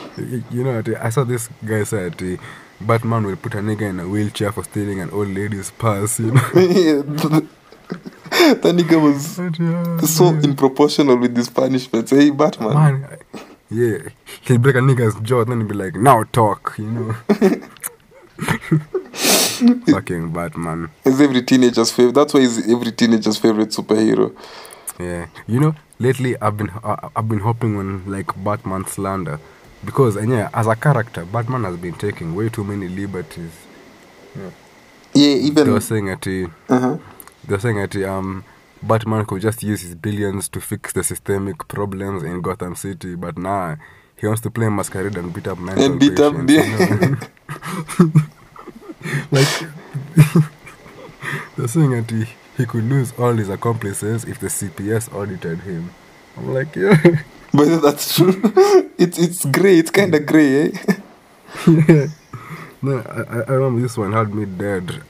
You- 0.52 0.64
know, 0.64 0.82
I 1.02 1.10
saw 1.10 1.24
this 1.24 1.50
guy 1.66 1.84
said 1.84 2.22
uh, 2.22 2.38
Batman 2.80 3.26
will 3.26 3.36
put 3.36 3.56
a 3.56 3.58
nigga 3.58 3.90
in 3.90 4.00
a 4.00 4.08
wheelchair 4.08 4.52
for 4.52 4.64
stealing 4.64 5.00
an 5.02 5.10
old 5.12 5.30
lady's 5.30 5.72
purse, 5.72 6.20
you 6.20 6.32
know. 6.32 6.42
yeah. 6.56 7.02
that 8.62 8.74
nigga 8.76 9.02
was 9.02 9.36
so 10.16 10.32
yeah. 10.32 10.42
in 10.42 10.56
proportional 10.56 11.18
with 11.18 11.36
his 11.36 11.50
punishments. 11.50 12.12
Hey, 12.12 12.30
Batman. 12.30 12.74
Man, 12.74 13.08
I- 13.12 13.40
yeah, 13.70 13.98
he'll 14.44 14.60
break 14.60 14.76
a 14.78 14.80
nigga's 14.80 15.20
jaw, 15.22 15.42
and 15.42 15.52
then 15.52 15.60
he'll 15.60 15.68
be 15.68 15.76
like, 15.76 15.96
"Now 15.96 16.24
talk," 16.32 16.76
you 16.78 16.86
know. 16.90 17.16
Fucking 19.92 20.32
Batman. 20.32 20.90
Is 21.04 21.20
every 21.20 21.42
teenager's 21.42 21.92
favorite. 21.92 22.14
That's 22.16 22.34
why 22.34 22.42
he's 22.42 22.60
every 22.72 22.92
teenager's 22.94 23.38
favorite 23.38 23.70
superhero. 23.70 24.34
Yeah, 25.00 25.28
you 25.48 25.60
know, 25.60 25.76
lately 26.00 26.36
I've 26.42 26.58
been 26.58 26.70
uh, 26.84 27.10
I've 27.16 27.28
been 27.30 27.40
hoping 27.40 27.78
on 27.78 28.06
like 28.10 28.32
Batman 28.44 28.86
slander 28.86 29.40
because 29.86 30.16
and 30.16 30.32
yeah, 30.32 30.50
as 30.54 30.68
a 30.68 30.76
character, 30.76 31.26
Batman 31.26 31.64
has 31.64 31.78
been 31.78 31.94
taking 31.94 32.36
way 32.36 32.50
too 32.50 32.64
many 32.64 32.88
liberties. 32.88 33.52
Yeah, 34.36 34.50
They 35.14 35.34
even. 35.36 35.72
were 35.72 35.80
saying 35.82 36.06
that 36.08 36.26
he, 36.26 36.46
uh-huh. 36.70 36.98
they 37.46 37.54
were 37.56 37.60
saying 37.60 37.78
that 37.78 37.96
um 38.08 38.44
Batman 38.82 39.26
could 39.26 39.42
just 39.42 39.64
use 39.64 39.82
his 39.82 39.96
billions 39.96 40.48
to 40.50 40.62
fix 40.62 40.94
the 40.94 41.04
systemic 41.04 41.68
problems 41.68 42.24
in 42.24 42.42
Gotham 42.42 42.76
City, 42.76 43.16
but 43.16 43.38
nah, 43.38 43.76
he 44.18 44.28
wants 44.28 44.42
to 44.42 44.52
play 44.52 44.70
masquerade 44.70 45.18
and 45.18 45.34
beat 45.34 45.48
up 45.48 45.58
mental 45.58 45.84
And 45.84 46.00
beat 46.00 46.20
up 46.20 46.34
you 46.34 46.44
know? 46.44 47.18
like 49.32 49.48
they're 51.58 51.68
saying 51.68 51.92
that 51.92 52.28
he, 52.58 52.66
could 52.66 52.84
lose 52.84 53.14
all 53.18 53.34
his 53.34 53.50
accomplices 53.50 54.24
if 54.26 54.40
the 54.40 54.48
CPS 54.50 55.14
audited 55.14 55.60
him. 55.62 55.92
I'm 56.38 56.54
like, 56.54 56.76
yeah. 56.76 56.98
But 57.54 57.80
that's 57.80 58.16
true. 58.16 58.42
it's 58.98 59.18
it's 59.18 59.46
grey. 59.46 59.78
It's 59.80 59.90
kind 59.90 60.14
of 60.14 60.26
grey, 60.26 60.66
eh? 60.66 60.72
yeah. 61.68 62.08
No, 62.82 62.98
I, 63.00 63.40
I- 63.50 63.54
remember 63.54 63.82
this 63.82 63.98
one 63.98 64.12
had 64.12 64.34
me 64.36 64.46
dead 64.46 65.02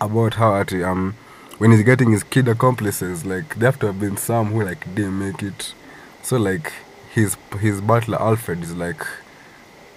about 0.00 0.34
how 0.34 0.56
at, 0.56 0.72
um 0.72 1.14
when 1.58 1.70
he's 1.70 1.82
getting 1.84 2.10
his 2.10 2.24
kid 2.24 2.48
accomplices, 2.48 3.24
like 3.26 3.56
there 3.56 3.70
have 3.70 3.78
to 3.80 3.86
have 3.86 4.00
been 4.00 4.16
some 4.16 4.46
who 4.52 4.64
like 4.64 4.92
didn't 4.94 5.18
make 5.18 5.42
it. 5.42 5.74
So 6.22 6.38
like 6.38 6.72
his 7.12 7.36
his 7.60 7.80
butler 7.82 8.20
Alfred 8.20 8.62
is 8.62 8.74
like 8.74 9.04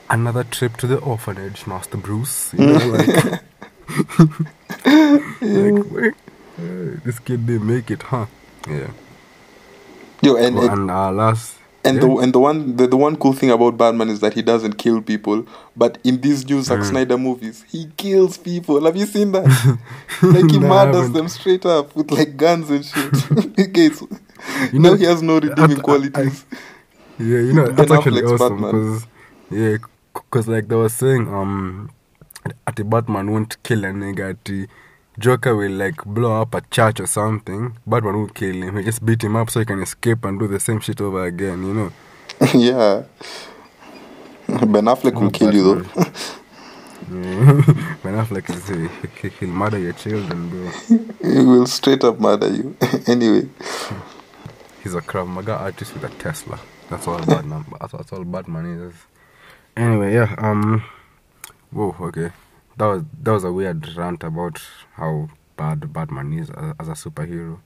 another 0.09 0.43
trip 0.43 0.77
to 0.77 0.87
the 0.87 0.97
orphanage, 0.99 1.65
Master 1.65 1.97
Bruce. 1.97 2.53
You 2.53 2.65
know, 2.65 2.87
like, 2.87 3.41
like 5.41 6.15
uh, 6.57 6.99
this 7.03 7.19
kid 7.19 7.45
didn't 7.45 7.67
make 7.67 7.91
it, 7.91 8.03
huh? 8.03 8.25
Yeah. 8.67 8.91
Yo, 10.21 10.35
and 10.35 10.55
Well, 10.55 10.63
and, 10.69 10.79
and 10.81 10.91
uh, 10.91 11.11
last 11.11 11.57
and 11.83 11.97
yeah. 11.97 12.01
the 12.01 12.15
and 12.17 12.33
the 12.33 12.39
one 12.39 12.77
the, 12.77 12.87
the 12.87 12.97
one 12.97 13.15
cool 13.15 13.33
thing 13.33 13.51
about 13.51 13.77
Batman 13.77 14.09
is 14.09 14.19
that 14.21 14.33
he 14.33 14.41
doesn't 14.41 14.73
kill 14.77 15.01
people. 15.01 15.45
But 15.75 15.97
in 16.03 16.21
these 16.21 16.47
new 16.49 16.61
Zack 16.61 16.79
Mm. 16.79 16.89
Snyder 16.89 17.17
movies, 17.17 17.63
he 17.69 17.87
kills 17.97 18.37
people. 18.37 18.83
Have 18.85 18.95
you 18.95 19.05
seen 19.05 19.31
that? 19.33 19.45
like 20.23 20.49
he 20.49 20.57
No, 20.59 20.67
murders 20.69 21.11
them 21.11 21.27
straight 21.27 21.65
up 21.65 21.95
with 21.95 22.09
like 22.11 22.37
guns 22.37 22.69
and 22.69 22.83
shit. 22.85 23.31
okay, 23.59 23.89
so 23.89 24.07
You 24.71 24.79
now 24.79 24.89
know, 24.91 24.95
he 24.95 25.03
has 25.05 25.21
no 25.21 25.35
redeeming 25.35 25.77
I- 25.77 25.79
I- 25.79 25.83
qualities. 25.83 26.45
Yeah, 27.19 27.39
you 27.39 27.53
know 27.53 27.65
Ben 27.67 27.75
that's 27.75 27.91
actually 27.91 28.21
Affleck's 28.23 28.41
awesome 28.41 28.61
Batman. 28.61 28.71
because 28.93 29.07
yeah, 29.51 29.77
because 30.13 30.47
like 30.47 30.67
they 30.67 30.75
were 30.75 30.89
saying 30.89 31.27
um, 31.33 31.89
at 32.67 32.75
the 32.75 32.83
Batman 32.83 33.31
won't 33.31 33.61
kill 33.63 33.85
a 33.85 33.89
nigga. 33.89 34.31
At 34.31 34.43
the 34.45 34.67
Joker 35.17 35.55
will 35.55 35.71
like 35.71 36.03
blow 36.05 36.41
up 36.41 36.53
a 36.55 36.61
church 36.61 36.99
or 36.99 37.07
something. 37.07 37.77
Batman 37.87 38.19
will 38.19 38.27
kill 38.27 38.63
him. 38.63 38.77
He 38.77 38.83
just 38.83 39.05
beat 39.05 39.23
him 39.23 39.35
up 39.35 39.49
so 39.49 39.59
he 39.59 39.65
can 39.65 39.81
escape 39.81 40.25
and 40.25 40.39
do 40.39 40.47
the 40.47 40.59
same 40.59 40.79
shit 40.81 40.99
over 40.99 41.25
again. 41.25 41.63
You 41.63 41.73
know. 41.73 41.91
yeah. 42.53 43.03
Ben 44.47 44.85
Affleck 44.85 45.19
will 45.19 45.31
kill 45.31 45.53
you 45.53 45.63
though. 45.63 45.83
Ben 47.07 48.15
Affleck 48.15 48.49
is 48.49 48.67
he, 48.67 48.87
he, 49.21 49.29
he'll 49.39 49.49
murder 49.49 49.77
your 49.77 49.93
children, 49.93 50.49
bro. 50.49 50.97
he 51.31 51.45
will 51.45 51.67
straight 51.67 52.03
up 52.03 52.19
murder 52.19 52.47
you. 52.47 52.75
anyway, 53.07 53.47
He's 54.83 54.95
a 54.95 55.01
Krav 55.01 55.27
Maga 55.27 55.53
artist 55.53 55.93
with 55.93 56.03
a 56.03 56.09
Tesla. 56.09 56.59
That's 56.89 57.07
all 57.07 57.23
Batman. 57.25 57.65
That's, 57.79 57.91
that's 57.93 58.11
all 58.11 58.23
Batman 58.23 58.65
is. 58.65 58.93
Anyway, 59.77 60.13
yeah. 60.13 60.33
Um. 60.37 60.83
Whoa. 61.71 61.95
Okay. 61.99 62.31
That 62.77 62.87
was 62.87 63.03
that 63.21 63.31
was 63.31 63.43
a 63.43 63.51
weird 63.51 63.95
rant 63.95 64.23
about 64.23 64.61
how 64.93 65.29
bad 65.55 65.93
Batman 65.93 66.33
is 66.33 66.49
as, 66.49 66.73
as 66.79 66.87
a 66.89 66.91
superhero. 66.91 67.59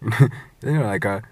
you 0.02 0.72
know, 0.72 0.84
like 0.84 1.04
a 1.04 1.22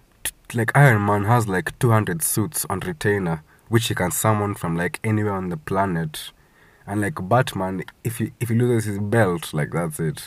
like 0.55 0.77
Iron 0.77 1.05
Man 1.05 1.25
has 1.25 1.49
like 1.49 1.79
two 1.79 1.91
hundred 1.91 2.23
suits 2.23 2.65
on 2.71 2.81
retainer, 2.81 3.43
which 3.69 3.89
he 3.89 3.95
can 3.95 4.11
summon 4.11 4.55
from 4.55 4.77
like 4.77 5.01
anywhere 5.03 5.35
on 5.35 5.49
the 5.49 5.57
planet, 5.57 6.31
and 6.87 7.01
like 7.01 7.29
Batman, 7.29 7.83
if 8.05 8.19
he 8.19 8.33
if 8.41 8.51
he 8.51 8.55
loses 8.55 8.85
his 8.85 8.99
belt, 8.99 9.53
like 9.53 9.73
that's 9.73 9.99
it. 9.99 10.23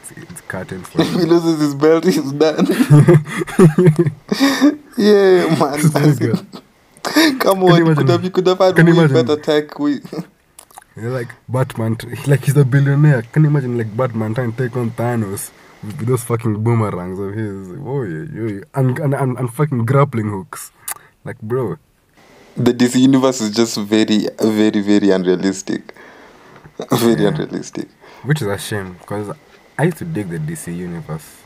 It's, 0.00 0.12
it's 0.12 0.40
curtain 0.42 0.82
for 0.82 1.02
if 1.02 1.12
he 1.12 1.24
loses 1.24 1.60
his 1.60 1.74
belt, 1.74 2.04
he's 2.04 2.32
done. 2.32 2.66
yeah, 4.96 5.54
man. 5.58 5.78
Come 7.38 7.64
on, 7.64 7.86
you 7.86 7.94
could 7.94 8.08
have 8.08 8.24
you 8.24 8.30
could 8.30 8.46
have 8.46 8.58
had 8.58 8.76
way 8.76 9.06
better 9.08 9.36
tech. 9.36 9.78
We 9.78 10.00
Yeah, 10.96 11.08
like 11.08 11.28
Batman, 11.48 11.96
like 12.26 12.44
he's 12.44 12.56
a 12.56 12.64
billionaire. 12.64 13.22
Can 13.22 13.44
you 13.44 13.48
imagine 13.50 13.78
like 13.78 13.96
Batman 13.96 14.34
trying 14.34 14.52
to 14.52 14.58
take 14.68 14.76
on 14.76 14.90
Thanos 14.90 15.50
with 15.82 15.98
those 16.06 16.22
fucking 16.24 16.62
boomerangs 16.62 17.18
of 17.18 17.34
his? 17.34 17.78
Oh 17.84 18.02
yeah, 18.02 18.26
yeah. 18.32 18.64
And, 18.74 18.98
and 18.98 19.14
and 19.14 19.38
and 19.38 19.52
fucking 19.52 19.86
grappling 19.86 20.28
hooks. 20.30 20.70
Like 21.24 21.40
bro, 21.40 21.76
the 22.56 22.72
DC 22.74 22.96
universe 23.00 23.40
is 23.40 23.54
just 23.54 23.78
very, 23.78 24.28
very, 24.40 24.80
very 24.80 25.10
unrealistic. 25.10 25.94
Very 26.90 27.22
Yeah. 27.22 27.28
unrealistic. 27.28 27.86
which 28.24 28.40
is 28.42 28.48
a 28.48 28.58
shame 28.58 28.94
because 29.00 29.36
I 29.78 29.84
used 29.84 29.98
to 29.98 30.04
dig 30.04 30.30
the 30.30 30.38
DC 30.38 30.74
universe, 30.76 31.36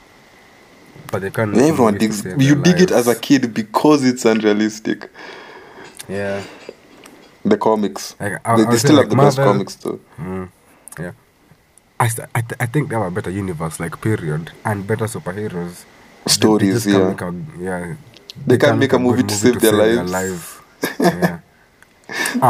but 1.11 1.21
they 1.23 1.31
can't. 1.31 1.55
Everyone 1.57 1.99
digs. 1.99 2.25
You 2.25 2.55
dig 2.55 2.81
it 2.81 2.91
as 2.91 3.07
a 3.09 3.15
kid 3.15 3.53
because 3.53 4.05
it's 4.05 4.25
unrealistic. 4.25 5.11
Yeah, 6.09 6.43
The 7.47 7.59
comics. 7.59 8.15
like 8.21 8.41
I, 8.45 8.57
they 8.57 8.65
I 8.67 8.71
they 8.71 8.79
still 8.79 8.97
like, 8.97 9.09
the 9.11 9.17
Marvel. 9.17 9.37
best 9.37 9.37
comics 9.39 9.75
though. 9.77 10.01
Mm, 10.19 10.51
yeah, 10.99 11.13
I, 12.01 12.09
st- 12.09 12.29
I, 12.35 12.41
th- 12.43 12.61
I 12.61 12.67
think 12.67 12.89
they 12.91 12.97
have 12.97 13.07
a 13.07 13.11
better 13.11 13.31
universe, 13.31 13.81
like 13.81 14.01
period, 14.01 14.53
and 14.65 14.87
better 14.87 15.07
superheroes. 15.07 15.85
They- 16.27 16.51
they 16.59 16.67
Stories, 16.67 16.75
just 16.85 16.87
yeah. 16.87 17.15
a- 17.21 17.61
yeah. 17.69 17.95
They 18.47 18.59
can't 18.59 18.79
make 18.79 18.93
a 18.93 18.97
a 18.97 18.99
movie 18.99 19.25
to 19.25 19.35
save 19.35 19.61
their 19.61 19.73
lives. 19.73 20.11
lives. 20.11 20.47
yeah. 21.01 21.41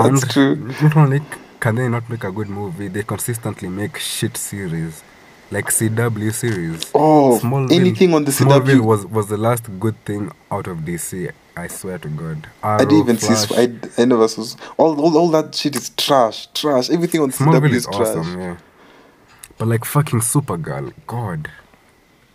That's 0.03 0.23
and 0.23 0.31
true. 0.31 0.57
Not 0.83 0.97
only 0.97 1.21
can 1.61 1.75
they 1.77 1.89
not 1.89 2.09
make 2.11 2.25
a 2.25 2.33
good 2.33 2.49
movie, 2.49 2.89
they 2.89 3.03
consistently 3.03 3.69
make 3.69 3.99
shit 3.99 4.37
series, 4.37 5.03
like 5.51 5.67
CW 5.67 6.33
series. 6.33 6.91
Oh, 6.95 7.39
anything 7.71 8.15
on 8.15 8.25
the 8.25 8.31
Smallville 8.33 8.81
CW. 8.81 8.85
was 8.85 9.07
was 9.07 9.29
the 9.29 9.37
last 9.37 9.65
good 9.79 10.03
thing 10.05 10.33
out 10.51 10.67
of 10.67 10.79
DC. 10.79 11.31
I 11.57 11.69
swear 11.69 11.99
to 11.99 12.09
God. 12.09 12.47
I 12.63 12.79
didn't 12.79 12.99
even 12.99 13.17
see. 13.19 13.55
I, 13.57 14.03
I 14.03 14.05
never 14.05 14.29
saw. 14.29 14.45
All, 14.77 15.01
all, 15.01 15.17
all 15.17 15.29
that 15.31 15.55
shit 15.55 15.75
is 15.77 15.89
trash. 15.91 16.49
Trash. 16.53 16.91
Everything 16.91 17.21
on 17.23 17.31
CW 17.31 17.47
Smallville 17.47 17.71
is 17.71 17.77
is 17.77 17.87
trash. 17.87 18.09
awesome, 18.09 18.41
yeah. 18.41 18.57
But 19.57 19.69
like 19.69 19.85
fucking 19.87 20.21
Supergirl, 20.21 20.93
God. 21.07 21.49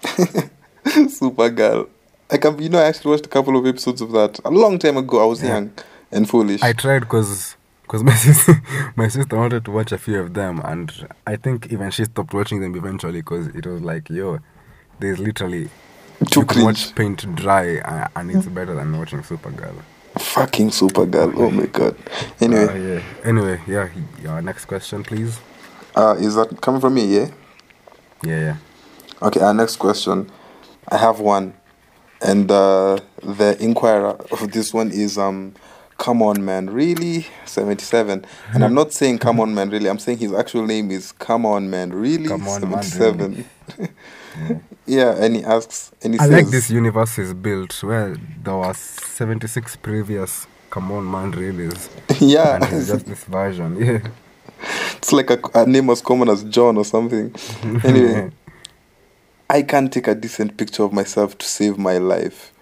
Supergirl. 0.86 1.88
I 2.32 2.38
can, 2.38 2.60
you 2.62 2.70
know, 2.70 2.80
I 2.80 2.86
actually 2.86 3.12
watched 3.12 3.26
a 3.26 3.30
couple 3.30 3.58
of 3.58 3.66
episodes 3.66 4.02
of 4.02 4.12
that 4.14 4.40
a 4.46 4.50
long 4.50 4.80
time 4.80 4.98
ago. 4.98 5.22
I 5.22 5.26
was 5.26 5.44
Yeah. 5.44 5.50
young 5.56 5.72
and 6.12 6.28
foolish. 6.30 6.62
I 6.64 6.74
tried 6.74 7.00
because 7.02 7.56
because 7.92 8.04
my 8.12 8.16
sister 8.16 8.62
my 8.96 9.08
sister 9.10 9.36
wanted 9.36 9.66
to 9.66 9.72
watch 9.72 9.92
a 9.92 9.98
few 9.98 10.18
of 10.20 10.34
them, 10.34 10.62
and 10.64 11.08
I 11.28 11.36
think 11.36 11.72
even 11.74 11.92
she 11.92 12.06
stopped 12.06 12.34
watching 12.34 12.62
them 12.62 12.74
eventually 12.76 13.20
because 13.22 13.48
it 13.48 13.66
was 13.66 13.82
like, 13.82 14.10
yo, 14.10 14.40
there's 15.00 15.20
literally 15.20 15.70
Too 16.30 16.40
you 16.42 16.46
can 16.46 16.48
cringe. 16.48 16.64
watch 16.66 16.96
paint 16.96 17.36
dry, 17.36 17.80
uh, 17.80 18.08
and 18.16 18.32
it's 18.32 18.48
better 18.48 18.74
than 18.74 18.98
watching 18.98 19.20
Supergirl. 19.24 19.76
Fucking 20.18 20.70
Supergirl. 20.70 21.34
Oh 21.36 21.50
my 21.52 21.66
god. 21.66 21.98
Anyway, 22.40 22.68
Uh, 22.68 22.74
yeah. 22.96 23.04
Anyway, 23.26 23.62
yeah. 23.68 23.90
yeah. 24.24 24.40
Next 24.40 24.66
question, 24.66 25.04
please. 25.04 25.40
Uh, 25.96 26.16
is 26.18 26.36
that 26.36 26.62
coming 26.62 26.80
from 26.80 26.94
me? 26.94 27.06
Yeah. 27.18 27.30
Yeah, 28.24 28.40
yeah. 28.40 28.58
Okay. 29.22 29.42
Our 29.42 29.54
next 29.54 29.76
question. 29.78 30.30
I 30.90 30.98
have 30.98 31.20
one, 31.20 31.54
and 32.22 32.50
uh, 32.52 33.00
the 33.22 33.58
inquirer 33.60 34.16
of 34.32 34.52
this 34.52 34.74
one 34.74 34.92
is 34.92 35.18
um, 35.18 35.54
come 36.02 36.24
on 36.24 36.44
man, 36.44 36.68
really 36.68 37.28
seventy 37.46 37.86
seven. 37.86 38.26
And 38.54 38.64
I'm 38.64 38.74
not 38.74 38.92
saying 38.92 39.20
come 39.20 39.40
on 39.40 39.54
man, 39.54 39.70
really. 39.70 39.88
I'm 39.88 40.00
saying 40.00 40.18
his 40.18 40.34
actual 40.34 40.66
name 40.66 40.90
is 40.90 41.12
come 41.12 41.46
on 41.46 41.70
man, 41.70 41.94
really 41.94 42.28
Come 42.28 42.48
on, 42.48 42.70
man, 42.70 42.84
seventy 42.84 43.46
seven. 43.78 44.64
yeah, 44.88 45.16
and 45.24 45.36
he 45.36 45.44
asks, 45.44 45.92
and 46.02 46.16
he 46.16 46.20
I 46.20 46.24
says, 46.24 46.32
like 46.32 46.48
this 46.48 46.72
universe 46.72 47.20
is 47.20 47.36
built 47.36 47.84
where 47.84 48.18
there 48.44 48.58
was 48.58 48.78
76 48.78 49.76
previous 49.78 50.48
Come 50.72 50.92
on, 50.94 51.12
man, 51.12 51.32
realies. 51.32 51.90
yeah, 52.20 52.56
And 52.56 52.64
it's 52.64 52.88
just 52.88 53.06
this 53.06 53.26
version. 53.26 53.76
Yeah. 53.76 54.00
it's 54.96 55.12
like 55.12 55.30
a, 55.30 55.40
a 55.54 55.66
name 55.66 55.90
as 55.90 56.02
common 56.02 56.30
as 56.30 56.46
John 56.46 56.78
or 56.78 56.86
something. 56.86 57.36
Anyway, 57.84 58.32
I 59.50 59.64
can't 59.64 59.92
take 59.92 60.08
a 60.08 60.16
decent 60.16 60.56
picture 60.56 60.84
of 60.84 60.94
myself 60.94 61.38
to 61.40 61.46
save 61.46 61.78
my 61.78 61.98
life. 61.98 62.54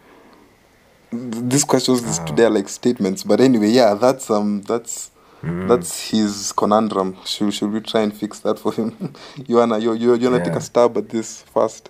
Th- 1.12 1.50
These 1.50 1.64
questions 1.66 2.20
Ah. 2.20 2.26
today 2.26 2.44
are 2.46 2.50
like 2.50 2.70
statements, 2.70 3.24
but 3.24 3.40
anyway, 3.42 3.70
yeah, 3.70 3.94
that's 3.96 4.30
um, 4.30 4.62
that's 4.64 5.12
Mm. 5.42 5.70
that's 5.70 6.10
his 6.12 6.52
conundrum. 6.52 7.16
Should 7.26 7.54
should 7.54 7.72
we 7.72 7.80
try 7.80 8.02
and 8.02 8.14
fix 8.14 8.40
that 8.42 8.60
for 8.60 8.74
him? 8.74 9.14
you 9.48 9.56
wanna 9.56 9.78
you 9.80 9.94
you 9.94 10.14
you 10.16 10.30
wanna 10.30 10.44
take 10.44 10.56
a 10.56 10.62
stab 10.62 10.98
at 10.98 11.10
this 11.10 11.44
first? 11.54 11.90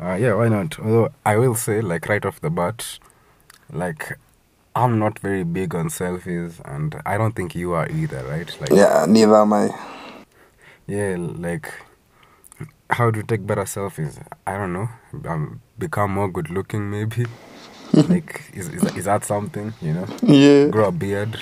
Uh, 0.00 0.14
yeah, 0.20 0.34
why 0.34 0.48
not? 0.48 0.78
Although 0.80 1.10
I 1.24 1.36
will 1.36 1.54
say, 1.54 1.80
like 1.80 2.08
right 2.08 2.24
off 2.26 2.40
the 2.40 2.50
bat, 2.50 2.98
like 3.72 4.18
I'm 4.74 4.98
not 4.98 5.20
very 5.20 5.44
big 5.44 5.74
on 5.76 5.90
selfies, 5.90 6.60
and 6.64 7.00
I 7.06 7.16
don't 7.18 7.36
think 7.36 7.54
you 7.54 7.72
are 7.72 7.88
either, 7.88 8.24
right? 8.28 8.50
Like, 8.60 8.70
Yeah, 8.72 9.06
neither 9.08 9.36
am 9.36 9.52
I. 9.52 9.70
yeah, 10.88 11.16
like 11.18 11.72
how 12.90 13.12
to 13.12 13.22
take 13.22 13.46
better 13.46 13.62
selfies? 13.64 14.18
I 14.44 14.58
don't 14.58 14.72
know. 14.72 14.88
Um, 15.28 15.60
become 15.78 16.10
more 16.14 16.28
good 16.28 16.50
looking, 16.50 16.90
maybe. 16.90 17.26
like, 18.08 18.50
is, 18.54 18.68
is 18.68 18.84
is 18.96 19.04
that 19.04 19.24
something? 19.24 19.74
You 19.82 19.92
know, 19.94 20.06
Yeah. 20.22 20.68
grow 20.70 20.88
a 20.88 20.92
beard. 20.92 21.38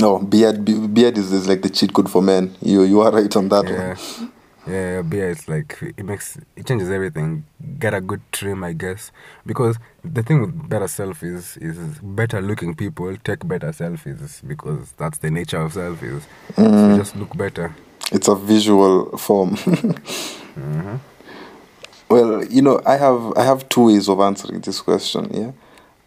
No, 0.00 0.18
beard 0.18 0.64
beard 0.94 1.18
is, 1.18 1.32
is 1.32 1.46
like 1.48 1.62
the 1.62 1.68
cheat 1.68 1.92
code 1.92 2.10
for 2.10 2.22
men. 2.22 2.54
You 2.62 2.82
you 2.82 3.00
are 3.02 3.10
right 3.12 3.34
on 3.36 3.48
that 3.50 3.64
Yeah. 3.64 3.88
one. 3.88 4.32
Yeah, 4.66 5.02
beard 5.02 5.36
is 5.36 5.48
like 5.48 5.76
it 5.82 6.04
makes 6.04 6.38
it 6.56 6.66
changes 6.66 6.88
everything. 6.90 7.44
Get 7.78 7.92
a 7.94 8.00
good 8.00 8.20
trim, 8.32 8.64
I 8.64 8.72
guess, 8.72 9.10
because 9.44 9.76
the 10.04 10.22
thing 10.22 10.40
with 10.40 10.68
better 10.68 10.86
selfies 10.86 11.60
is 11.60 11.76
better 12.02 12.40
looking 12.40 12.74
people 12.74 13.14
take 13.24 13.46
better 13.46 13.68
selfies 13.72 14.46
because 14.46 14.92
that's 14.92 15.18
the 15.18 15.30
nature 15.30 15.60
of 15.60 15.72
selfies. 15.74 16.22
So 16.56 16.86
you 16.88 16.94
just 16.94 17.16
look 17.16 17.36
better. 17.36 17.74
It's 18.12 18.28
a 18.28 18.34
visual 18.34 19.16
form. 19.18 19.56
hmm 20.54 20.96
Well, 22.12 22.44
you 22.44 22.60
know, 22.60 22.78
I 22.84 22.96
have 22.98 23.32
I 23.38 23.42
have 23.44 23.66
two 23.70 23.86
ways 23.86 24.06
of 24.08 24.20
answering 24.20 24.60
this 24.60 24.82
question. 24.82 25.30
Yeah, 25.32 25.52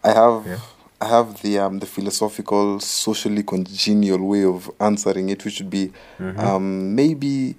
I 0.03 0.11
have 0.13 0.45
Yeah. 0.45 0.59
I 1.01 1.07
have 1.07 1.41
the 1.41 1.57
um 1.59 1.79
the 1.79 1.87
philosophical, 1.87 2.79
socially 2.79 3.41
congenial 3.43 4.21
way 4.31 4.43
of 4.45 4.69
answering 4.79 5.29
it, 5.29 5.43
which 5.45 5.59
would 5.59 5.71
be 5.71 5.91
Mhm. 6.19 6.39
um 6.39 6.93
maybe 6.95 7.55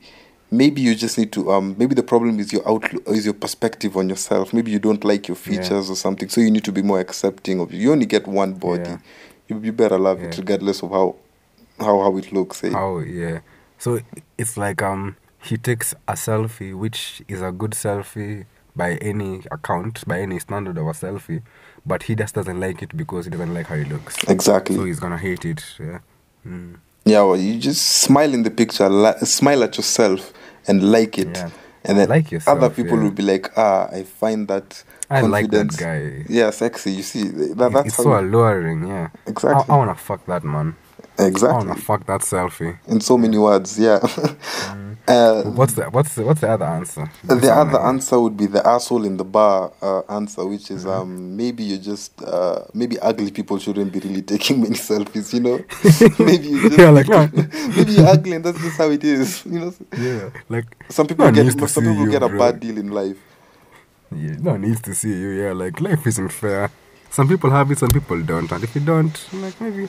maybe 0.53 0.81
you 0.81 0.95
just 0.95 1.19
need 1.19 1.33
to 1.33 1.51
um 1.51 1.75
maybe 1.77 1.95
the 1.97 2.05
problem 2.05 2.39
is 2.39 2.53
your 2.53 2.63
outlook 2.69 3.03
is 3.09 3.25
your 3.25 3.35
perspective 3.35 3.97
on 3.97 4.09
yourself. 4.09 4.53
Maybe 4.53 4.71
you 4.71 4.79
don't 4.79 5.03
like 5.05 5.27
your 5.27 5.37
Yeah. 5.37 5.49
features 5.49 5.91
or 5.91 5.97
something, 5.97 6.29
so 6.29 6.41
you 6.41 6.51
need 6.53 6.65
to 6.65 6.73
be 6.73 6.83
more 6.83 7.01
accepting 7.01 7.59
of. 7.61 7.73
You 7.75 7.91
only 7.91 8.07
get 8.07 8.29
one 8.29 8.53
body. 8.55 8.91
Yeah. 8.91 8.99
You 9.49 9.59
you 9.61 9.73
better 9.73 9.99
love 9.99 10.23
it 10.23 10.39
regardless 10.39 10.83
of 10.85 10.91
how 10.91 11.17
how 11.81 12.01
how 12.01 12.17
it 12.17 12.31
looks. 12.33 12.63
Eh? 12.63 12.71
How 12.71 13.01
yeah. 13.01 13.41
So 13.79 13.99
it's 14.39 14.57
like 14.57 14.83
um 14.83 15.17
he 15.47 15.57
takes 15.57 15.95
a 16.09 16.13
selfie 16.13 16.75
which 16.75 17.23
is 17.29 17.43
a 17.43 17.53
good 17.53 17.73
selfie 17.73 18.45
by 18.75 18.95
any 18.97 19.43
account, 19.51 20.07
by 20.07 20.21
any 20.21 20.39
standard 20.39 20.77
of 20.79 20.87
a 20.87 20.93
selfie, 20.93 21.43
but 21.85 22.05
he 22.05 22.15
just 22.15 22.35
doesn't 22.35 22.61
like 22.61 22.83
it 22.83 22.97
because 22.97 23.25
he 23.25 23.31
doesn't 23.31 23.55
like 23.55 23.67
how 23.67 23.75
he 23.77 23.85
looks. 23.85 24.23
Exactly. 24.29 24.77
So 24.77 24.85
he's 24.85 25.01
gonna 25.01 25.19
hate 25.19 25.45
it. 25.45 25.65
Yeah. 25.79 26.01
Mm. 26.47 26.77
Yeah, 27.05 27.23
well, 27.23 27.37
you 27.37 27.59
just 27.59 27.87
smile 27.87 28.35
in 28.35 28.43
the 28.43 28.51
picture, 28.51 28.89
li- 28.89 29.19
smile 29.21 29.63
at 29.63 29.77
yourself, 29.77 30.33
and 30.67 30.91
like 30.91 31.19
it. 31.19 31.37
Yeah. 31.37 31.51
And 31.85 31.99
then 31.99 32.09
Like 32.09 32.33
yourself, 32.33 32.59
other 32.59 32.69
people 32.75 32.97
yeah. 32.99 33.05
will 33.05 33.11
be 33.13 33.23
like, 33.23 33.57
ah, 33.57 33.89
I 33.93 34.03
find 34.03 34.49
that 34.49 34.83
I 35.09 35.21
like 35.21 35.51
that 35.53 35.77
guy. 35.77 36.25
Yeah, 36.29 36.51
sexy. 36.51 36.91
You 36.91 37.03
see, 37.05 37.29
that, 37.29 37.71
that's 37.73 37.89
it's 37.89 37.97
how 37.97 38.03
so 38.03 38.19
alluring, 38.19 38.89
yeah. 38.89 39.11
Exactly. 39.25 39.65
I, 39.69 39.75
I 39.75 39.79
wanna 39.79 39.95
fuck 39.95 40.27
that 40.27 40.43
man. 40.43 40.75
Exactly. 41.17 41.49
I 41.49 41.59
wanna 41.59 41.77
fuck 41.77 42.05
that 42.07 42.23
selfie. 42.23 42.77
In 42.89 43.01
so 43.01 43.17
many 43.17 43.39
words, 43.39 43.79
yeah. 43.79 44.01
uh, 45.09 45.43
What's 45.45 45.75
the 45.75 45.85
what's 45.91 46.15
the 46.15 46.25
what's 46.25 46.41
the 46.41 46.49
other 46.51 46.65
answer? 46.65 47.11
This 47.25 47.41
the 47.43 47.53
other 47.55 47.73
like- 47.79 47.83
answer 47.85 48.19
would 48.21 48.37
be 48.37 48.47
the 48.47 48.67
asshole 48.67 49.05
in 49.05 49.17
the 49.17 49.25
bar 49.25 49.73
uh, 49.81 50.03
answer, 50.09 50.45
which 50.47 50.71
is 50.71 50.85
Mm-hmm. 50.85 51.01
um 51.03 51.37
maybe 51.37 51.63
you 51.63 51.79
just 51.79 52.21
uh 52.23 52.65
maybe 52.75 52.99
ugly 53.01 53.31
people 53.31 53.59
shouldn't 53.59 53.93
be 53.93 54.01
really 54.01 54.23
taking 54.23 54.61
many 54.65 54.75
selfies, 54.77 55.33
you 55.33 55.41
know. 55.41 55.59
maybe 56.25 56.49
you 56.49 56.69
just 56.69 56.79
Yeah, 56.79 56.91
like, 56.91 57.09
no. 57.09 57.29
maybe 57.77 57.93
you're 57.93 58.07
ugly 58.09 58.33
and 58.33 58.45
that's 58.45 58.61
just 58.61 58.79
how 58.79 58.91
it 58.91 59.05
is, 59.05 59.45
you 59.47 59.59
know. 59.61 59.75
Yeah, 59.97 60.31
like 60.49 60.67
Some 60.89 61.07
people 61.07 61.25
no 61.27 61.33
get 61.33 61.69
some 61.69 61.85
people 61.85 62.05
you, 62.05 62.11
get 62.11 62.23
a 62.23 62.29
bro. 62.29 62.39
bad 62.39 62.61
deal 62.61 62.77
in 62.79 62.91
life. 62.91 63.19
Yeah, 64.15 64.37
no 64.41 64.57
needs 64.57 64.81
to 64.83 64.95
see 64.95 65.13
you. 65.13 65.29
Yeah, 65.31 65.53
like 65.53 65.81
life 65.81 66.07
isn't 66.07 66.31
fair. 66.33 66.71
Some 67.11 67.29
people 67.29 67.51
have 67.51 67.71
it, 67.71 67.79
some 67.79 67.89
people 67.91 68.21
don't, 68.23 68.51
and 68.53 68.63
if 68.65 68.75
you 68.75 68.81
don't, 68.83 69.15
like 69.35 69.59
maybe 69.61 69.89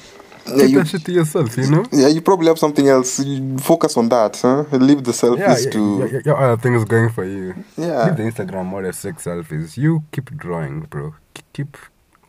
Yeah, 0.49 0.61
keep 0.61 0.69
you- 0.71 0.77
that 0.79 0.87
shit 0.87 1.05
to 1.05 1.11
yourself. 1.11 1.57
You 1.57 1.69
know. 1.71 1.85
Yeah, 1.91 2.07
you 2.07 2.21
probably 2.21 2.47
have 2.47 2.59
something 2.59 2.87
else. 2.87 3.19
You 3.19 3.57
focus 3.59 3.97
on 3.97 4.09
that, 4.09 4.37
huh? 4.41 4.63
Leave 4.71 5.03
the 5.03 5.11
selfies 5.11 5.37
Yeah, 5.39 5.57
yeah, 5.59 5.69
to. 5.71 5.99
yeah, 5.99 6.05
yeah, 6.13 6.19
yeah, 6.25 6.33
other 6.33 6.61
things 6.61 6.83
going 6.85 7.09
for 7.09 7.23
you. 7.25 7.55
Yeah. 7.77 8.05
Leave 8.05 8.17
the 8.17 8.23
Instagram 8.23 8.65
more 8.65 8.81
than 8.83 8.93
six 8.93 9.25
selfies. 9.25 9.77
You 9.77 10.03
keep 10.11 10.29
drawing, 10.37 10.81
bro. 10.81 11.15
Keep, 11.53 11.77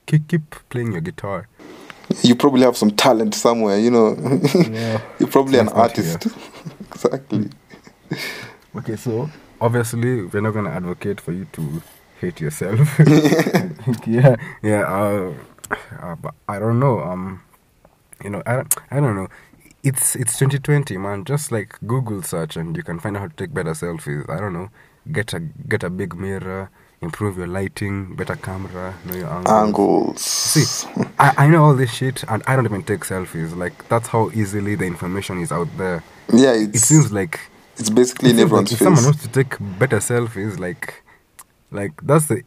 keep, 0.06 0.28
keep 0.28 0.54
playing 0.70 0.92
your 0.92 1.00
guitar. 1.00 1.48
You 2.22 2.34
probably 2.36 2.62
have 2.62 2.76
some 2.76 2.90
talent 2.90 3.34
somewhere, 3.34 3.78
you 3.78 3.90
know. 3.90 4.16
Yeah. 4.54 5.00
You're 5.18 5.28
probably 5.28 5.58
an 5.58 5.68
artist. 5.68 6.26
exactly. 6.90 7.50
Okay, 8.76 8.96
so 8.96 9.28
obviously 9.60 10.22
we're 10.24 10.40
not 10.40 10.52
gonna 10.54 10.70
advocate 10.70 11.20
for 11.20 11.32
you 11.32 11.44
to 11.52 11.82
hate 12.20 12.40
yourself. 12.40 12.98
yeah, 14.06 14.36
yeah. 14.62 14.82
Uh, 14.84 15.34
uh, 16.00 16.14
but 16.16 16.34
I 16.48 16.58
don't 16.58 16.80
know. 16.80 17.00
Um, 17.00 17.42
you 18.22 18.30
know, 18.30 18.42
I 18.46 18.56
don't, 18.56 18.74
I 18.90 19.00
don't 19.00 19.16
know. 19.16 19.28
It's 19.82 20.16
it's 20.16 20.38
2020, 20.38 20.98
man. 20.98 21.24
Just 21.24 21.52
like 21.52 21.78
Google 21.86 22.22
search, 22.22 22.56
and 22.56 22.76
you 22.76 22.82
can 22.82 22.98
find 22.98 23.16
out 23.16 23.20
how 23.20 23.28
to 23.28 23.34
take 23.34 23.54
better 23.54 23.72
selfies. 23.72 24.28
I 24.28 24.40
don't 24.40 24.52
know. 24.52 24.70
Get 25.12 25.32
a 25.32 25.40
get 25.40 25.82
a 25.84 25.88
big 25.90 26.14
mirror, 26.16 26.70
improve 27.00 27.38
your 27.38 27.46
lighting, 27.46 28.16
better 28.16 28.36
camera, 28.36 28.94
know 29.06 29.14
your 29.14 29.28
angles. 29.28 29.48
Angles. 29.48 30.20
See, 30.20 30.88
I, 31.18 31.32
I 31.44 31.46
know 31.48 31.62
all 31.64 31.74
this 31.74 31.92
shit, 31.92 32.24
and 32.28 32.42
I 32.46 32.56
don't 32.56 32.66
even 32.66 32.82
take 32.82 33.00
selfies. 33.00 33.56
Like 33.56 33.88
that's 33.88 34.08
how 34.08 34.30
easily 34.34 34.74
the 34.74 34.84
information 34.84 35.40
is 35.40 35.52
out 35.52 35.68
there. 35.78 36.02
Yeah, 36.32 36.52
It 36.54 36.76
seems 36.76 37.12
like 37.12 37.40
it's 37.76 37.88
basically 37.88 38.30
it 38.30 38.38
in 38.38 38.40
everyone's 38.40 38.72
like 38.72 38.72
if 38.72 38.78
face. 38.80 38.84
someone 38.84 39.04
wants 39.04 39.22
to 39.22 39.28
take 39.28 39.56
better 39.60 39.98
selfies, 39.98 40.58
like, 40.58 41.02
like 41.70 41.92
that's 42.02 42.26
the, 42.26 42.42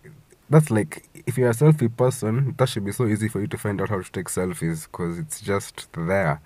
that's 0.50 0.70
like 0.70 1.08
if 1.26 1.38
you're 1.38 1.50
a 1.50 1.54
selfie 1.54 1.96
person, 1.96 2.56
that 2.58 2.70
should 2.70 2.86
be 2.86 2.92
so 2.92 3.06
easy 3.06 3.28
for 3.28 3.40
you 3.42 3.48
to 3.48 3.58
find 3.58 3.82
out 3.82 3.90
how 3.90 4.02
to 4.02 4.12
take 4.12 4.28
selfies 4.28 4.84
because 4.84 5.18
it's 5.20 5.42
just 5.42 5.88
there. 5.94 6.42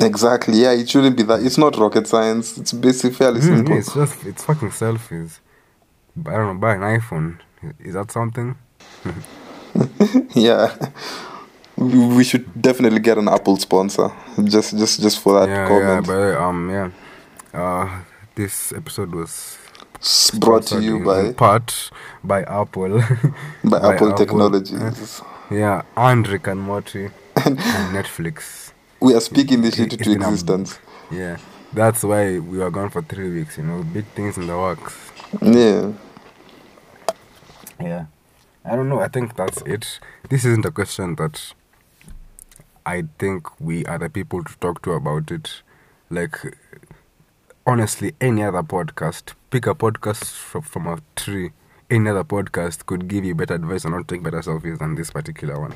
Exactly. 0.00 0.54
Yeah, 0.60 0.72
it 0.72 0.88
shouldn't 0.88 1.16
be 1.16 1.22
that. 1.24 1.40
It's 1.42 1.56
not 1.58 1.76
rocket 1.76 2.06
science. 2.06 2.58
It's 2.58 2.72
basically 2.72 3.14
fairly 3.14 3.40
Mm, 3.40 3.44
simple. 3.44 3.72
yeah, 3.74 3.80
it's 3.80 3.94
just 3.94 4.26
it's 4.26 4.44
fucking 4.44 4.70
selfies. 4.70 5.38
But 6.16 6.34
I 6.34 6.36
don't 6.38 6.54
know. 6.54 6.60
Buy 6.60 6.74
an 6.74 6.80
iPhone. 7.00 7.38
Is 7.78 7.94
that 7.94 8.10
something? 8.10 8.56
yeah. 10.34 10.74
We 11.76 12.22
should 12.24 12.60
definitely 12.60 13.00
get 13.00 13.18
an 13.18 13.28
Apple 13.28 13.56
sponsor. 13.56 14.10
Just 14.44 14.76
just 14.78 15.00
just 15.00 15.20
for 15.20 15.40
that 15.40 15.48
yeah, 15.48 15.62
yeah. 15.62 15.68
comment. 15.68 16.06
But 16.06 16.36
um, 16.42 16.70
yeah. 16.70 16.90
Uh, 17.52 18.00
this 18.34 18.72
episode 18.72 19.14
was 19.14 19.58
Brought 20.38 20.66
to 20.66 20.80
you 20.82 21.02
by 21.02 21.32
part 21.32 21.90
by 22.22 22.42
Apple. 22.42 23.00
by, 23.64 23.78
Apple 23.94 24.12
Uh, 24.12 24.16
Technologies. 24.16 25.22
yeah, 25.50 25.82
and 25.96 26.28
Rick 26.28 26.46
and 26.46 26.60
Morty 26.60 27.06
and 27.36 27.58
Netflix. 27.92 28.72
We 29.00 29.14
are 29.14 29.20
speaking 29.20 29.62
this 29.62 29.76
shit 29.76 29.92
It's 29.94 30.06
into 30.06 30.20
a- 30.22 30.28
existence. 30.28 30.78
Yeah, 31.10 31.38
that's 31.72 32.02
why 32.04 32.38
we 32.38 32.58
were 32.58 32.70
gone 32.70 32.90
for 32.90 33.00
three 33.02 33.30
weeks. 33.30 33.56
You 33.56 33.64
know, 33.64 33.82
big 33.82 34.04
things 34.14 34.36
in 34.36 34.46
the 34.46 34.56
works. 34.58 34.94
Yeah. 35.40 35.92
Yeah, 37.80 38.06
I 38.64 38.76
don't 38.76 38.88
know. 38.88 39.00
I 39.00 39.08
think 39.08 39.36
that's 39.36 39.62
it. 39.62 39.98
This 40.28 40.44
isn't 40.44 40.64
a 40.66 40.70
question 40.70 41.16
that 41.16 41.54
I 42.86 43.04
think 43.18 43.48
we 43.60 43.84
are 43.86 43.98
the 43.98 44.10
people 44.10 44.44
to 44.44 44.54
talk 44.58 44.82
to 44.82 44.92
about 44.92 45.30
it. 45.30 45.62
Like, 46.10 46.56
honestly, 47.66 48.14
any 48.20 48.42
other 48.42 48.62
podcast, 48.62 49.34
pick 49.50 49.66
a 49.66 49.74
podcast 49.74 50.24
from, 50.32 50.62
from 50.62 50.86
a 50.86 50.98
tree. 51.16 51.50
Any 51.90 52.10
other 52.10 52.24
podcast 52.24 52.86
could 52.86 53.08
give 53.08 53.24
you 53.24 53.34
better 53.34 53.54
advice 53.54 53.84
on 53.84 53.92
how 53.92 53.98
to 53.98 54.04
take 54.04 54.22
better 54.22 54.40
selfies 54.40 54.78
than 54.78 54.94
this 54.94 55.10
particular 55.10 55.60
one. 55.60 55.74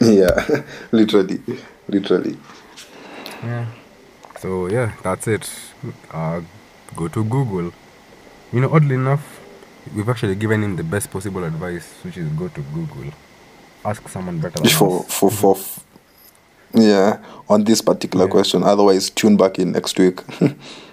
Yeah. 0.00 0.62
literally. 0.92 1.40
Literally. 1.88 2.36
Yeah. 3.42 3.66
So 4.38 4.66
yeah, 4.68 4.92
that's 5.02 5.26
it. 5.26 5.50
Uh, 6.10 6.40
go 6.96 7.08
to 7.08 7.24
Google. 7.24 7.72
You 8.52 8.60
know, 8.60 8.72
oddly 8.72 8.94
enough, 8.94 9.40
we've 9.94 10.08
actually 10.08 10.34
given 10.36 10.62
him 10.62 10.76
the 10.76 10.84
best 10.84 11.10
possible 11.10 11.44
advice, 11.44 11.92
which 12.02 12.16
is 12.16 12.28
go 12.30 12.48
to 12.48 12.60
Google. 12.72 13.12
Ask 13.84 14.08
someone 14.08 14.38
better 14.40 14.60
than 14.60 14.70
For 14.70 15.00
us. 15.00 15.12
for 15.18 15.30
for. 15.30 15.56
Yeah, 16.72 17.18
on 17.48 17.64
this 17.64 17.82
particular 17.82 18.26
Yeah. 18.26 18.30
question. 18.30 18.62
Otherwise, 18.62 19.10
tune 19.10 19.36
back 19.36 19.58
in 19.58 19.72
next 19.72 19.98
week. 19.98 20.20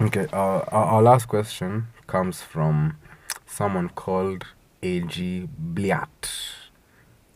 Okay, 0.00 0.26
uh, 0.32 0.36
our, 0.36 0.84
our 0.84 1.02
last 1.02 1.26
question 1.26 1.86
comes 2.06 2.42
from 2.42 2.98
someone 3.46 3.88
called 3.90 4.44
A.G. 4.82 5.48
Blyat. 5.74 6.28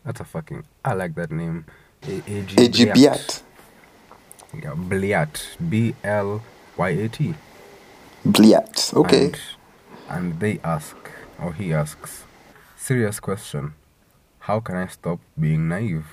That's 0.05 0.19
a 0.19 0.25
fucking. 0.25 0.63
I 0.85 0.93
like 0.93 1.15
that 1.15 1.31
name. 1.31 1.65
A- 2.07 2.23
A.G. 2.27 2.55
AG 2.63 2.85
Biat. 2.85 3.41
Yeah, 4.53 4.73
Blyat. 4.75 5.57
B 5.69 5.95
L 6.03 6.41
Y 6.77 6.89
A 6.89 7.09
T. 7.09 7.33
Blyat. 8.25 8.93
Okay. 8.93 9.25
And, 9.25 9.39
and 10.09 10.39
they 10.39 10.59
ask, 10.63 10.95
or 11.41 11.53
he 11.53 11.73
asks, 11.73 12.23
serious 12.77 13.19
question. 13.19 13.73
How 14.39 14.59
can 14.59 14.75
I 14.75 14.87
stop 14.87 15.19
being 15.39 15.67
naive? 15.67 16.05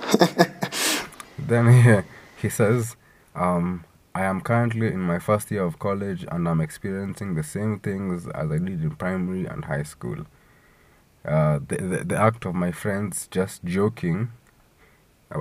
then 1.38 1.72
he, 1.72 2.00
he 2.42 2.48
says, 2.48 2.96
um, 3.34 3.84
I 4.14 4.24
am 4.24 4.42
currently 4.42 4.88
in 4.88 5.00
my 5.00 5.18
first 5.18 5.50
year 5.50 5.64
of 5.64 5.78
college 5.78 6.26
and 6.30 6.46
I'm 6.46 6.60
experiencing 6.60 7.34
the 7.34 7.42
same 7.42 7.80
things 7.80 8.26
as 8.26 8.50
I 8.50 8.58
did 8.58 8.82
in 8.82 8.96
primary 8.96 9.46
and 9.46 9.64
high 9.64 9.84
school. 9.84 10.26
Uh, 11.24 11.60
the, 11.66 11.76
the, 11.76 12.04
the 12.04 12.16
act 12.16 12.44
of 12.44 12.54
my 12.54 12.72
friends 12.72 13.26
just 13.30 13.64
joking 13.64 14.32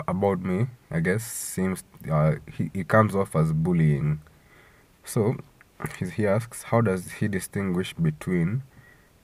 about 0.07 0.41
me, 0.41 0.67
I 0.89 1.01
guess, 1.01 1.29
seems 1.29 1.83
uh, 2.09 2.35
he, 2.49 2.71
it 2.73 2.87
comes 2.87 3.13
off 3.13 3.35
as 3.35 3.51
bullying. 3.51 4.21
So 5.03 5.35
he, 5.99 6.05
he 6.09 6.27
asks, 6.27 6.63
how 6.63 6.79
does 6.79 7.11
he 7.13 7.27
distinguish 7.27 7.93
between 7.93 8.63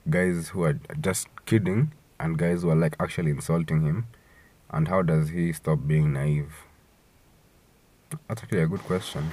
guys 0.10 0.50
who 0.50 0.64
are 0.64 0.80
just 1.00 1.28
kidding 1.45 1.93
and 2.20 2.38
guys 2.38 2.64
who 2.64 2.70
are 2.70 2.76
like 2.76 2.98
actually 3.00 3.32
insulting 3.32 3.84
him? 3.84 4.08
And 4.70 4.89
how 4.89 5.04
does 5.04 5.30
he 5.30 5.54
stop 5.54 5.88
being 5.88 6.12
naive? 6.12 6.66
That's 8.28 8.43
actually 8.43 8.62
a 8.62 8.68
good 8.68 8.82
question. 8.84 9.32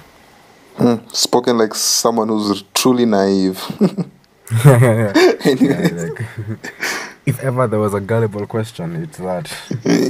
Hmm, 0.77 0.95
Spoken 1.11 1.57
like 1.57 1.73
someone 1.73 2.27
who's 2.27 2.63
truly 2.73 3.05
naive. 3.05 3.61
yeah, 4.65 5.11
like, 5.15 6.25
if 7.25 7.39
ever 7.41 7.67
there 7.67 7.79
was 7.79 7.93
a 7.93 7.99
gullible 8.01 8.45
question, 8.45 8.95
it's 9.03 9.17
that. 9.17 9.51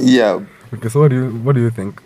yeah. 0.01 0.39
Okay, 0.73 0.89
so 0.89 1.01
what 1.01 1.09
do 1.09 1.15
you 1.15 1.29
what 1.37 1.55
do 1.55 1.61
you 1.61 1.69
think? 1.69 2.01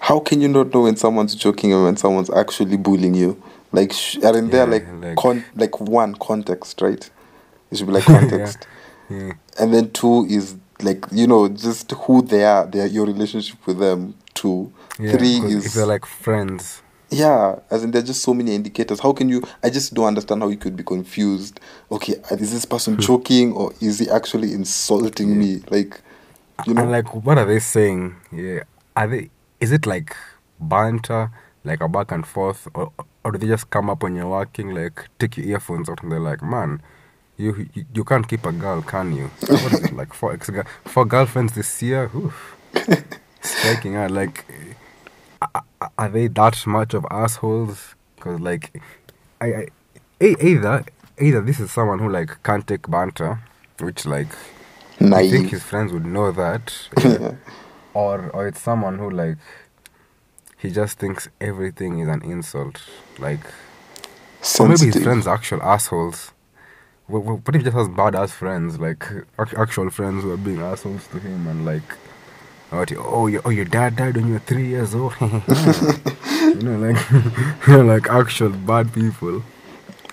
How 0.00 0.18
can 0.20 0.40
you 0.40 0.48
not 0.48 0.72
know 0.74 0.82
when 0.82 0.96
someone's 0.96 1.34
joking 1.34 1.72
and 1.72 1.84
when 1.84 1.96
someone's 1.96 2.30
actually 2.30 2.76
bullying 2.76 3.14
you? 3.14 3.40
Like, 3.72 3.92
sh- 3.92 4.18
aren't 4.24 4.50
there 4.50 4.66
like 4.66 4.86
like- 5.00 5.16
con- 5.16 5.44
like 5.54 5.80
one 5.80 6.14
context, 6.16 6.80
right? 6.80 7.08
It 7.70 7.78
should 7.78 7.86
be 7.86 7.92
like 7.92 8.04
context, 8.16 8.66
Yeah. 9.08 9.32
and 9.58 9.72
then 9.72 9.90
two 9.92 10.26
is 10.28 10.56
like 10.82 11.04
you 11.12 11.26
know 11.28 11.48
just 11.48 11.92
who 11.92 12.22
they 12.22 12.44
are, 12.44 12.66
their 12.66 12.86
your 12.86 13.06
relationship 13.06 13.64
with 13.66 13.78
them. 13.78 14.14
Two, 14.40 14.72
Yeah, 14.98 15.12
three 15.16 15.36
is 15.54 15.66
if 15.66 15.72
they're 15.74 15.84
like 15.86 16.06
friends. 16.06 16.80
yeah, 17.10 17.58
as 17.70 17.84
in 17.84 17.90
there's 17.90 18.04
just 18.06 18.22
so 18.22 18.32
many 18.32 18.54
indicators. 18.54 19.00
How 19.00 19.12
can 19.12 19.28
you? 19.28 19.42
I 19.62 19.68
just 19.68 19.92
don't 19.92 20.06
understand 20.06 20.40
how 20.42 20.48
you 20.48 20.56
could 20.56 20.76
be 20.76 20.82
confused. 20.84 21.60
Okay, 21.90 22.14
uh, 22.30 22.36
is 22.36 22.50
this 22.52 22.64
person 22.64 22.96
joking 22.98 23.52
or 23.52 23.72
is 23.80 23.98
he 23.98 24.08
actually 24.08 24.52
insulting 24.52 25.38
me? 25.38 25.60
Like, 25.70 26.00
you 26.66 26.72
know, 26.74 26.82
And 26.82 26.90
like, 26.90 27.14
what 27.26 27.36
are 27.36 27.44
they 27.44 27.58
saying? 27.60 28.16
Yeah, 28.32 28.62
are 28.96 29.08
they? 29.08 29.28
Is 29.60 29.72
it 29.72 29.84
like 29.86 30.16
banter, 30.58 31.30
like 31.64 31.80
a 31.82 31.88
back 31.88 32.10
and 32.12 32.26
forth, 32.26 32.66
or 32.74 32.92
or 33.24 33.32
do 33.32 33.38
they 33.38 33.46
just 33.48 33.68
come 33.68 33.90
up 33.90 34.02
when 34.02 34.14
you're 34.16 34.28
working, 34.30 34.70
like 34.74 35.06
take 35.18 35.36
your 35.36 35.46
earphones 35.48 35.90
out 35.90 36.02
and 36.02 36.10
they're 36.12 36.20
like, 36.32 36.42
man, 36.42 36.80
you 37.36 37.68
you, 37.74 37.84
you 37.94 38.04
can't 38.04 38.26
keep 38.26 38.46
a 38.46 38.52
girl, 38.52 38.80
can 38.80 39.12
you? 39.14 39.26
What 39.48 39.72
is 39.74 39.80
it 39.84 39.92
like 39.92 40.14
four 40.14 40.32
ex 40.32 40.48
four 40.86 41.04
girlfriends 41.04 41.52
this 41.52 41.82
year? 41.82 42.10
Striking 43.42 43.96
out 43.96 44.10
like, 44.10 44.44
are, 45.98 46.08
they 46.08 46.28
that 46.28 46.66
much 46.66 46.94
of 46.94 47.06
assholes? 47.10 47.94
Because 48.16 48.40
like, 48.40 48.80
I, 49.40 49.66
I 50.20 50.36
either 50.40 50.84
either 51.18 51.40
this 51.40 51.60
is 51.60 51.70
someone 51.70 51.98
who 51.98 52.10
like 52.10 52.42
can't 52.42 52.66
take 52.66 52.90
banter, 52.90 53.40
which 53.78 54.06
like 54.06 54.28
I 55.00 55.28
think 55.28 55.50
his 55.50 55.62
friends 55.62 55.92
would 55.92 56.06
know 56.06 56.32
that. 56.32 56.88
Yeah. 57.02 57.34
or 57.94 58.30
or 58.30 58.46
it's 58.46 58.60
someone 58.60 58.98
who 58.98 59.10
like 59.10 59.38
he 60.58 60.70
just 60.70 60.98
thinks 60.98 61.28
everything 61.40 62.00
is 62.00 62.08
an 62.08 62.22
insult. 62.22 62.82
Like 63.18 63.40
or 64.58 64.68
maybe 64.68 64.86
his 64.86 65.02
friends 65.02 65.26
are 65.26 65.34
actual 65.34 65.62
assholes. 65.62 66.32
What 67.06 67.40
if 67.48 67.54
he 67.54 67.62
just 67.62 67.76
has 67.76 67.88
bad 67.88 68.14
ass 68.14 68.30
friends, 68.30 68.78
like 68.78 69.04
actual 69.38 69.90
friends 69.90 70.22
who 70.22 70.30
are 70.30 70.36
being 70.36 70.60
assholes 70.60 71.06
to 71.08 71.18
him 71.18 71.46
and 71.48 71.64
like 71.64 71.82
oh, 72.72 72.84
oh, 72.98 73.26
your, 73.26 73.42
oh 73.44 73.50
your 73.50 73.64
dad 73.64 73.96
died 73.96 74.16
when 74.16 74.26
you 74.28 74.34
were 74.34 74.38
three 74.40 74.68
years 74.68 74.94
old. 74.94 75.12
you 75.20 75.26
know, 76.62 76.78
like 76.78 77.10
you 77.66 77.76
know, 77.76 77.82
like 77.84 78.08
actual 78.08 78.50
bad 78.50 78.92
people. 78.92 79.42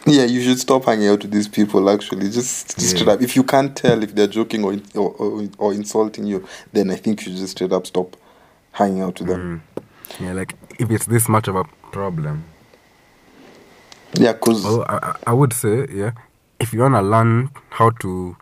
Yeah, 0.06 0.24
you 0.24 0.42
should 0.42 0.58
stop 0.60 0.86
hanging 0.86 1.08
out 1.10 1.22
with 1.24 1.32
these 1.32 1.50
people. 1.50 1.90
Actually, 1.90 2.30
just, 2.30 2.78
just 2.78 2.80
Yeah. 2.80 2.88
straight 3.02 3.08
up. 3.16 3.22
If 3.22 3.36
you 3.36 3.44
can't 3.44 3.76
tell 3.76 4.02
if 4.04 4.16
they're 4.16 4.28
joking 4.28 4.64
or, 4.64 4.78
or 4.96 5.10
or 5.16 5.50
or 5.58 5.74
insulting 5.74 6.26
you, 6.26 6.48
then 6.72 6.90
I 6.92 6.96
think 6.96 7.20
you 7.20 7.26
should 7.32 7.38
just 7.38 7.52
straight 7.52 7.74
up 7.74 7.86
stop 7.86 8.16
hanging 8.72 9.02
out 9.02 9.20
with 9.20 9.28
them. 9.30 9.64
Mm. 9.76 9.84
Yeah, 10.24 10.34
like 10.34 10.56
if 10.80 10.90
it's 10.92 11.08
this 11.08 11.28
much 11.28 11.48
of 11.50 11.56
a 11.58 11.66
problem. 11.92 12.46
Yeah, 14.14 14.32
because 14.34 14.64
Well, 14.64 14.86
I, 14.88 14.98
I- 15.04 15.16
I 15.28 15.34
would 15.34 15.52
say, 15.54 15.86
yeah, 15.92 16.12
if 16.60 16.74
you 16.74 16.80
want 16.80 16.96
to 16.96 17.02
learn 17.02 17.50
how 17.72 17.90
to 18.02 18.38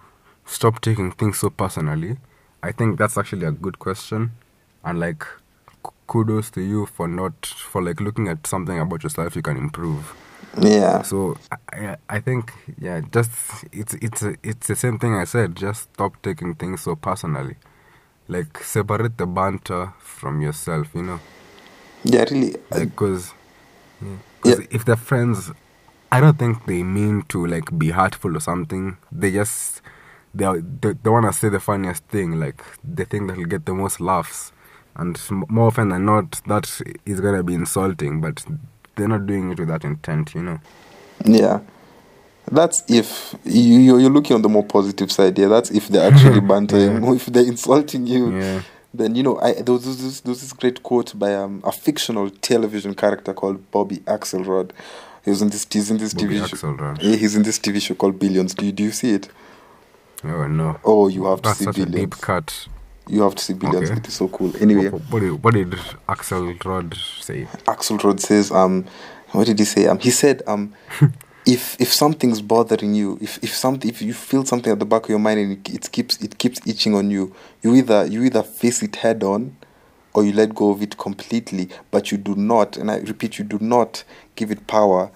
stop 0.46 0.80
taking 0.82 1.12
things 1.12 1.40
so 1.40 1.50
personally, 1.50 2.18
I 2.66 2.72
think 2.72 2.98
that's 2.98 3.18
actually 3.18 3.46
a 3.46 3.52
good 3.52 3.78
question. 3.80 4.32
And 4.84 5.00
like, 5.00 5.24
kudos 6.08 6.50
to 6.52 6.62
you 6.62 6.86
for 6.88 7.08
not, 7.08 7.46
for 7.46 7.82
like 7.82 8.00
looking 8.02 8.28
at 8.28 8.46
something 8.48 8.80
about 8.80 9.04
yourself 9.04 9.36
you 9.36 9.42
can 9.42 9.58
improve. 9.58 10.14
yeah, 10.62 11.02
So 11.04 11.38
I, 11.52 11.98
I- 12.10 12.20
think, 12.22 12.52
yeah, 12.80 13.02
just, 13.12 13.32
it's, 13.72 13.94
it's, 13.96 14.24
it's 14.44 14.68
the 14.68 14.76
same 14.76 14.98
thing 15.00 15.14
I 15.16 15.26
said, 15.26 15.56
just 15.56 15.82
stop 15.94 16.14
taking 16.24 16.56
things 16.56 16.82
so 16.82 16.96
personally. 16.96 17.56
Like, 18.28 18.64
separate 18.64 19.18
the 19.18 19.28
banter 19.28 19.94
from 20.00 20.42
yourself, 20.42 20.88
you 20.96 21.04
know? 21.04 21.20
yeah, 22.04 22.26
really. 22.32 22.56
I- 22.72 22.80
like 22.80 22.90
because 22.90 23.34
yeah, 24.02 24.18
Yeah. 24.44 24.56
if 24.72 24.86
they're 24.86 24.96
friends 25.12 25.52
i 26.12 26.20
don't 26.22 26.38
think 26.38 26.66
they 26.66 26.84
mean 26.84 27.24
to 27.30 27.46
like 27.48 27.70
be 27.80 27.90
hurtful 27.90 28.38
or 28.38 28.40
something 28.40 28.98
they 29.12 29.32
just 29.32 29.82
they 30.36 30.46
are, 30.46 30.60
they, 30.60 30.94
they 30.94 31.10
want 31.10 31.26
to 31.26 31.34
say 31.34 31.50
the 31.50 31.60
funniest 31.60 32.04
thing 32.06 32.40
like 32.40 32.62
the 32.84 33.06
thing 33.06 33.28
that 33.28 33.38
will 33.38 33.46
get 33.46 33.66
the 33.66 33.74
most 33.74 34.00
laughs 34.00 34.52
and 34.96 35.20
more 35.50 35.68
often 35.68 35.90
than 35.90 36.06
not 36.06 36.42
that 36.48 36.66
is 37.06 37.20
gonna 37.22 37.44
be 37.44 37.54
insulting 37.54 38.22
but 38.22 38.46
they're 38.96 39.08
not 39.08 39.26
doing 39.26 39.52
it 39.52 39.60
with 39.60 39.70
that 39.70 39.84
intent 39.84 40.34
you 40.36 40.44
know 40.44 40.60
Yeah. 41.24 41.60
That's 42.52 42.84
if 42.88 43.34
you 43.44 43.98
you're 43.98 44.12
looking 44.12 44.36
on 44.36 44.44
the 44.44 44.50
more 44.50 44.64
positive 44.64 45.12
side. 45.12 45.36
Yeah, 45.40 45.48
that's 45.48 45.72
if 45.72 45.88
they're 45.88 46.08
actually 46.14 46.42
bantering. 46.54 47.04
Yeah. 47.04 47.16
If 47.16 47.26
they're 47.26 47.44
insulting 47.44 48.06
you, 48.06 48.38
yeah 48.38 48.62
then 48.98 49.16
you 49.16 49.24
know 49.24 49.40
I 49.40 49.54
there 49.54 49.74
was 49.74 49.86
this, 49.86 50.22
there 50.22 50.32
was 50.32 50.42
this 50.42 50.54
great 50.54 50.84
quote 50.84 51.18
by 51.18 51.34
um, 51.34 51.62
a 51.64 51.72
fictional 51.72 52.30
television 52.30 52.94
character 52.96 53.34
called 53.34 53.70
Bobby 53.72 53.98
Axelrod. 54.00 54.72
He 55.24 55.32
was 55.32 55.42
in 55.42 55.50
this 55.50 55.66
he's 55.70 55.90
in 55.92 55.98
this 55.98 56.14
Bobby 56.14 56.40
TV 56.40 56.48
show. 56.48 56.56
Axelrod. 56.56 57.02
Yeah, 57.02 57.16
he's 57.16 57.36
in 57.36 57.44
this 57.44 57.60
TV 57.60 57.82
show 57.82 57.96
called 57.96 58.20
Billions. 58.20 58.54
Do 58.54 58.66
you 58.66 58.72
do 58.72 58.84
you 58.84 58.92
see 58.92 59.12
it? 59.14 59.30
Oh 60.24 60.48
no 60.48 60.80
Oh, 60.84 61.08
you 61.08 61.26
have 61.26 61.42
to 61.42 61.50
that's 61.50 61.60
see 61.60 61.66
such 61.66 61.78
a 61.80 61.86
deep 61.86 62.16
cut 62.22 62.68
You 63.08 63.22
have 63.22 63.36
to 63.36 63.44
see 63.44 63.54
Billions. 63.54 63.92
Okay. 63.92 64.00
It 64.00 64.08
is 64.08 64.16
so 64.16 64.28
cool. 64.28 64.52
Anyway, 64.60 64.90
what, 64.90 65.02
what, 65.12 65.20
did, 65.20 65.44
what 65.44 65.54
did 65.54 65.76
axel 66.10 66.54
rod 66.66 66.98
say 67.22 67.46
Axelrod 67.68 68.20
says, 68.20 68.52
um, 68.52 68.86
what 69.32 69.46
did 69.46 69.60
he 69.60 69.66
say? 69.66 69.86
Um, 69.86 70.00
he 70.00 70.10
said, 70.10 70.42
um, 70.48 70.74
if 71.46 71.80
if 71.80 71.94
something's 71.94 72.42
bothering 72.42 72.96
you, 72.96 73.20
if 73.22 73.38
if 73.44 73.54
something, 73.54 73.90
if 73.90 74.02
you 74.02 74.14
feel 74.14 74.44
something 74.46 74.72
at 74.72 74.80
the 74.80 74.86
back 74.86 75.04
of 75.04 75.10
your 75.10 75.20
mind 75.20 75.40
and 75.40 75.52
it, 75.68 75.74
it 75.76 75.92
keeps 75.92 76.18
it 76.22 76.38
keeps 76.38 76.60
itching 76.66 76.96
on 76.96 77.12
you, 77.12 77.36
you 77.62 77.76
either 77.76 78.06
you 78.08 78.24
either 78.24 78.42
face 78.42 78.82
it 78.82 78.96
head 78.98 79.24
on, 79.24 79.56
or 80.14 80.24
you 80.24 80.34
let 80.34 80.56
go 80.56 80.72
of 80.72 80.82
it 80.82 80.98
completely. 80.98 81.70
But 81.92 82.12
you 82.12 82.18
do 82.18 82.36
not, 82.36 82.78
and 82.78 82.90
I 82.90 82.98
repeat, 82.98 83.38
you 83.38 83.46
do 83.46 83.60
not 83.60 84.04
give 84.36 84.50
it 84.50 84.66
power 84.66 85.12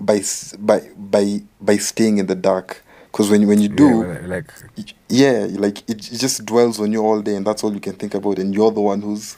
by 0.00 0.22
by 0.58 0.88
by 0.96 1.42
by 1.60 1.76
staying 1.76 2.18
in 2.18 2.26
the 2.26 2.34
dark. 2.34 2.82
Because 3.14 3.30
when 3.30 3.42
you- 3.42 3.46
when 3.46 3.60
you 3.60 3.68
do, 3.68 4.02
Yeah, 4.02 4.26
like 4.26 4.50
yeah 5.08 5.46
like 5.52 5.78
it, 5.88 6.10
it 6.12 6.18
just 6.18 6.44
dwells 6.44 6.80
on 6.80 6.90
you 6.90 7.00
all 7.06 7.20
day 7.22 7.36
and 7.36 7.46
that's 7.46 7.62
all 7.62 7.72
you 7.72 7.78
can 7.78 7.92
think 7.94 8.12
about 8.14 8.40
and 8.40 8.52
you're 8.52 8.72
the 8.72 8.80
one 8.80 9.00
who's 9.02 9.36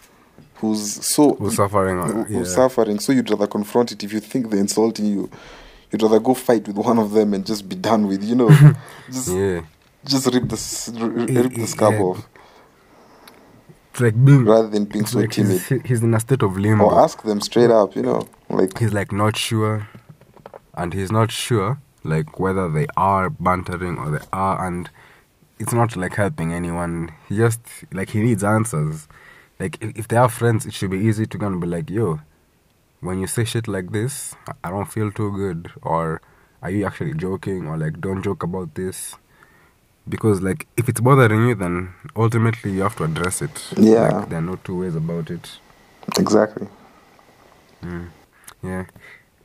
who's 0.60 1.04
so 1.04 1.34
who's 1.34 1.56
suffering 1.56 2.00
who- 2.02 2.22
who's 2.24 2.48
yeah. 2.48 2.54
suffering 2.54 2.98
so 2.98 3.12
you'd 3.12 3.28
rather 3.28 3.46
confront 3.46 3.92
it 3.92 4.02
if 4.02 4.14
you 4.14 4.20
think 4.20 4.48
they're 4.48 4.60
insulting 4.60 5.04
you 5.04 5.28
you'd 5.90 6.02
rather 6.02 6.18
go 6.18 6.32
fight 6.32 6.66
with 6.66 6.78
one 6.78 6.98
of 6.98 7.10
them 7.12 7.34
and 7.34 7.44
just 7.44 7.68
be 7.68 7.76
done 7.76 8.06
with 8.08 8.24
you 8.24 8.34
know 8.34 8.48
just 9.12 9.28
yeah 9.28 9.60
just 10.06 10.24
rip 10.32 10.48
the 10.48 10.54
s- 10.56 10.90
r- 10.96 11.02
r- 11.04 11.10
rip 11.42 11.52
the 11.54 11.66
scab 11.66 11.92
yeah. 11.92 12.00
off 12.00 12.26
it's 13.90 14.00
like 14.00 14.24
being 14.24 14.44
rather 14.46 14.68
than 14.68 14.84
being 14.86 15.04
so 15.06 15.18
like 15.18 15.30
timid. 15.32 15.60
He's, 15.60 15.82
he's 15.84 16.02
in 16.02 16.14
a 16.14 16.20
state 16.20 16.42
of 16.42 16.56
limbo. 16.58 16.84
Or 16.84 17.00
ask 17.00 17.22
them 17.22 17.40
straight 17.40 17.70
up, 17.70 17.96
you 17.96 18.02
know, 18.02 18.28
like 18.50 18.78
he's 18.78 18.92
like 18.92 19.10
not 19.10 19.36
sure 19.36 19.88
and 20.74 20.92
he's 20.94 21.10
not 21.12 21.30
sure 21.32 21.78
like 22.06 22.38
whether 22.38 22.68
they 22.70 22.86
are 22.96 23.30
bantering 23.30 23.98
or 23.98 24.10
they 24.10 24.24
are 24.32 24.66
and 24.66 24.90
it's 25.58 25.72
not 25.72 25.96
like 25.96 26.14
helping 26.14 26.52
anyone. 26.52 27.10
He 27.28 27.36
just 27.36 27.60
like 27.92 28.10
he 28.10 28.20
needs 28.22 28.44
answers. 28.44 29.08
Like 29.58 29.78
if, 29.80 29.96
if 29.96 30.08
they 30.08 30.16
are 30.16 30.28
friends 30.28 30.66
it 30.66 30.74
should 30.74 30.90
be 30.90 30.98
easy 30.98 31.26
to 31.26 31.38
go 31.38 31.46
and 31.46 31.60
be 31.60 31.66
like 31.66 31.88
yo 31.90 32.20
when 33.00 33.20
you 33.20 33.26
say 33.26 33.44
shit 33.44 33.68
like 33.68 33.92
this 33.92 34.34
i 34.64 34.70
don't 34.70 34.90
feel 34.90 35.12
too 35.12 35.30
good 35.36 35.70
or 35.82 36.20
are 36.62 36.70
you 36.70 36.84
actually 36.84 37.14
joking? 37.14 37.68
or 37.68 37.76
like 37.76 38.00
don't 38.00 38.22
joke 38.22 38.42
about 38.42 38.74
this. 38.74 39.14
Because 40.08 40.40
like 40.40 40.66
if 40.76 40.88
it's 40.88 41.00
bothering 41.00 41.48
you 41.48 41.54
then 41.54 41.94
ultimately 42.16 42.72
you 42.72 42.82
have 42.82 42.96
to 42.96 43.04
address 43.04 43.42
it. 43.42 43.72
Yeah. 43.76 44.08
like, 44.08 44.28
there 44.28 44.38
are 44.38 44.42
no 44.42 44.56
two 44.56 44.80
ways 44.80 44.94
about 44.96 45.30
it. 45.30 45.58
Exactly. 46.18 46.68
Mm, 47.82 48.08
yeah. 48.62 48.86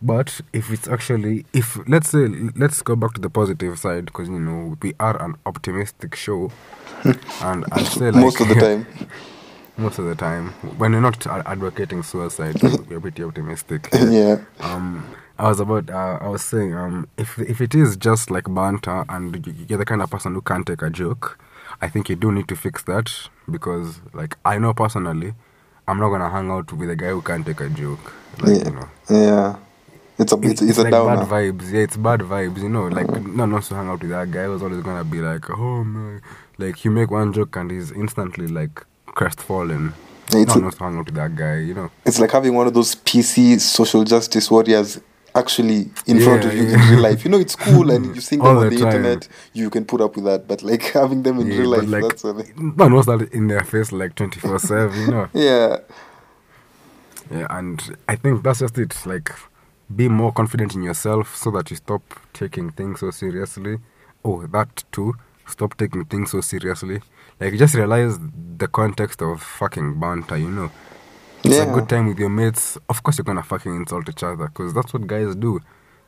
But 0.01 0.41
if 0.51 0.71
it's 0.71 0.87
actually, 0.87 1.45
if 1.53 1.77
let's 1.87 2.09
say, 2.09 2.27
let's 2.55 2.81
go 2.81 2.95
back 2.95 3.13
to 3.13 3.21
the 3.21 3.29
positive 3.29 3.77
side 3.77 4.05
because 4.05 4.29
you 4.29 4.39
know 4.39 4.75
we 4.81 4.93
are 4.99 5.21
an 5.21 5.35
optimistic 5.45 6.15
show, 6.15 6.51
and 7.41 7.65
I'd 7.71 7.85
say 7.85 8.09
like 8.11 8.15
Most 8.23 8.41
of 8.41 8.47
the 8.49 8.55
time. 8.55 8.87
most 9.77 9.99
of 9.99 10.05
the 10.05 10.15
time 10.15 10.49
when 10.77 10.91
we're 10.93 10.99
not 11.01 11.25
advocating 11.27 12.03
suicide, 12.03 12.61
we're 12.89 12.99
pretty 12.99 13.23
optimistic. 13.23 13.89
yeah. 13.93 14.37
Um, 14.59 15.05
I 15.39 15.47
was 15.49 15.59
about, 15.59 15.89
uh, 15.89 16.19
I 16.21 16.27
was 16.27 16.43
saying, 16.43 16.75
um, 16.75 17.07
if 17.17 17.39
if 17.39 17.61
it 17.61 17.73
is 17.73 17.95
just 17.97 18.29
like 18.31 18.45
banter 18.53 19.05
and 19.09 19.45
you- 19.47 19.53
you're 19.67 19.79
the 19.79 19.85
kind 19.85 20.01
of 20.01 20.09
person 20.09 20.33
who 20.35 20.41
can't 20.41 20.65
take 20.65 20.81
a 20.81 20.89
joke, 20.89 21.39
I 21.81 21.87
think 21.89 22.09
you 22.09 22.15
do 22.15 22.31
need 22.31 22.47
to 22.49 22.55
fix 22.55 22.83
that 22.83 23.11
because, 23.49 24.01
like, 24.13 24.37
I 24.45 24.57
know 24.59 24.73
personally, 24.73 25.33
I'm 25.87 25.99
not 25.99 26.09
gonna 26.09 26.29
hang 26.29 26.51
out 26.51 26.71
with 26.73 26.89
a 26.89 26.95
guy 26.95 27.09
who 27.09 27.21
can't 27.21 27.45
take 27.45 27.61
a 27.61 27.69
joke. 27.69 28.13
Like, 28.39 28.57
Yeah. 28.59 28.65
you 28.69 28.71
know, 28.75 28.89
Yeah. 29.09 29.55
It's 30.21 30.31
a 30.31 30.39
it's, 30.41 30.61
it's, 30.61 30.77
a 30.77 30.83
like 30.83 30.91
downer. 30.91 31.17
bad 31.17 31.27
vibes. 31.27 31.71
Yeah, 31.71 31.79
it's 31.81 31.97
bad 31.97 32.19
vibes. 32.21 32.61
You 32.61 32.69
know, 32.69 32.87
like 32.87 33.09
no 33.09 33.43
one 33.43 33.53
wants 33.53 33.69
to 33.69 33.75
hang 33.75 33.87
out 33.87 34.01
with 34.01 34.11
that 34.11 34.29
guy. 34.29 34.47
Was 34.47 34.61
always 34.61 34.83
gonna 34.83 35.03
be 35.03 35.19
like, 35.19 35.49
oh 35.49 35.83
man, 35.83 36.21
like 36.57 36.85
you 36.85 36.91
make 36.91 37.09
one 37.09 37.33
joke 37.33 37.55
and 37.55 37.71
he's 37.71 37.91
instantly 37.91 38.47
like 38.47 38.85
crestfallen. 39.07 39.93
It's 40.27 40.33
no 40.33 40.39
one 40.45 40.57
a- 40.57 40.61
wants 40.61 40.77
to 40.77 40.83
hang 40.83 40.97
out 40.99 41.05
with 41.05 41.15
that 41.15 41.35
guy. 41.35 41.57
You 41.59 41.73
know. 41.73 41.91
It's 42.05 42.19
like 42.19 42.31
having 42.31 42.53
one 42.53 42.67
of 42.67 42.73
those 42.73 42.95
PC 42.95 43.59
social 43.59 44.03
justice 44.03 44.51
warriors 44.51 44.99
actually 45.33 45.89
in 46.05 46.19
front 46.21 46.43
of 46.45 46.53
you 46.53 46.63
yeah. 46.63 46.73
in 46.83 46.91
real 46.91 47.01
life. 47.01 47.23
You 47.25 47.31
know, 47.31 47.39
it's 47.39 47.55
cool 47.55 47.89
and 47.89 48.13
you 48.15 48.21
seeing 48.21 48.43
them 48.43 48.57
on 48.57 48.69
the 48.69 48.77
time. 48.77 48.87
internet, 48.87 49.27
you 49.53 49.69
can 49.69 49.85
put 49.85 50.01
up 50.01 50.15
with 50.15 50.25
that. 50.25 50.47
But 50.47 50.61
like 50.61 50.83
having 50.93 51.23
them 51.23 51.39
in 51.39 51.47
Yeah, 51.47 51.57
real 51.59 51.69
life, 51.69 51.87
like, 51.87 52.03
that's 52.03 52.23
what 52.23 52.37
it- 52.39 52.57
no 52.57 52.85
one 52.85 52.93
wants 52.93 53.07
that 53.07 53.33
in 53.33 53.47
their 53.47 53.63
face 53.63 53.91
like 53.91 54.15
twenty 54.15 54.39
four 54.39 54.59
seven. 54.59 54.99
You 55.01 55.07
know. 55.07 55.29
yeah. 55.33 55.77
Yeah, 57.31 57.47
and 57.49 57.97
I 58.09 58.17
think 58.17 58.43
that's 58.43 58.59
just 58.59 58.77
it. 58.77 58.93
Like, 59.05 59.31
be 59.95 60.07
more 60.09 60.31
confident 60.31 60.75
in 60.75 60.83
yourself 60.83 61.35
so 61.35 61.51
that 61.51 61.69
you 61.69 61.77
stop 61.77 62.01
taking 62.33 62.71
things 62.71 62.99
so 62.99 63.11
seriously. 63.11 63.77
Oh, 64.23 64.45
that 64.47 64.83
too. 64.91 65.15
Stop 65.47 65.75
taking 65.77 66.05
things 66.05 66.31
so 66.31 66.41
seriously. 66.41 67.01
Like, 67.39 67.57
just 67.57 67.73
realize 67.75 68.17
the 68.57 68.67
context 68.67 69.21
of 69.21 69.41
fucking 69.41 69.99
banter, 69.99 70.37
you 70.37 70.49
know. 70.49 70.71
It's 71.43 71.55
Yeah. 71.55 71.63
a 71.63 71.73
good 71.73 71.89
time 71.89 72.07
with 72.07 72.19
your 72.19 72.29
mates. 72.29 72.77
Of 72.87 73.01
course, 73.03 73.17
you're 73.17 73.25
gonna 73.25 73.41
fucking 73.43 73.75
insult 73.75 74.07
each 74.09 74.23
other 74.23 74.47
because 74.47 74.73
that's 74.73 74.93
what 74.93 75.07
guys 75.07 75.35
do. 75.35 75.59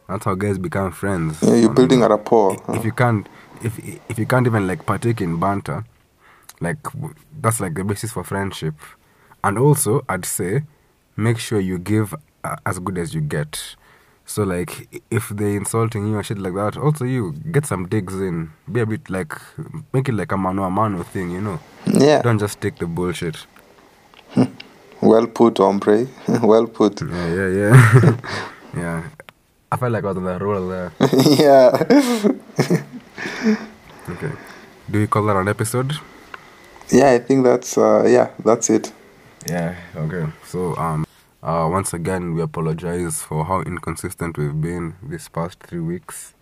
That's 0.08 0.26
how 0.26 0.36
guys 0.36 0.58
become 0.60 0.92
friends. 0.92 1.42
Yeah, 1.42 1.56
you're 1.56 1.66
And 1.68 1.76
building 1.76 2.04
a 2.04 2.10
rapport. 2.10 2.58
if 2.70 2.86
you 2.86 2.92
can't, 2.92 3.28
if 3.64 3.80
if 4.10 4.20
you 4.20 4.26
can't 4.28 4.46
even 4.46 4.68
like 4.68 4.86
partake 4.86 5.22
in 5.22 5.40
banter, 5.40 5.84
like 6.62 6.78
that's 7.42 7.60
like 7.60 7.74
the 7.74 7.84
basis 7.84 8.12
for 8.12 8.24
friendship. 8.24 8.76
And 9.44 9.58
also, 9.58 10.04
I'd 10.08 10.26
say, 10.26 10.64
make 11.18 11.40
sure 11.40 11.60
you 11.60 11.80
give 11.80 12.14
as 12.66 12.80
good 12.80 12.98
as 12.98 13.14
you 13.14 13.22
get. 13.22 13.76
So 14.26 14.44
like, 14.44 15.02
if 15.12 15.30
they 15.30 15.56
insulting 15.56 16.08
you 16.08 16.16
and 16.16 16.26
shit 16.26 16.40
like 16.40 16.54
that, 16.54 16.78
also 16.78 17.06
you 17.06 17.34
get 17.52 17.66
some 17.66 17.88
digs 17.88 18.14
in. 18.14 18.52
Be 18.72 18.80
a 18.80 18.86
bit 18.86 19.10
like, 19.10 19.34
make 19.94 20.08
it 20.08 20.14
like 20.14 20.32
a 20.32 20.38
mano 20.38 20.64
a 20.64 20.70
mano 20.70 21.04
thing, 21.04 21.32
you 21.32 21.42
know. 21.42 21.60
Yeah. 21.86 22.22
Don't 22.22 22.40
just 22.40 22.62
take 22.62 22.78
the 22.78 22.88
bullshit. 22.88 23.46
Well 25.02 25.28
put, 25.28 25.58
hombre. 25.58 26.08
well 26.42 26.66
put. 26.66 27.02
Yeah, 27.02 27.28
yeah, 27.36 27.48
yeah. 27.50 28.18
yeah. 28.78 29.04
I 29.70 29.76
felt 29.76 29.92
like 29.92 30.06
I 30.06 30.08
was 30.08 30.16
on 30.18 30.24
the 30.24 30.40
roll 30.40 30.70
there. 30.70 30.94
yeah. 31.38 31.72
Okay. 34.10 34.32
Do 34.90 35.00
we 35.00 35.08
call 35.08 35.26
that 35.26 35.36
an 35.36 35.50
episode? 35.50 35.94
Yeah, 36.90 37.12
I 37.12 37.20
think 37.20 37.44
that's 37.44 37.78
uh 37.78 38.06
yeah, 38.08 38.30
that's 38.46 38.70
it. 38.70 38.94
Yeah, 39.46 39.76
okay. 39.96 40.26
So, 40.46 40.76
um, 40.78 41.03
uh, 41.44 41.68
once 41.70 41.94
again, 41.94 42.34
we 42.34 42.42
apologize 42.42 43.22
for 43.22 43.46
how 43.46 43.62
inconsistent 43.62 44.38
we've 44.38 44.60
been 44.62 44.96
this 45.04 45.28
past 45.30 45.60
three 45.60 45.80
weeks. 45.82 46.34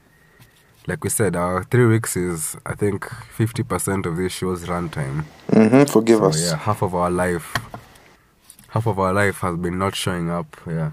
Like 0.88 1.04
we 1.04 1.10
said, 1.10 1.36
our 1.36 1.64
three 1.64 1.86
weeks 1.86 2.16
is, 2.18 2.58
I 2.66 2.74
think, 2.76 3.04
50% 3.06 4.06
of 4.06 4.18
this 4.18 4.32
show's 4.32 4.66
runtime. 4.66 5.26
hmm 5.54 5.84
Forgive 5.86 6.20
So, 6.20 6.26
us. 6.28 6.42
yeah, 6.44 6.58
half 6.58 6.82
of 6.82 6.96
our 6.96 7.12
life, 7.12 7.54
half 8.70 8.88
of 8.88 8.98
our 9.00 9.14
life 9.14 9.40
has 9.42 9.58
been 9.58 9.78
not 9.78 9.96
showing 9.96 10.30
up. 10.30 10.56
Yeah. 10.68 10.92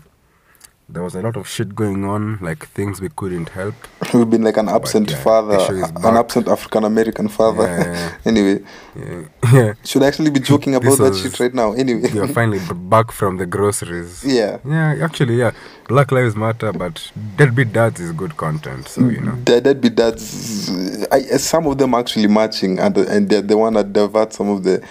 There 0.91 1.03
was 1.03 1.15
a 1.15 1.21
lot 1.21 1.37
of 1.37 1.47
shit 1.47 1.75
going 1.75 2.05
on, 2.07 2.39
like 2.41 2.67
things 2.69 2.99
we 2.99 3.11
couldn't 3.11 3.51
help. 3.51 3.75
We've 4.15 4.29
been 4.31 4.43
like 4.43 4.57
an 4.57 4.71
absent 4.71 5.11
yeah, 5.11 5.19
father, 5.23 5.59
the 5.59 5.85
an 6.03 6.17
absent 6.17 6.49
African 6.49 6.85
American 6.85 7.29
father. 7.29 7.65
Yeah, 7.65 7.85
yeah, 7.93 8.15
anyway, 8.25 8.65
Yeah. 8.97 9.23
yeah. 9.53 9.73
should 9.85 10.03
actually 10.03 10.31
be 10.31 10.41
joking 10.41 10.75
about 10.75 10.97
that 10.97 11.11
was- 11.11 11.21
shit 11.21 11.39
right 11.41 11.53
now? 11.53 11.73
Anyway. 11.73 12.09
You're 12.11 12.27
finally 12.29 12.61
back 12.75 13.13
from 13.13 13.37
the 13.37 13.45
groceries. 13.45 14.25
yeah. 14.25 14.61
Yeah, 14.65 14.97
actually, 15.05 15.37
yeah. 15.37 15.51
Black 15.89 16.11
Lives 16.11 16.35
Matter, 16.37 16.73
but 16.73 17.13
Deadbeat 17.37 17.75
Dads 17.75 18.01
is 18.01 18.13
good 18.13 18.39
content, 18.39 18.89
so 18.89 19.03
you 19.09 19.21
know. 19.21 19.37
That 19.45 19.65
that 19.65 19.83
be 19.83 19.91
that's 19.91 20.71
I, 21.13 21.21
some 21.37 21.67
of 21.67 21.77
them 21.77 21.93
actually 21.95 22.29
matching 22.29 22.79
and 22.79 22.97
and 22.97 23.29
they're 23.29 23.43
the 23.43 23.59
one 23.59 23.75
that 23.75 23.93
divert 23.93 24.33
some 24.33 24.49
of 24.49 24.65
the 24.65 24.83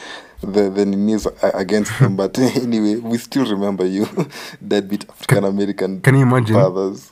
the 0.54 0.70
the 0.70 0.86
news 0.86 1.26
a- 1.26 1.52
against 1.54 1.98
them. 2.00 2.16
But 2.16 2.38
anyway, 2.66 2.96
we 2.96 3.18
still 3.18 3.46
remember 3.46 3.86
you, 3.86 4.08
deadbeat 4.68 5.08
African 5.10 5.44
American 5.44 6.02
Can 6.02 6.16
you 6.16 6.24
imagine? 6.24 6.56
fathers. 6.56 7.12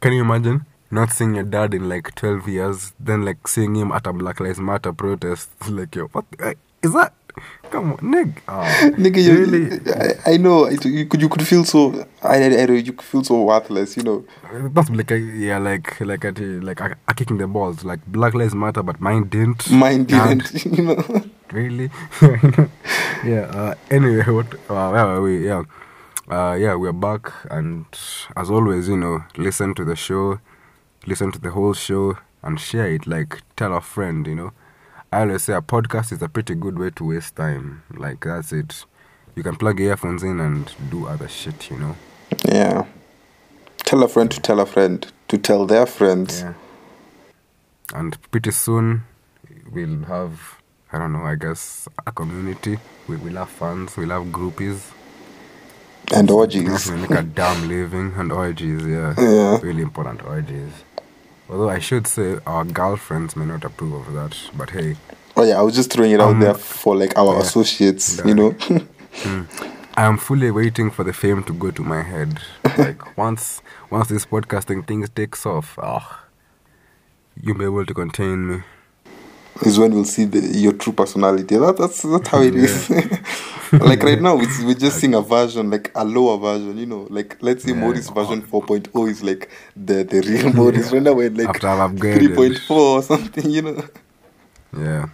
Can 0.00 0.12
you 0.12 0.22
imagine 0.22 0.64
not 0.90 1.10
seeing 1.10 1.34
your 1.34 1.44
dad 1.44 1.74
in 1.74 1.88
like 1.88 2.14
12 2.14 2.48
years, 2.48 2.92
then 3.00 3.24
like 3.24 3.46
seeing 3.48 3.74
him 3.76 3.92
at 3.92 4.06
a 4.06 4.12
Black 4.12 4.40
Lives 4.40 4.60
Matter 4.60 4.92
protest? 4.92 5.50
Like, 5.68 5.94
yo, 5.94 6.06
what 6.08 6.24
the- 6.30 6.46
eh, 6.48 6.54
is 6.82 6.92
that? 6.92 7.12
Come 7.70 7.92
on, 7.92 7.98
Nick. 8.10 8.42
Ah, 8.48 8.64
oh, 8.82 8.90
Nigga, 8.92 9.22
you, 9.22 9.32
really? 9.38 9.80
I, 10.26 10.32
I 10.32 10.36
know 10.38 10.64
it, 10.64 10.84
you 10.84 11.06
could 11.06 11.20
you 11.20 11.28
could 11.28 11.46
feel 11.46 11.64
so 11.64 12.04
I, 12.22 12.42
I, 12.42 12.62
I 12.62 12.66
know 12.66 12.72
you 12.74 12.92
could 12.92 13.02
feel 13.02 13.22
so 13.22 13.42
worthless, 13.44 13.96
you 13.96 14.02
know. 14.02 14.24
That's 14.74 14.90
like, 14.90 15.10
yeah, 15.10 15.58
like, 15.58 16.00
like, 16.00 16.24
a, 16.24 16.30
like, 16.32 16.80
a, 16.80 16.96
a 17.06 17.14
kicking 17.14 17.38
the 17.38 17.46
balls. 17.46 17.84
Like, 17.84 18.04
Black 18.06 18.34
Lives 18.34 18.54
Matter, 18.56 18.82
but 18.82 19.00
mine 19.00 19.28
didn't. 19.28 19.70
Mine 19.70 20.04
didn't, 20.04 20.64
you 20.64 20.82
know. 20.84 21.22
Really? 21.52 21.90
yeah. 23.24 23.50
Uh, 23.50 23.74
anyway, 23.90 24.24
what? 24.24 24.52
Uh, 24.68 24.90
where 24.90 25.06
are 25.06 25.22
we? 25.22 25.46
Yeah. 25.46 25.62
Uh, 26.30 26.54
yeah, 26.60 26.74
we're 26.74 26.92
back, 26.92 27.32
and 27.50 27.86
as 28.36 28.50
always, 28.50 28.86
you 28.86 28.96
know, 28.98 29.24
listen 29.38 29.74
to 29.74 29.82
the 29.84 29.96
show, 29.96 30.38
listen 31.06 31.32
to 31.32 31.38
the 31.38 31.50
whole 31.50 31.72
show, 31.72 32.18
and 32.42 32.60
share 32.60 32.92
it. 32.92 33.06
Like, 33.06 33.40
tell 33.56 33.74
a 33.74 33.80
friend. 33.80 34.26
You 34.26 34.34
know, 34.34 34.52
I 35.10 35.20
always 35.20 35.44
say 35.44 35.54
a 35.54 35.62
podcast 35.62 36.12
is 36.12 36.20
a 36.20 36.28
pretty 36.28 36.54
good 36.54 36.78
way 36.78 36.90
to 36.90 37.04
waste 37.04 37.36
time. 37.36 37.82
Like, 37.96 38.24
that's 38.24 38.52
it. 38.52 38.84
You 39.36 39.42
can 39.42 39.56
plug 39.56 39.80
your 39.80 39.90
earphones 39.90 40.22
in 40.22 40.38
and 40.38 40.70
do 40.90 41.06
other 41.06 41.28
shit. 41.28 41.70
You 41.70 41.78
know. 41.78 41.96
Yeah. 42.44 42.84
Tell 43.78 44.02
a 44.02 44.08
friend 44.08 44.30
to 44.30 44.40
tell 44.40 44.60
a 44.60 44.66
friend 44.66 45.10
to 45.28 45.38
tell 45.38 45.64
their 45.64 45.86
friends. 45.86 46.42
Yeah. 46.42 46.54
And 47.94 48.18
pretty 48.30 48.50
soon, 48.50 49.04
we'll 49.72 50.04
have. 50.04 50.60
I 50.92 50.98
don't 50.98 51.12
know. 51.12 51.24
I 51.24 51.34
guess 51.34 51.88
a 52.06 52.12
community. 52.12 52.78
We 53.06 53.16
will 53.16 53.34
have 53.34 53.48
fans. 53.50 53.96
we 53.96 54.06
love 54.06 54.26
groupies. 54.26 54.92
And 56.14 56.28
We 56.28 56.34
orgies. 56.36 56.86
can 56.86 57.02
make 57.02 57.10
a 57.10 57.22
damn 57.22 57.68
living 57.68 58.14
and 58.16 58.32
orgies, 58.32 58.86
yeah. 58.86 59.14
Yeah. 59.18 59.58
Really 59.62 59.82
important 59.82 60.22
orgies. 60.24 60.72
Although 61.50 61.68
I 61.68 61.78
should 61.78 62.06
say 62.06 62.38
our 62.46 62.64
girlfriends 62.64 63.36
may 63.36 63.44
not 63.44 63.64
approve 63.64 64.06
of 64.08 64.14
that, 64.14 64.36
but 64.56 64.70
hey, 64.70 64.96
Oh 65.36 65.44
yeah, 65.44 65.58
I 65.58 65.62
was 65.62 65.74
just 65.74 65.92
throwing 65.92 66.10
it 66.12 66.20
out 66.20 66.30
Um, 66.30 66.40
there 66.40 66.54
for 66.54 66.96
like 66.96 67.16
our 67.16 67.34
yeah. 67.34 67.40
associates, 67.42 68.20
you 68.24 68.34
know. 68.34 68.56
I 69.96 70.04
am 70.04 70.16
fully 70.18 70.50
waiting 70.50 70.90
for 70.90 71.04
the 71.04 71.12
fame 71.12 71.42
to 71.44 71.52
go 71.52 71.70
to 71.70 71.82
my 71.82 72.02
head. 72.02 72.38
Like 72.78 73.16
once 73.16 73.60
once 73.90 74.08
this 74.08 74.24
podcasting 74.26 74.86
thing 74.86 75.06
takes 75.08 75.44
off, 75.46 75.78
ah, 75.82 76.24
you'll 77.40 77.58
be 77.58 77.64
able 77.64 77.84
to 77.86 77.94
contain 77.94 78.48
me. 78.48 78.62
Is 79.62 79.78
when 79.78 79.92
we'll 79.94 80.04
see 80.04 80.24
the, 80.24 80.40
your 80.58 80.72
true 80.72 80.92
personality. 80.92 81.56
That, 81.56 81.76
that's 81.76 82.02
that's 82.02 82.28
how 82.28 82.42
it 82.42 82.54
is. 82.54 82.90
like 83.72 84.02
right 84.02 84.20
now, 84.20 84.36
we're 84.36 84.74
just 84.74 84.98
seeing 85.00 85.14
a 85.14 85.20
version, 85.20 85.70
like 85.70 85.90
a 85.94 86.04
lower 86.04 86.38
version, 86.38 86.78
you 86.78 86.86
know. 86.86 87.06
Like 87.10 87.36
let's 87.40 87.64
say 87.64 87.70
Yeah. 87.72 87.80
Morris 87.80 88.08
version 88.10 88.42
4.0 88.50 89.10
is 89.10 89.22
like 89.22 89.50
the 89.76 90.04
the 90.04 90.20
real 90.22 90.52
Morris. 90.52 90.92
Right 90.92 91.02
now 91.02 91.12
we're 91.12 91.30
like 91.30 91.48
After 91.48 91.68
I've 91.68 91.92
3.4 91.92 92.70
or 92.70 93.02
something, 93.02 93.50
you 93.50 93.62
know. 93.62 93.84
Yeah. 94.76 95.06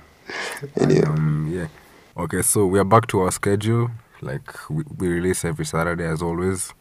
Anyway. 0.76 1.00
And, 1.06 1.18
um, 1.18 1.52
yeah. 1.52 1.68
Okay, 2.16 2.42
so 2.42 2.66
we 2.66 2.78
are 2.78 2.84
back 2.84 3.06
to 3.08 3.20
our 3.20 3.30
schedule. 3.30 3.90
Like 4.20 4.70
we, 4.70 4.84
we 4.98 5.08
release 5.08 5.44
every 5.44 5.64
Saturday 5.66 6.04
as 6.04 6.22
always, 6.22 6.72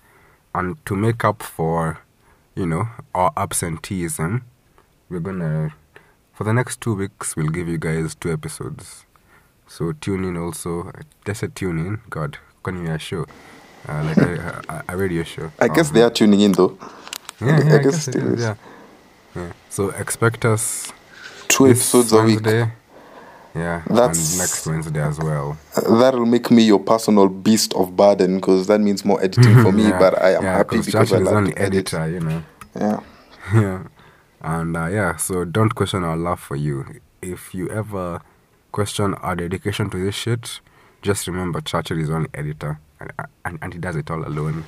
and 0.56 0.84
to 0.86 0.96
make 0.96 1.24
up 1.26 1.42
for, 1.44 2.00
you 2.56 2.66
know, 2.66 2.88
our 3.14 3.32
absenteeism, 3.36 4.44
we're 5.10 5.20
gonna 5.20 5.74
for 6.34 6.44
the 6.44 6.54
next 6.54 6.82
two 6.82 6.96
weeks 6.96 7.36
we'll 7.36 7.50
give 7.50 7.68
you 7.68 7.78
guys 7.78 8.16
two 8.16 8.32
episodes. 8.32 9.06
So 9.68 9.92
tune 9.94 10.24
in 10.26 10.38
also. 10.38 10.92
Just 11.26 11.44
a 11.44 11.48
tune 11.48 11.80
in. 11.80 12.02
God, 12.10 12.38
can 12.64 12.84
you 12.86 12.92
a 12.92 13.00
show? 13.00 13.26
Uh, 13.88 14.04
like 14.04 14.18
a, 14.18 14.62
a, 14.70 14.94
a 14.94 14.98
radio 14.98 15.24
show. 15.24 15.52
I 15.60 15.68
guess 15.68 15.90
Um, 15.90 15.94
they 15.96 16.02
are 16.04 16.10
tuning 16.10 16.42
in 16.42 16.52
though. 16.54 16.78
Yeah, 17.42 17.48
I 17.58 17.64
yeah, 17.64 17.76
I 17.76 17.78
guess 17.80 17.84
guess 17.84 18.08
it 18.10 18.16
it 18.16 18.24
is, 18.24 18.34
is. 18.34 18.40
yeah. 18.42 18.56
yeah. 19.36 19.52
So 19.70 19.90
expect 19.90 20.46
us 20.46 20.92
Two 21.50 21.68
episodes 21.68 22.12
a 22.14 22.24
week. 22.24 22.40
Yeah, 23.56 23.84
That's- 23.88 24.32
and 24.32 24.40
next 24.40 24.66
Wednesday 24.66 25.02
as 25.02 25.20
well. 25.20 25.58
That'll 25.76 26.26
make 26.26 26.50
me 26.50 26.64
your 26.64 26.80
personal 26.80 27.28
beast 27.30 27.74
of 27.76 27.96
burden 27.96 28.38
because 28.38 28.66
that 28.68 28.80
means 28.82 29.06
more 29.06 29.22
editing 29.24 29.62
for 29.62 29.72
me. 29.72 29.84
Yeah, 29.90 30.00
but 30.00 30.20
I 30.22 30.32
am 30.36 30.44
happy 30.44 30.78
'cause 30.78 30.86
because 30.88 31.12
I 31.12 31.16
Churchill 31.18 31.22
is 31.22 31.26
love 31.28 31.36
only 31.36 31.52
to 31.54 31.62
edit. 31.62 31.92
you 31.92 32.20
know. 32.22 32.44
Yeah. 32.76 33.00
yeah, 33.54 33.84
and 34.44 34.76
uh, 34.76 34.88
yeah. 34.88 35.16
So 35.16 35.46
don't 35.46 35.74
question 35.74 36.04
our 36.04 36.18
love 36.18 36.40
for 36.40 36.56
you. 36.56 37.00
If 37.22 37.56
you 37.56 37.70
ever 37.70 38.22
question 38.72 39.14
our 39.16 39.36
dedication 39.36 39.90
to 39.92 40.04
this 40.04 40.16
shit, 40.16 40.60
just 41.02 41.28
remember 41.28 41.62
Churchill 41.62 42.00
is 42.00 42.10
only 42.10 42.30
editor, 42.34 42.80
and 43.00 43.12
and, 43.46 43.60
and 43.62 43.74
he 43.74 43.80
does 43.80 43.96
it 43.96 44.12
all 44.12 44.26
alone. 44.28 44.66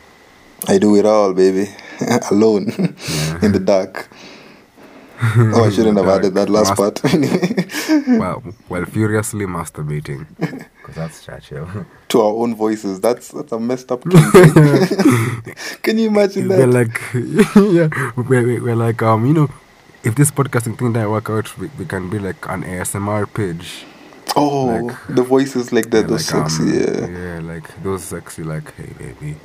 I 0.68 0.78
do 0.78 0.96
it 0.96 1.06
all, 1.06 1.34
baby, 1.34 1.70
alone 2.32 2.70
in 3.42 3.52
the 3.52 3.62
dark. 3.64 4.10
oh, 5.22 5.66
I 5.66 5.70
shouldn't 5.70 5.98
have 6.02 6.08
added 6.08 6.34
that 6.36 6.50
last 6.50 6.76
part. 6.76 7.02
Well, 8.08 8.42
while 8.68 8.86
furiously 8.86 9.46
masturbating, 9.46 10.26
because 10.40 10.96
that's 10.96 11.24
Churchill. 11.26 11.86
to 12.10 12.22
our 12.22 12.34
own 12.34 12.56
voices. 12.56 13.00
That's 13.00 13.30
that's 13.30 13.52
a 13.52 13.60
messed 13.60 13.92
up. 13.92 14.02
Can 14.04 15.98
you 15.98 16.08
imagine 16.08 16.48
that? 16.48 16.58
we're 16.58 16.68
like, 16.68 17.00
yeah, 17.14 18.12
we're, 18.16 18.62
we're 18.62 18.76
like, 18.76 19.02
um, 19.04 19.26
you 19.26 19.34
know, 19.34 19.50
if 20.06 20.16
this 20.16 20.32
podcasting 20.32 20.78
thing 20.78 20.94
doesn't 20.94 21.10
work 21.12 21.30
out, 21.30 21.58
we, 21.58 21.68
we 21.80 21.86
can 21.86 22.10
be 22.10 22.20
like 22.20 22.46
an 22.50 22.64
ASMR 22.64 23.26
page. 23.34 23.86
oh, 24.36 24.66
like- 24.66 24.98
the 25.16 25.24
voices 25.24 25.72
like 25.72 25.90
that, 25.92 26.02
Yeah, 26.02 26.08
those 26.08 26.34
like, 26.34 26.50
sexy. 26.50 26.64
um, 26.64 26.74
yeah. 26.74 27.08
yeah, 27.20 27.40
like 27.54 27.84
those 27.84 28.04
sexy, 28.04 28.44
like, 28.44 28.74
hey 28.76 28.92
baby, 28.98 29.36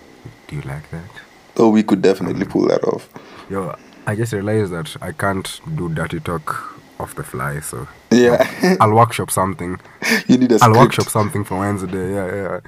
do 0.48 0.56
you 0.56 0.62
like 0.62 0.88
that? 0.90 1.11
Oh, 1.56 1.68
we 1.70 1.82
could 1.82 2.02
definitely 2.02 2.46
pull 2.46 2.66
that 2.68 2.82
off. 2.84 3.08
Yo, 3.50 3.74
I 4.06 4.14
just 4.16 4.32
realized 4.32 4.72
that 4.72 4.96
I 5.02 5.12
can't 5.12 5.61
do 5.76 5.88
dirty 5.88 6.20
talk 6.20 6.46
off 6.98 7.14
the 7.14 7.22
fly, 7.24 7.61
so 7.61 7.86
Yeah, 8.11 8.76
I'll 8.80 8.92
workshop 8.94 9.30
something. 9.30 9.78
you 10.28 10.38
need 10.38 10.52
a 10.52 10.54
I'll 10.56 10.61
script. 10.61 10.76
workshop 10.78 11.08
something 11.08 11.44
for 11.44 11.58
Wednesday. 11.58 12.14
Yeah, 12.14 12.34
yeah. 12.34 12.61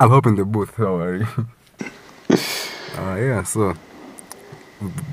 I'll 0.00 0.08
hop 0.10 0.26
in 0.26 0.36
the 0.36 0.44
booth. 0.44 0.76
Don't 0.76 0.98
worry. 0.98 1.22
uh, 2.98 3.16
yeah. 3.16 3.42
So 3.44 3.74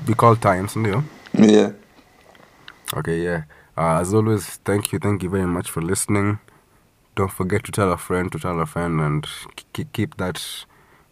we 0.06 0.14
call 0.14 0.36
times, 0.36 0.74
you 0.76 0.82
know. 0.82 1.04
Yeah. 1.34 1.72
Okay, 2.96 3.20
yeah. 3.22 3.44
Uh, 3.76 4.00
as 4.00 4.12
always, 4.12 4.46
thank 4.64 4.92
you, 4.92 4.98
thank 4.98 5.22
you 5.22 5.30
very 5.30 5.46
much 5.46 5.70
for 5.70 5.80
listening. 5.80 6.38
Don't 7.16 7.30
forget 7.32 7.64
to 7.64 7.72
tell 7.72 7.92
a 7.92 7.96
friend, 7.96 8.30
to 8.32 8.38
tell 8.38 8.60
a 8.60 8.66
friend, 8.66 9.00
and 9.00 9.26
k- 9.72 9.86
keep 9.92 10.16
that 10.16 10.44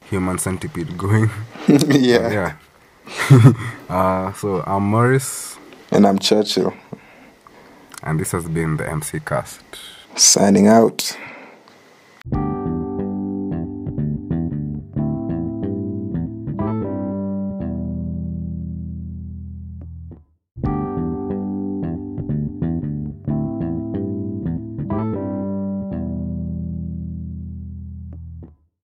human 0.05 0.39
centipede 0.39 0.97
going. 0.99 1.31
yeah. 1.69 2.31
yeah. 2.31 3.53
uh, 3.89 4.33
so 4.33 4.63
I'm 4.67 4.83
Morris, 4.85 5.57
And 5.91 6.07
I'm 6.07 6.19
Churchill. 6.19 6.75
and 8.03 8.21
this 8.21 8.33
has 8.33 8.49
been 8.49 8.77
the 8.77 8.89
MC 8.91 9.21
Cast. 9.21 9.63
Signing 10.15 10.67
out. 10.69 11.17